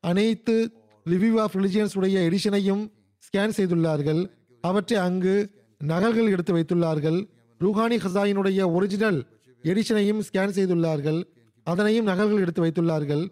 அனைத்து 0.00 0.72
ரிவ்யூ 1.10 1.40
ஆஃப் 1.40 1.56
ரிலிஜியன்ஸ் 1.56 1.94
உடைய 1.94 2.30
எடிஷனையும் 2.30 2.82
ஸ்கேன் 3.26 3.54
செய்துள்ளார்கள். 3.56 4.30
அவற்றை 4.60 4.98
அங்கு 4.98 5.50
நகல்கள் 5.78 6.30
எடுத்து 6.30 6.56
வைத்துள்ளார்கள். 6.56 7.28
ரூஹானி 7.60 7.96
ஹசாயினுடைய 8.04 8.72
ஒரிஜினல் 8.72 9.26
எடிஷனையும் 9.62 10.20
ஸ்கேன் 10.28 10.54
செய்துள்ளார்கள். 10.58 11.24
அதனையும் 11.64 12.04
நகல்கள் 12.04 12.40
எடுத்து 12.40 12.64
வைத்துள்ளார்கள். 12.64 13.28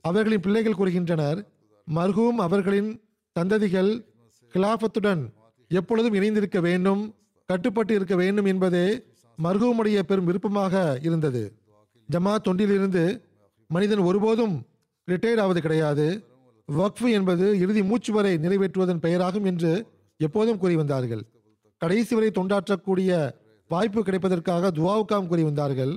அவர்களின் 0.00 0.40
பிள்ளைகள் 0.40 0.78
கூறுகின்றனர் 0.78 1.46
மர்ஹூம் 1.94 2.40
அவர்களின் 2.46 3.00
சந்ததிகள் 3.38 4.04
கிலாஃபத்துடன் 4.54 5.22
எப்பொழுதும் 5.68 6.14
இணைந்திருக்க 6.14 6.60
வேண்டும் 6.60 7.14
கட்டுப்பட்டு 7.46 7.94
இருக்க 7.94 8.16
வேண்டும் 8.16 8.44
என்பதே 8.44 8.86
மர்ஹூமுடைய 9.42 9.98
பெரும் 9.98 10.24
விருப்பமாக 10.24 10.98
இருந்தது. 11.02 11.42
ஜமாத் 12.12 12.46
தொண்டிலிருந்து 12.48 13.20
மனிதன் 13.68 13.98
ஒருபோதும் 13.98 14.54
ரிட்டையர்ட் 15.10 15.40
ஆவது 15.40 15.60
கிடையாது. 15.60 16.24
வக்ஃபு 16.68 17.08
என்பது 17.10 17.58
இறுதி 17.58 17.82
மூச்சு 17.82 18.12
வரை 18.12 18.32
நிறைவேற்றுவதன் 18.36 19.02
பெயராகும் 19.06 19.44
என்று 19.44 19.72
எப்போதும் 20.16 20.58
கூறி 20.58 20.76
வந்தார்கள். 20.76 21.22
கடைசி 21.76 22.14
வரை 22.14 22.30
தொண்டாற்றக்கூடிய 22.34 23.32
வாய்ப்பு 23.68 24.00
கிடைப்பதற்காக 24.02 24.70
துவாவுக்காம் 24.78 25.26
கூறி 25.26 25.42
வந்தார்கள். 25.42 25.94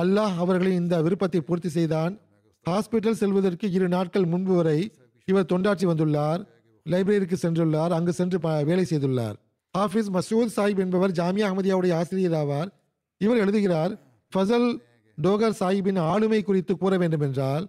அல்லாஹ் 0.00 0.36
அவர்களின் 0.44 0.80
இந்த 0.80 1.02
விருப்பத்தை 1.02 1.40
பூர்த்தி 1.40 1.68
செய்தான். 1.68 2.18
ஹாஸ்பிட்டல் 2.70 3.20
செல்வதற்கு 3.22 3.66
இரு 3.70 3.88
நாட்கள் 3.88 4.24
முன்பு 4.24 4.54
வரை 4.54 4.92
இவர் 5.24 5.50
தொண்டாற்றி 5.52 5.86
வந்துள்ளார். 5.90 6.40
லைப்ரரிக்கு 6.90 7.36
சென்றுள்ளார். 7.42 7.92
அங்கு 7.98 8.12
சென்று 8.12 8.38
வேலை 8.40 8.84
செய்துள்ளார். 8.90 9.36
ஹாஃபிஸ் 9.78 10.10
மசூத் 10.16 10.54
சாஹிப் 10.56 10.78
என்பவர் 10.78 11.10
ஜாமியா 11.10 11.46
அகமதியாவுடைய 11.48 11.94
ஆசிரியர் 11.94 12.32
ஆவார். 12.32 12.68
இவர் 13.18 13.36
எழுதுகிறார் 13.36 13.92
ஃபசல் 14.34 14.68
டோகர் 15.18 15.58
சாஹிப்பின் 15.60 15.98
ஆளுமை 15.98 16.42
குறித்து 16.42 16.76
கூற 16.76 16.96
வேண்டும் 16.96 17.20
என்றால் 17.20 17.68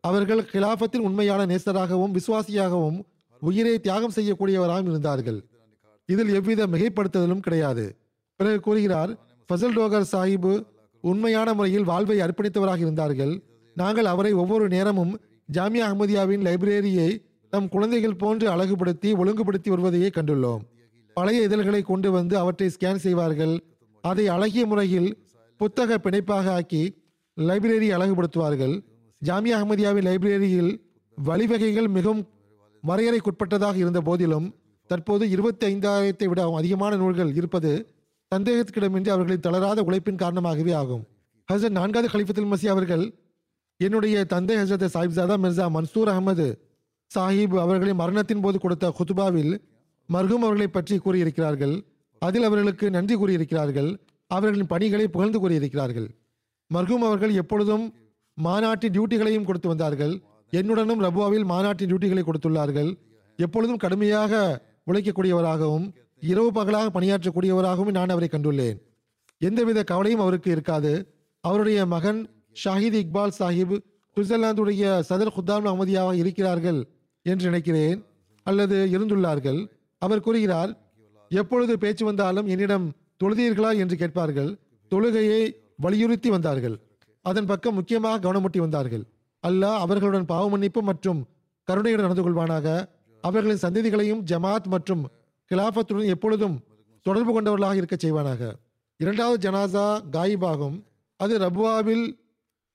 அவர்கள் 0.00 0.42
கிலாஃபத்தின் 0.52 1.04
உண்மையான 1.08 1.46
நேசராகவும் 1.46 2.14
விசுவாசியாகவும் 2.16 2.98
உயிரை 3.42 3.78
தியாகம் 3.78 4.14
செய்யக்கூடியவராகவும் 4.16 4.90
இருந்தார்கள். 4.92 5.44
இதில் 6.06 6.34
எவ்வித 6.34 6.66
மிகைப்படுத்துதலும் 6.66 7.40
கிடையாது. 7.40 7.96
பிறகு 8.36 8.60
கூறுகிறார் 8.60 9.10
ஃபசல் 9.48 9.76
டோகர் 9.78 10.10
சாஹிபு 10.12 10.66
உண்மையான 11.00 11.54
முறையில் 11.54 11.84
வாழ்வை 11.84 12.20
அர்ப்பணித்தவராக 12.20 12.78
இருந்தார்கள். 12.78 13.42
நாங்கள் 13.76 14.04
அவரை 14.04 14.32
ஒவ்வொரு 14.32 14.68
நேரமும் 14.68 15.20
ஜாமியா 15.52 15.84
அஹமதியாவின் 15.88 16.44
லைப்ரரியை 16.48 17.10
நம் 17.52 17.68
குழந்தைகள் 17.68 18.16
போன்று 18.16 18.46
அழகுபடுத்தி 18.50 19.10
ஒழுங்குபடுத்தி 19.12 19.68
வருவதையே 19.70 20.08
கண்டுள்ளோம். 20.14 20.62
பழைய 21.14 21.42
இதழ்களை 21.42 21.82
கொண்டு 21.82 22.10
வந்து 22.10 22.38
அவற்றை 22.38 22.70
ஸ்கேன் 22.76 23.02
செய்வார்கள். 23.04 23.54
அதை 24.00 24.28
அழகிய 24.28 24.66
முறையில் 24.66 25.10
புத்தக 25.56 25.98
பிணைப்பாக 25.98 26.50
ஆக்கி 26.50 27.02
லைப்ரரி 27.36 27.88
அழகுபடுத்துவார்கள். 27.96 28.74
ஜாமியா 29.24 29.56
அஹமதியாவின் 29.58 30.06
லைப்ரரியில் 30.08 30.72
வழிவகைகள் 31.26 31.88
மிகவும் 31.88 32.28
வரையறைக்குட்பட்டதாக 32.86 33.76
இருந்த 33.76 34.00
போதிலும் 34.00 34.54
தற்போது 34.86 35.30
இருபத்தி 35.30 35.74
ஐந்தாயிரத்தை 35.74 36.24
விட 36.24 36.52
அதிகமான 36.54 36.96
நூல்கள் 36.96 37.34
இருப்பது 37.34 37.94
சந்தேகத்துக்கிடமின்றி 38.34 39.08
அவர்களின் 39.08 39.40
தளராத 39.40 39.82
உழைப்பின் 39.82 40.16
காரணமாகவே 40.16 40.72
ஆகும். 40.72 41.04
ஹசரத் 41.52 41.70
நான்காவது 41.70 42.18
கலிஃபத்துல் 42.18 42.52
மசி 42.52 42.66
அவர்கள் 42.66 43.14
என்னுடைய 43.76 44.24
தந்தை 44.24 44.56
ஹசரத் 44.56 44.94
சாஹிப்சாதா 44.94 45.36
மிர்சா 45.44 45.66
மன்சூர் 45.76 46.10
அகமது 46.14 46.58
சாஹிப் 47.14 47.58
அவர்களின் 47.58 47.96
மரணத்தின் 47.96 48.40
போது 48.40 48.58
கொடுத்த 48.58 48.94
குத்துபாவில் 48.98 49.52
மர்ஹூம் 50.08 50.44
அவர்களை 50.46 50.68
பற்றி 50.68 50.96
கூறியிருக்கிறார்கள். 50.98 51.84
அதில் 52.18 52.42
அவர்களுக்கு 52.42 52.90
நன்றி 52.90 53.14
கூறியிருக்கிறார்கள். 53.14 53.90
அவர்களின் 54.30 54.66
பணிகளை 54.66 55.08
புகழ்ந்து 55.08 55.38
கூறியிருக்கிறார்கள் 55.38 56.08
மர்ஹூம் 56.70 57.04
அவர்கள் 57.08 57.32
எப்பொழுதும் 57.34 57.84
மாநாட்டின் 58.38 58.94
டியூட்டிகளையும் 58.94 59.44
கொடுத்து 59.44 59.68
வந்தார்கள். 59.68 60.14
என்னுடனும் 60.52 61.02
ரபுவாவில் 61.06 61.44
மாநாட்டின் 61.44 61.90
டியூட்டிகளை 61.90 62.22
கொடுத்துள்ளார்கள். 62.24 62.90
எப்பொழுதும் 63.38 63.76
கடுமையாக 63.76 64.32
உழைக்கக்கூடியவராகவும் 64.90 65.86
இரவு 66.20 66.50
பகலாக 66.52 67.00
பணியாற்றக்கூடியவராகவும் 67.00 67.96
நான் 67.96 68.08
அவரை 68.08 68.28
கண்டுள்ளேன். 68.32 68.78
எந்தவித 69.40 69.82
கவலையும் 69.82 70.20
அவருக்கு 70.20 70.50
இருக்காது. 70.50 70.92
அவருடைய 71.40 71.86
மகன் 71.86 72.20
ஷாஹித் 72.64 72.98
இக்பால் 73.02 73.36
சாஹிப் 73.38 73.76
சுவிட்சர்லாந்துடைய 74.16 74.82
சதர் 75.08 75.34
குத்தாம் 75.36 75.66
அஹமதியாக 75.70 76.12
இருக்கிறார்கள் 76.14 76.80
என்று 77.22 77.44
நினைக்கிறேன். 77.44 77.98
அல்லது 78.46 78.76
இருந்துள்ளார்கள். 78.94 79.60
அவர் 80.02 80.24
கூறுகிறார் 80.26 80.70
எப்பொழுது 81.30 81.78
பேச்சு 81.78 82.04
வந்தாலும் 82.04 82.46
என்னிடம் 82.46 82.86
தொழுதீர்களா 83.22 83.76
என்று 83.76 83.96
கேட்பார்கள். 83.96 84.58
தொழுகையை 84.90 85.54
வலியுறுத்தி 85.76 86.30
வந்தார்கள். 86.30 86.78
அதன் 87.22 87.46
பக்கம் 87.46 87.74
முக்கியமாக 87.74 88.16
கவனமூட்டி 88.24 88.58
வந்தார்கள். 88.58 89.04
அல்லாஹ் 89.46 89.76
அவர்களுடன் 89.76 90.24
பாவ 90.24 90.48
மன்னிப்பு 90.48 90.82
மற்றும் 90.82 91.26
கருணையுடன் 91.62 92.06
நடந்து 92.06 92.24
கொள்வானாக. 92.24 92.88
அவர்களின் 93.20 93.62
சந்ததிகளையும் 93.62 94.22
ஜமாத் 94.22 94.66
மற்றும் 94.66 95.08
கிலாஃபத்துடன் 95.50 96.06
எப்பொழுதும் 96.06 96.60
தொடர்பு 97.02 97.32
கொண்டவர்களாக 97.32 97.76
இருக்கச் 97.76 98.06
செய்வானாக. 98.06 98.52
இரண்டாவது 98.96 99.50
ஜனாசா 99.50 100.00
காயிபாகும். 100.12 100.82
அது 101.16 101.38
ரபுவாவில் 101.38 102.18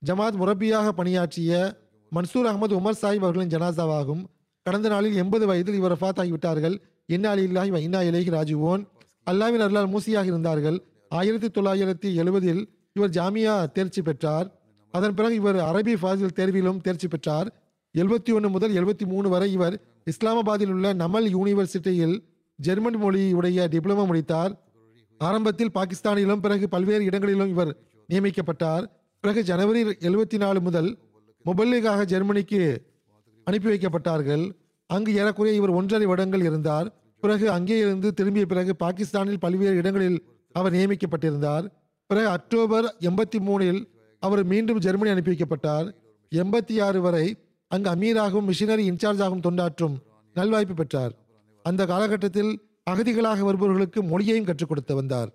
ஜமாத் 0.05 0.37
முரப்பியாக 0.41 0.89
பணியாற்றிய 0.89 1.77
மன்சூர் 2.15 2.47
அகமது 2.51 2.75
உமர் 2.79 2.99
சாஹிப் 3.01 3.23
அவர்களின் 3.25 3.47
ஜனாசாவாகும். 3.47 4.23
கடந்த 4.61 4.89
நாளில் 4.89 5.15
எண்பது 5.15 5.47
வயதில் 5.47 5.75
இவர் 5.75 5.97
ரஃபாத் 5.97 6.19
ஆகிவிட்டார்கள். 6.19 6.81
இன்னா 7.05 7.33
அலில்லாஹி 7.33 7.71
வைனா 7.71 7.77
இன்னா 7.77 8.01
ராஜுவோன் 8.01 8.85
அல்லாவின் 9.29 9.63
அருளால் 9.65 9.91
மூசியாக 9.93 10.29
இருந்தார்கள். 10.31 10.77
ஆயிரத்தி 11.09 11.47
தொள்ளாயிரத்தி 11.47 12.09
எழுபதில் 12.21 12.61
இவர் 12.93 13.09
ஜாமியா 13.09 13.71
தேர்ச்சி 13.71 14.01
பெற்றார். 14.01 14.47
அதன் 14.91 15.13
பிறகு 15.13 15.35
இவர் 15.35 15.55
அரபி 15.55 15.93
ஃபாசில் 16.01 16.35
தேர்விலும் 16.35 16.81
தேர்ச்சி 16.81 17.07
பெற்றார். 17.07 17.49
எழுபத்தி 17.97 18.33
ஒன்று 18.33 18.49
முதல் 18.49 18.73
எழுபத்தி 18.73 19.05
மூணு 19.05 19.29
வரை 19.29 19.51
இவர் 19.51 19.75
இஸ்லாமாபாத்தில் 20.11 20.71
உள்ள 20.71 20.93
நமல் 20.93 21.27
யூனிவர்சிட்டியில் 21.35 22.15
ஜெர்மன் 22.55 23.03
மொழியுடைய 23.03 23.67
டிப்ளமோ 23.73 24.05
முடித்தார். 24.05 24.53
ஆரம்பத்தில் 25.17 25.71
பாகிஸ்தானிலும் 25.73 26.41
பிறகு 26.41 26.69
பல்வேறு 26.69 27.03
இடங்களிலும் 27.05 27.49
இவர் 27.49 27.75
நியமிக்கப்பட்டார். 28.09 28.85
பிறகு 29.19 29.43
ஜனவரி 29.43 29.81
எழுபத்தி 29.83 30.37
நாலு 30.37 30.61
முதல் 30.61 30.97
மொபைலுக்காக 31.45 32.05
ஜெர்மனிக்கு 32.05 32.61
அனுப்பி 33.43 33.69
வைக்கப்பட்டார்கள். 33.69 34.51
அங்கு 34.85 35.11
ஏறக்குறைய 35.13 35.57
இவர் 35.57 35.69
ஒன்றரை 35.69 36.05
வருடங்கள் 36.05 36.41
இருந்தார். 36.41 36.98
பிறகு 37.21 37.51
அங்கேயிருந்து 37.51 38.11
திரும்பிய 38.11 38.45
பிறகு 38.45 38.75
பாகிஸ்தானில் 38.75 39.39
பல்வேறு 39.39 39.75
இடங்களில் 39.75 40.23
அவர் 40.51 40.73
நியமிக்கப்பட்டிருந்தார். 40.73 41.67
பிறகு 42.07 42.27
அக்டோபர் 42.27 42.95
எண்பத்தி 42.99 43.39
மூணில் 43.39 43.87
அவர் 44.19 44.43
மீண்டும் 44.43 44.79
ஜெர்மனி 44.79 45.09
அனுப்பி 45.09 45.31
வைக்கப்பட்டார். 45.31 45.93
எண்பத்தி 46.35 46.81
ஆறு 46.81 47.01
வரை 47.01 47.35
அங்கு 47.67 47.89
அமீராகவும் 47.89 48.51
மிஷினரி 48.51 48.87
இன்சார்ஜாகவும் 48.89 49.41
தொண்டாற்றும் 49.41 49.95
நல்வாய்ப்பு 50.35 50.73
பெற்றார். 50.73 51.11
அந்த 51.63 51.85
காலகட்டத்தில் 51.85 52.61
அகதிகளாக 52.89 53.39
வருபவர்களுக்கு 53.39 54.03
மொழியையும் 54.03 54.45
கற்றுக் 54.45 54.67
கொடுத்து 54.67 54.95
வந்தார். 54.95 55.29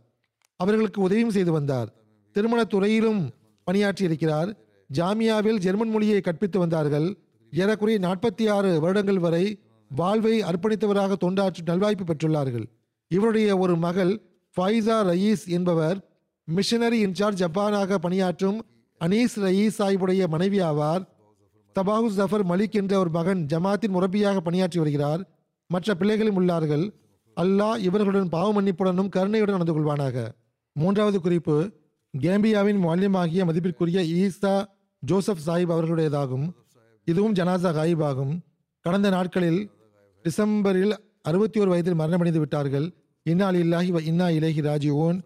அவர்களுக்கு 0.56 1.02
உதவியும் 1.02 1.30
செய்து 1.30 1.52
வந்தார். 1.52 1.88
திருமணத் 2.32 2.70
துறையிலும் 2.70 3.30
பணியாற்றி 3.64 4.04
இருக்கிறார். 4.04 4.56
ஜாமியாவில் 4.94 5.56
ஜெர்மன் 5.56 5.90
மொழியை 5.90 6.20
கற்பித்து 6.20 6.58
வந்தார்கள். 6.58 7.16
ஏறக்குறைய 7.50 8.00
நாற்பத்தி 8.00 8.50
ஆறு 8.50 8.80
வருடங்கள் 8.80 9.18
வரை 9.18 9.58
வாழ்வை 9.88 10.42
அர்ப்பணித்தவராக 10.42 11.14
தொண்டாற்றி 11.20 11.58
நல்வாய்ப்பு 11.66 12.04
பெற்றுள்ளார்கள். 12.06 12.64
இவருடைய 13.08 13.58
ஒரு 13.58 13.76
மகள் 13.76 14.22
ஃபைசா 14.56 14.96
ரயீஸ் 15.02 15.46
என்பவர் 15.46 16.08
மிஷனரி 16.44 17.06
இன்சார்ஜ் 17.06 17.44
ஜப்பானாக 17.44 17.94
பணியாற்றும் 17.94 18.64
அனீஸ் 19.00 19.36
ரயீஸ் 19.36 19.70
சாஹிபுடைய 19.78 20.28
மனைவி 20.28 20.60
ஆவார். 20.60 21.06
தபாஹு 21.74 22.08
ஜஃபர் 22.16 22.44
மலிக் 22.48 22.70
என்ற 22.70 22.98
ஒரு 22.98 23.10
மகன் 23.10 23.46
ஜமாத்தின் 23.52 23.94
முரப்பியாக 23.94 24.36
பணியாற்றி 24.36 24.78
வருகிறார். 24.78 25.30
மற்ற 25.66 25.94
பிள்ளைகளும் 25.94 26.38
உள்ளார்கள். 26.40 26.92
அல்லாஹ் 27.36 27.78
இவர்களுடன் 27.78 28.28
பாவ 28.28 28.62
மன்னிப்புடனும் 28.62 29.08
கருணையுடன் 29.08 29.58
நடந்து 29.58 29.80
கொள்வானாக. 29.80 30.28
மூன்றாவது 30.72 31.20
குறிப்பு 31.20 31.70
கேம்பியாவின் 32.20 32.76
மாலியமாகிய 32.76 33.44
மதிப்பிற்குரிய 33.44 34.00
ஈசா 34.00 34.64
ஜோசப் 34.98 35.42
சாஹிப் 35.46 35.72
அவர்களுடையதாகும். 35.72 36.52
இதுவும் 37.04 37.32
ஜனாசா 37.32 37.72
காயிபாகும். 37.72 38.02
ஆகும் 38.02 38.42
கடந்த 38.86 39.10
நாட்களில் 39.10 39.60
டிசம்பரில் 40.24 40.94
அறுபத்தி 41.22 41.60
ஒரு 41.60 41.70
வயதில் 41.70 41.98
மரணமடைந்து 41.98 42.40
விட்டார்கள். 42.42 42.86
இன்னா 43.22 43.46
இல்லாஹி 43.50 43.90
வ 43.94 44.00
இன்னா 44.00 44.26
இலேஹி 44.26 44.62
ராஜீவோன் 44.66 45.18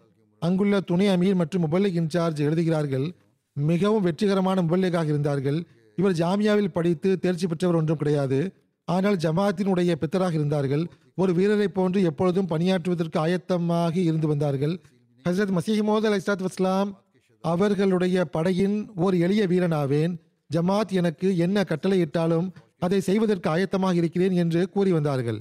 அங்குள்ள 0.42 0.80
துணை 0.80 1.06
அமீர் 1.06 1.34
மற்றும் 1.34 1.64
முபல்லிக் 1.64 1.96
இன்சார்ஜ் 2.00 2.38
எழுதுகிறார்கள் 2.38 3.06
மிகவும் 3.52 4.02
வெற்றிகரமான 4.02 4.62
முபல்லிகாக 4.62 5.04
இருந்தார்கள். 5.04 5.58
இவர் 5.96 6.12
ஜாமியாவில் 6.12 6.74
படித்து 6.76 7.18
தேர்ச்சி 7.18 7.46
பெற்றவர் 7.46 7.76
ஒன்றும் 7.76 7.96
கிடையாது. 7.96 8.38
ஆனால் 8.84 9.16
ஜமாத்தினுடைய 9.16 9.94
பித்தராக 10.02 10.32
இருந்தார்கள். 10.32 10.84
ஒரு 11.16 11.34
வீரரை 11.34 11.68
போன்று 11.68 12.02
எப்பொழுதும் 12.02 12.48
பணியாற்றுவதற்கு 12.48 13.18
ஆயத்தமாக 13.24 13.96
இருந்து 13.96 14.28
வந்தார்கள். 14.28 14.80
ஹசரத் 15.24 15.56
மசீஹமோத் 15.58 16.08
அலி 16.10 16.22
இஸ்லாத் 16.22 16.46
வஸ்லாம் 16.46 16.92
அவர்களுடைய 17.40 18.24
படையின் 18.24 18.78
ஓர் 18.96 19.14
எளிய 19.26 19.46
வீரனாவேன். 19.46 20.16
ஜமாத் 20.50 20.96
எனக்கு 21.00 21.36
என்ன 21.36 21.64
கட்டளையிட்டாலும் 21.68 22.48
அதை 22.78 23.00
செய்வதற்கு 23.00 23.48
ஆயத்தமாக 23.50 23.94
இருக்கிறேன் 23.94 24.32
என்று 24.32 24.68
கூறி 24.68 24.92
வந்தார்கள். 24.92 25.40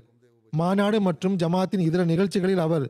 மாநாடு 0.52 1.02
மற்றும் 1.02 1.36
ஜமாத்தின் 1.36 1.80
இதர 1.80 2.06
நிகழ்ச்சிகளில் 2.06 2.58
அவர் 2.58 2.86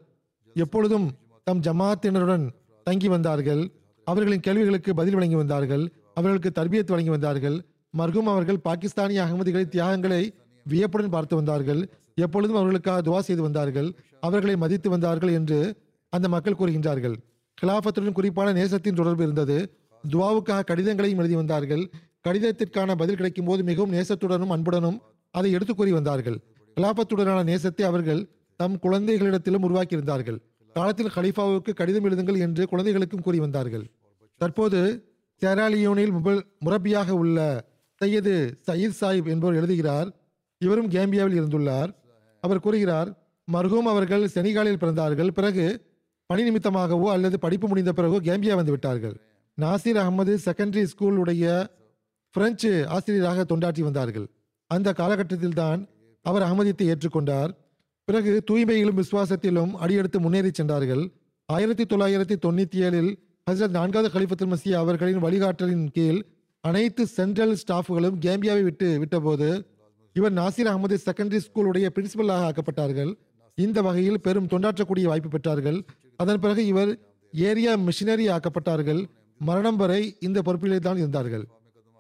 எப்பொழுதும் 0.56 1.08
தம் 1.43 1.62
ஜமாத்தினருடன் 1.62 2.50
தங்கி 2.84 3.08
வந்தார்கள். 3.08 3.72
அவர்களின் 4.04 4.39
கேள்விகளுக்கு 4.39 4.93
பதில் 4.93 5.14
வழங்கி 5.14 5.36
வந்தார்கள். 5.36 5.84
அவர்களுக்கு 6.14 6.52
தர்பியத் 6.62 6.91
வழங்கி 6.91 7.10
வந்தார்கள். 7.10 7.58
மர்ஹூம் 7.98 8.32
அவர்கள் 8.34 8.60
பாகிஸ்தானிய 8.60 9.24
அகமதிகளின் 9.24 9.74
தியாகங்களை 9.76 10.34
வியப்புடன் 10.66 11.10
பார்த்து 11.10 11.36
வந்தார்கள். 11.36 11.89
எப்பொழுதும் 12.16 12.56
அவர்களுக்காக 12.56 13.02
துவா 13.02 13.20
செய்து 13.20 13.41
வந்தார்கள். 13.41 13.93
அவர்களை 14.20 14.56
மதித்து 14.56 14.89
வந்தார்கள் 14.89 15.32
என்று 15.32 15.76
அந்த 16.10 16.30
மக்கள் 16.30 16.60
கூறுகின்றார்கள். 16.60 17.16
கிலாஃபத்துடன் 17.62 18.12
குறிப்பான 18.12 18.54
நேசத்தின் 18.54 18.95
தொடர்பு 18.95 19.24
இருந்தது. 19.24 19.58
துவாவுக்காக 20.10 20.64
கடிதங்களையும் 20.68 21.18
எழுதி 21.18 21.36
வந்தார்கள். 21.36 21.91
கடிதத்திற்கான 22.28 22.96
பதில் 23.02 23.20
கிடைக்கும் 23.20 23.50
போது 23.50 23.62
மிகவும் 23.70 23.94
நேசத்துடனும் 23.98 24.54
அன்புடனும் 24.56 24.98
அதை 25.36 25.50
எடுத்து 25.58 25.74
கூறி 25.76 25.92
வந்தார்கள். 25.92 26.38
கலாபத்துடனான 26.78 27.40
நேசத்தை 27.52 27.84
அவர்கள் 27.90 28.22
தம் 28.60 28.78
குழந்தைகளிடத்திலும் 28.84 29.66
உருவாக்கியிருந்தார்கள். 29.68 30.38
காலத்தில் 30.76 31.14
கலீஃபாவுக்கு 31.16 31.72
கடிதம் 31.74 32.06
எழுதுங்கள் 32.08 32.40
என்று 32.46 32.64
குழந்தைகளுக்கும் 32.72 33.24
கூறி 33.26 33.40
வந்தார்கள். 33.46 33.86
தற்போது 34.42 34.80
செராலியோனில் 35.42 36.14
முபல் 36.18 36.42
முரப்பியாக 36.66 37.10
உள்ள 37.22 37.38
சையது 38.02 38.34
சயீத் 38.68 38.98
சாஹிப் 39.00 39.30
என்பவர் 39.34 39.58
எழுதுகிறார். 39.60 40.10
இவரும் 40.62 40.92
கேம்பியாவில் 40.96 41.38
இருந்துள்ளார். 41.40 41.92
அவர் 42.44 42.64
கூறுகிறார் 42.66 43.10
மர்ஹூம் 43.48 43.90
அவர்கள் 43.94 44.26
செனிகாலில் 44.36 44.82
பிறந்தார்கள். 44.82 45.32
பிறகு 45.38 45.66
பணி 46.30 46.44
நிமித்தமாகவோ 46.48 47.08
அல்லது 47.16 47.38
படிப்பு 47.46 47.68
முடிந்த 47.68 47.92
பிறகோ 47.98 48.18
கேம்பியா 48.30 48.56
வந்து 48.60 48.74
விட்டார்கள். 48.76 49.16
நாசிர் 49.58 50.00
அகமது 50.02 50.34
செகண்டரி 50.46 50.84
ஸ்கூல் 50.94 51.20
உடைய 51.24 51.46
பிரெஞ்சு 52.38 52.72
ஆசிரியராக 52.96 53.46
தொண்டாற்றி 53.52 53.84
வந்தார்கள். 53.88 54.26
அந்த 54.72 54.94
காலகட்டத்தில்தான் 54.98 55.82
அவர் 56.26 56.46
அகமதியத்தை 56.48 56.86
ஏற்றுக்கொண்டார். 56.94 57.52
பிறகு 58.08 58.32
தூய்மையிலும் 58.50 59.00
விசுவாசத்திலும் 59.02 59.72
அடியெடுத்து 59.84 60.20
முன்னேறி 60.20 60.52
சென்றார்கள். 60.54 61.04
ஆயிரத்தி 61.50 61.84
தொள்ளாயிரத்தி 61.84 62.36
தொண்ணூத்தி 62.46 62.80
ஏழில் 62.88 63.10
ஹசரத் 63.48 63.76
நான்காவது 63.78 64.10
கலிஃபத்துல் 64.16 64.52
மசி 64.54 64.72
அவர்களின் 64.82 65.24
வழிகாட்டலின் 65.24 65.86
கீழ் 65.96 66.20
அனைத்து 66.64 67.04
சென்ட்ரல் 67.18 67.56
ஸ்டாஃப்களும் 67.62 68.18
கேம்பியாவை 68.26 68.64
விட்டு 68.64 68.88
விட்டபோது 69.02 69.50
இவர் 70.16 70.34
நாசிர் 70.40 70.70
அகமது 70.72 70.96
செகண்டரி 71.06 71.40
ஸ்கூலுடைய 71.48 71.88
பிரின்சிபலாக 71.96 72.46
ஆக்கப்பட்டார்கள். 72.50 73.12
இந்த 73.58 73.82
வகையில் 73.88 74.24
பெரும் 74.26 74.50
தொண்டாற்றக்கூடிய 74.54 75.06
வாய்ப்பு 75.12 75.32
பெற்றார்கள். 75.36 75.80
அதன் 76.22 76.42
பிறகு 76.46 76.64
இவர் 76.66 76.92
ஏரியா 77.34 77.74
மிஷினரி 77.88 78.26
ஆக்கப்பட்டார்கள். 78.36 79.02
மரணம் 79.42 79.80
வரை 79.84 80.02
இந்த 80.28 80.42
பொறுப்பிலே 80.46 80.80
தான் 80.80 81.02
இருந்தார்கள். 81.04 81.46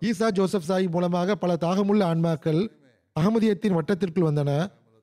ஈசா 0.01 0.27
ஜோசப் 0.31 0.67
சாஹிப் 0.67 0.91
மூலமாக 0.91 1.35
பல 1.35 1.51
தாகமுள்ள 1.61 2.01
ஆன்மாக்கள் 2.11 2.61
அகமதியத்தின் 3.15 3.75
வட்டத்திற்குள் 3.77 4.27
வந்தன. 4.29 4.51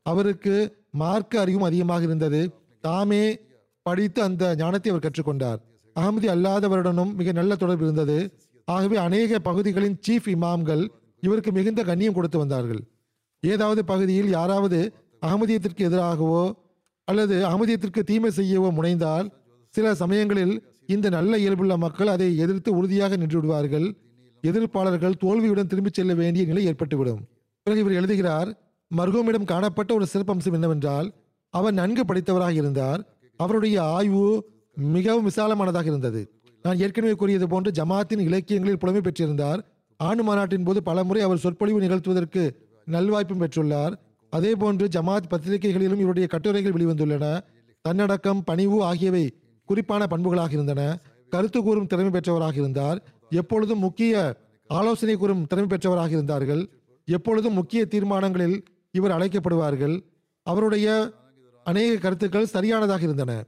அவருக்கு 0.07 0.55
மார்க்க 0.91 1.41
அறிவும் 1.41 1.67
அதிகமாக 1.69 2.03
இருந்தது. 2.03 2.41
தாமே 2.81 3.25
படித்து 3.83 4.21
அந்த 4.23 4.55
ஞானத்தை 4.57 4.91
அவர் 4.93 5.05
கற்றுக்கொண்டார். 5.07 5.61
அகமதி 5.97 6.29
அல்லாதவருடனும் 6.35 7.13
மிக 7.15 7.33
நல்ல 7.33 7.53
தொடர்பு 7.57 7.85
இருந்தது. 7.85 8.19
ஆகவே 8.65 8.97
அநேக 8.97 9.39
பகுதிகளின் 9.39 9.97
சீஃப் 10.07 10.29
இமாம்கள் 10.35 10.85
இவருக்கு 11.21 11.53
மிகுந்த 11.53 11.81
கண்ணியம் 11.83 12.15
கொடுத்து 12.15 12.39
வந்தார்கள். 12.39 12.83
ஏதாவது 13.43 13.85
பகுதியில் 13.85 14.29
யாராவது 14.29 14.79
அகமதியத்திற்கு 15.23 15.83
எதிராகவோ 15.91 16.45
அல்லது 17.09 17.37
அகமதியத்திற்கு 17.49 18.03
தீமை 18.11 18.31
செய்யவோ 18.37 18.69
முனைந்தால் 18.79 19.27
சில 19.75 19.95
சமயங்களில் 19.95 20.55
இந்த 20.87 21.07
நல்ல 21.09 21.39
இயல்புள்ள 21.39 21.75
மக்கள் 21.77 22.07
அதை 22.07 22.37
எதிர்த்து 22.37 22.71
உறுதியாக 22.77 23.17
நின்று 23.17 23.37
விடுவார்கள். 23.41 23.87
எதிர்ப்பாளர்கள் 24.45 25.15
தோல்வியுடன் 25.15 25.67
திரும்பிச் 25.67 25.95
செல்ல 25.95 26.15
வேண்டிய 26.15 26.45
நிலை 26.45 26.67
ஏற்பட்டுவிடும். 26.67 27.23
பிறகு 27.63 27.83
இவர் 27.83 27.93
எழுதுகிறார் 27.93 28.59
மர்ஹூமிடம் 28.97 29.45
காணப்பட்ட 29.45 29.95
ஒரு 29.95 30.07
சிறப்பம்சம் 30.13 30.53
என்னவென்றால் 30.53 31.13
அவர் 31.51 31.73
நன்கு 31.73 32.05
படித்தவராக 32.05 32.53
இருந்தார். 32.53 33.17
அவருடைய 33.37 33.83
ஆய்வு 33.83 34.49
மிகவும் 34.75 35.29
விசாலமானதாக 35.29 35.85
இருந்தது. 35.85 36.31
நான் 36.63 36.81
ஏற்கனவே 36.81 37.13
கூறியது 37.13 37.49
போன்று 37.49 37.85
ஜமாத்தின் 37.85 38.19
இலக்கியங்களில் 38.19 38.79
புலமை 38.79 39.01
பெற்றிருந்தார். 39.01 39.61
ஆண்டு 39.97 40.23
மாநாட்டின் 40.23 40.65
போது 40.65 40.83
பலமுறை 40.83 41.23
அவர் 41.23 41.37
சொற்பொழிவு 41.37 41.81
நிகழ்த்துவதற்கு 41.81 42.51
நல்வாய்ப்பும் 42.91 43.41
பெற்றுள்ளார். 43.41 43.93
அதே 44.31 44.55
போன்று 44.55 44.89
ஜமாத் 44.89 45.29
பத்திரிகைகளிலும் 45.29 45.99
இவருடைய 45.99 46.29
கட்டுரைகள் 46.29 46.73
வெளிவந்துள்ளன. 46.73 47.41
தன்னடக்கம் 47.81 48.45
பணிவு 48.45 48.83
ஆகியவை 48.83 49.35
குறிப்பான 49.65 50.07
பண்புகளாக 50.07 50.53
இருந்தன. 50.53 51.01
கருத்து 51.29 51.63
கூறும் 51.63 51.87
திறமை 51.87 52.11
பெற்றவராக 52.11 52.53
இருந்தார். 52.53 53.14
எப்பொழுதும் 53.35 53.79
முக்கிய 53.79 54.37
ஆலோசனை 54.67 55.15
கூறும் 55.17 55.47
திறமை 55.47 55.71
பெற்றவராக 55.71 56.11
இருந்தார்கள். 56.11 56.63
எப்பொழுதும் 57.05 57.53
முக்கிய 57.53 57.87
தீர்மானங்களில் 57.87 58.65
இவர் 58.91 59.11
அழைக்கப்படுவார்கள். 59.11 59.95
அவருடைய 60.43 61.11
அநேக 61.65 61.97
கருத்துக்கள் 61.97 62.47
சரியானதாக 62.47 63.03
இருந்தன. 63.03 63.45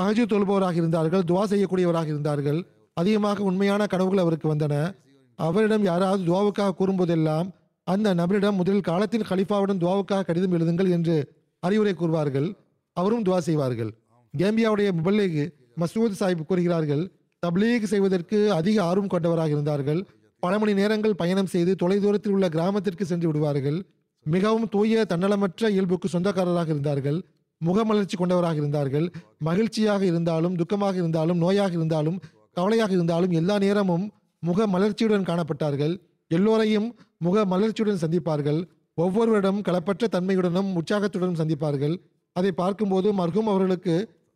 தகஜு 0.00 0.24
தொழுபவராக 0.26 0.72
இருந்தார்கள் 0.72 1.22
துவா 1.22 1.44
செய்யக்கூடியவராக 1.44 2.04
இருந்தார்கள். 2.04 2.66
அதிகமாக 2.94 3.42
உண்மையான 3.42 3.86
கனவுகள் 3.86 4.18
அவருக்கு 4.18 4.54
வந்தன. 4.54 4.94
அவரிடம் 5.36 5.82
யாராவது 5.82 6.22
துவாவுக்காக 6.24 6.70
கூறும்போதெல்லாம் 6.78 7.50
அந்த 7.84 8.14
நபரிடம் 8.14 8.56
முதலில் 8.56 8.80
காலத்தில் 8.80 9.28
கலிஃபாவுடன் 9.28 9.80
துவாவுக்காக 9.84 10.24
கடிதம் 10.24 10.52
எழுதுங்கள் 10.52 10.90
என்று 10.90 11.32
அறிவுரை 11.58 11.94
கூறுவார்கள். 11.94 12.56
அவரும் 12.92 13.22
துவா 13.22 13.38
செய்வார்கள். 13.38 13.90
கேம்பியாவுடைய 14.38 14.90
முபல்லேகு 14.98 15.52
மசூத் 15.80 16.20
சாஹிப் 16.20 16.46
கூறுகிறார்கள் 16.46 17.10
தப்லீக் 17.44 17.90
செய்வதற்கு 17.92 18.38
அதிக 18.56 18.76
ஆர்வம் 18.90 19.12
கொண்டவராக 19.12 19.50
இருந்தார்கள். 19.54 20.00
பல 20.42 20.52
மணி 20.58 20.72
நேரங்கள் 20.80 21.18
பயணம் 21.22 21.50
செய்து 21.54 21.72
தொலைதூரத்தில் 21.82 22.34
உள்ள 22.36 22.46
கிராமத்திற்கு 22.54 23.04
சென்று 23.10 23.26
விடுவார்கள். 23.28 23.78
மிகவும் 24.26 24.66
தூய 24.74 25.04
தன்னலமற்ற 25.12 25.70
இயல்புக்கு 25.74 26.08
சொந்தக்காரராக 26.12 26.70
இருந்தார்கள். 26.74 27.18
முகமலர்ச்சி 27.60 28.16
கொண்டவராக 28.18 28.56
இருந்தார்கள். 28.62 29.06
மகிழ்ச்சியாக 29.48 30.02
இருந்தாலும் 30.10 30.54
துக்கமாக 30.60 30.94
இருந்தாலும் 31.02 31.40
நோயாக 31.44 31.72
இருந்தாலும் 31.78 32.20
கவலையாக 32.58 32.92
இருந்தாலும் 32.98 33.34
எல்லா 33.40 33.56
நேரமும் 33.66 34.06
முக 34.42 34.66
மலர்ச்சியுடன் 34.74 35.28
காணப்பட்டார்கள். 35.30 35.94
எல்லோரையும் 36.30 36.88
முக 37.26 37.44
மலர்ச்சியுடன் 37.52 38.02
சந்திப்பார்கள். 38.04 38.60
ஒவ்வொருவரிடம் 38.98 39.60
களப்பற்ற 39.66 40.06
தன்மையுடனும் 40.16 40.72
உற்சாகத்துடனும் 40.78 41.38
சந்திப்பார்கள். 41.42 41.94
அதை 42.36 42.50
பார்க்கும்போது 42.62 43.08
மர்ஹூம் 43.20 43.50
அவர்களுக்கு 43.52 43.94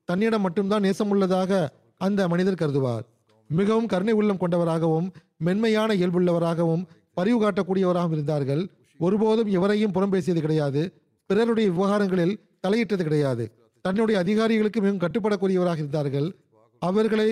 தன்னிடம் 0.09 0.45
மட்டும்தான் 0.47 0.85
நேசமுள்ளதாக 0.87 1.53
அந்த 2.01 2.29
மனிதர் 2.29 2.61
கருதுவார். 2.63 3.05
மிகவும் 3.51 3.87
கருணை 3.87 4.15
உள்ளம் 4.21 4.41
கொண்டவராகவும் 4.43 5.09
மென்மையான 5.47 5.91
இயல்புள்ளவராகவும் 5.95 6.83
பரிவு 7.19 7.39
காட்டக்கூடியவராகவும் 7.43 8.17
இருந்தார்கள். 8.17 8.63
ஒருபோதும் 9.01 9.51
எவரையும் 9.59 9.95
புறம் 9.97 10.11
பேசியது 10.11 10.41
கிடையாது. 10.41 10.83
பிறருடைய 11.31 11.71
விவகாரங்களில் 11.71 12.35
தலையிட்டது 12.67 13.03
கிடையாது. 13.09 13.45
தன்னுடைய 13.85 14.17
அதிகாரிகளுக்கு 14.25 14.81
மிகவும் 14.81 15.03
கட்டுப்படக்கூடியவராக 15.05 15.81
இருந்தார்கள். 15.85 16.29
அவர்களை 16.83 17.29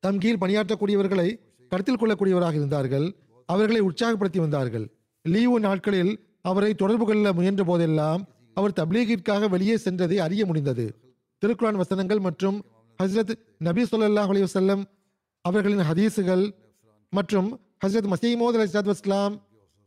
தம் 0.00 0.18
கீழ் 0.18 0.40
பணியாற்றக்கூடியவர்களை 0.42 1.28
கருத்தில் 1.72 2.00
கொள்ளக்கூடியவராக 2.00 2.54
இருந்தார்கள். 2.60 3.06
அவர்களை 3.48 3.80
உற்சாகப்படுத்தி 3.80 4.40
வந்தார்கள். 4.44 4.86
லீவு 5.24 5.60
நாட்களில் 5.60 6.12
அவரை 6.50 6.74
தொடர்பு 6.74 7.04
கொள்ள 7.06 7.32
முயன்ற 7.32 7.62
போதெல்லாம் 7.64 8.22
அவர் 8.54 8.76
தப்லீகிற்காக 8.80 9.48
வெளியே 9.54 9.76
சென்றதை 9.84 10.16
அறிய 10.26 10.42
முடிந்தது. 10.46 10.84
திருக்குரான் 11.42 11.80
வசனங்கள் 11.82 12.20
மற்றும் 12.26 12.58
ஹஸ்ரத் 13.02 13.32
நபி 13.58 13.82
சொல்லாஹ் 13.82 14.30
அலைஹி 14.32 14.46
வஸல்லம் 14.46 14.82
அவர்களின் 15.40 15.78
ஹதீஸுகள் 15.78 16.44
மற்றும் 17.10 17.60
ஹஸ்ரத் 17.86 18.08
மசீமோத் 18.12 18.56
அலிஸ்லாத் 18.58 18.92
வஸ்லாம் 18.92 19.34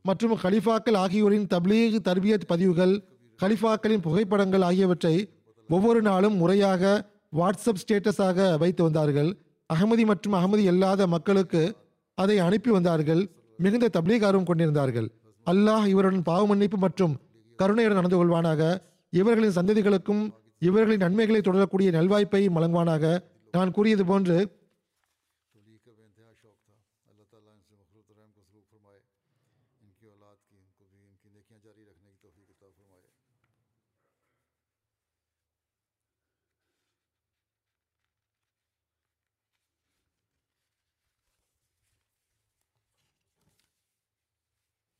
மற்றும் 0.01 0.37
ஹலிஃபாக்கள் 0.37 0.97
ஆகியோரின் 0.97 1.47
தப்லீக் 1.47 1.97
தர்பியத் 2.07 2.45
பதிவுகள் 2.47 2.93
ஹலிஃபாக்களின் 3.39 4.01
புகைப்படங்கள் 4.01 4.61
ஆகியவற்றை 4.61 5.29
ஒவ்வொரு 5.69 6.01
நாளும் 6.01 6.35
முறையாக 6.35 7.11
வாட்ஸ்அப் 7.37 7.81
ஸ்டேட்டஸாக 7.81 8.57
வைத்து 8.57 8.83
வந்தார்கள். 8.83 9.37
அகமதி 9.73 10.05
மற்றும் 10.05 10.33
அகமதி 10.33 10.57
இல்லாத 10.57 11.07
மக்களுக்கு 11.07 11.75
அதை 12.13 12.39
அனுப்பி 12.39 12.71
வந்தார்கள். 12.71 13.29
மிகுந்த 13.57 13.89
தப்லீக் 13.97 14.25
ஆர்வம் 14.25 14.45
கொண்டிருந்தார்கள். 14.45 15.09
அல்லாஹ் 15.45 15.87
இவருடன் 15.87 16.21
பாவ 16.21 16.47
மன்னிப்பு 16.47 16.77
மற்றும் 16.77 17.17
கருணையுடன் 17.55 18.03
நடந்து 18.03 18.19
கொள்வானாக. 18.19 18.77
இவர்களின் 19.09 19.55
சந்ததிகளுக்கும் 19.55 20.23
இவர்களின் 20.61 21.03
நன்மைகளை 21.05 21.41
தொடரக்கூடிய 21.41 21.89
நல்வாய்ப்பை 21.97 22.41
வழங்குவானாக 22.57 23.05
நான் 23.51 23.71
கூறியது 23.71 24.05
போன்று 24.05 24.37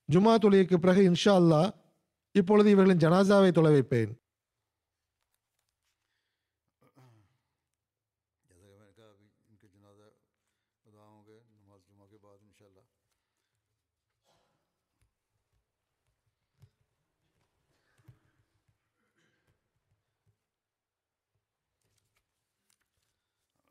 ஜுமா 0.10 0.32
தொழுகைக்கு 0.43 0.78
பிறகு 0.78 1.01
இன்ஷா 1.10 1.34
அல்லா 1.39 1.60
இப்பொழுது 2.36 2.70
இவர்களின் 2.70 3.01
ஜனாசாவை 3.03 3.51
தொலை 3.51 3.72
வைப்பேன். 3.72 4.12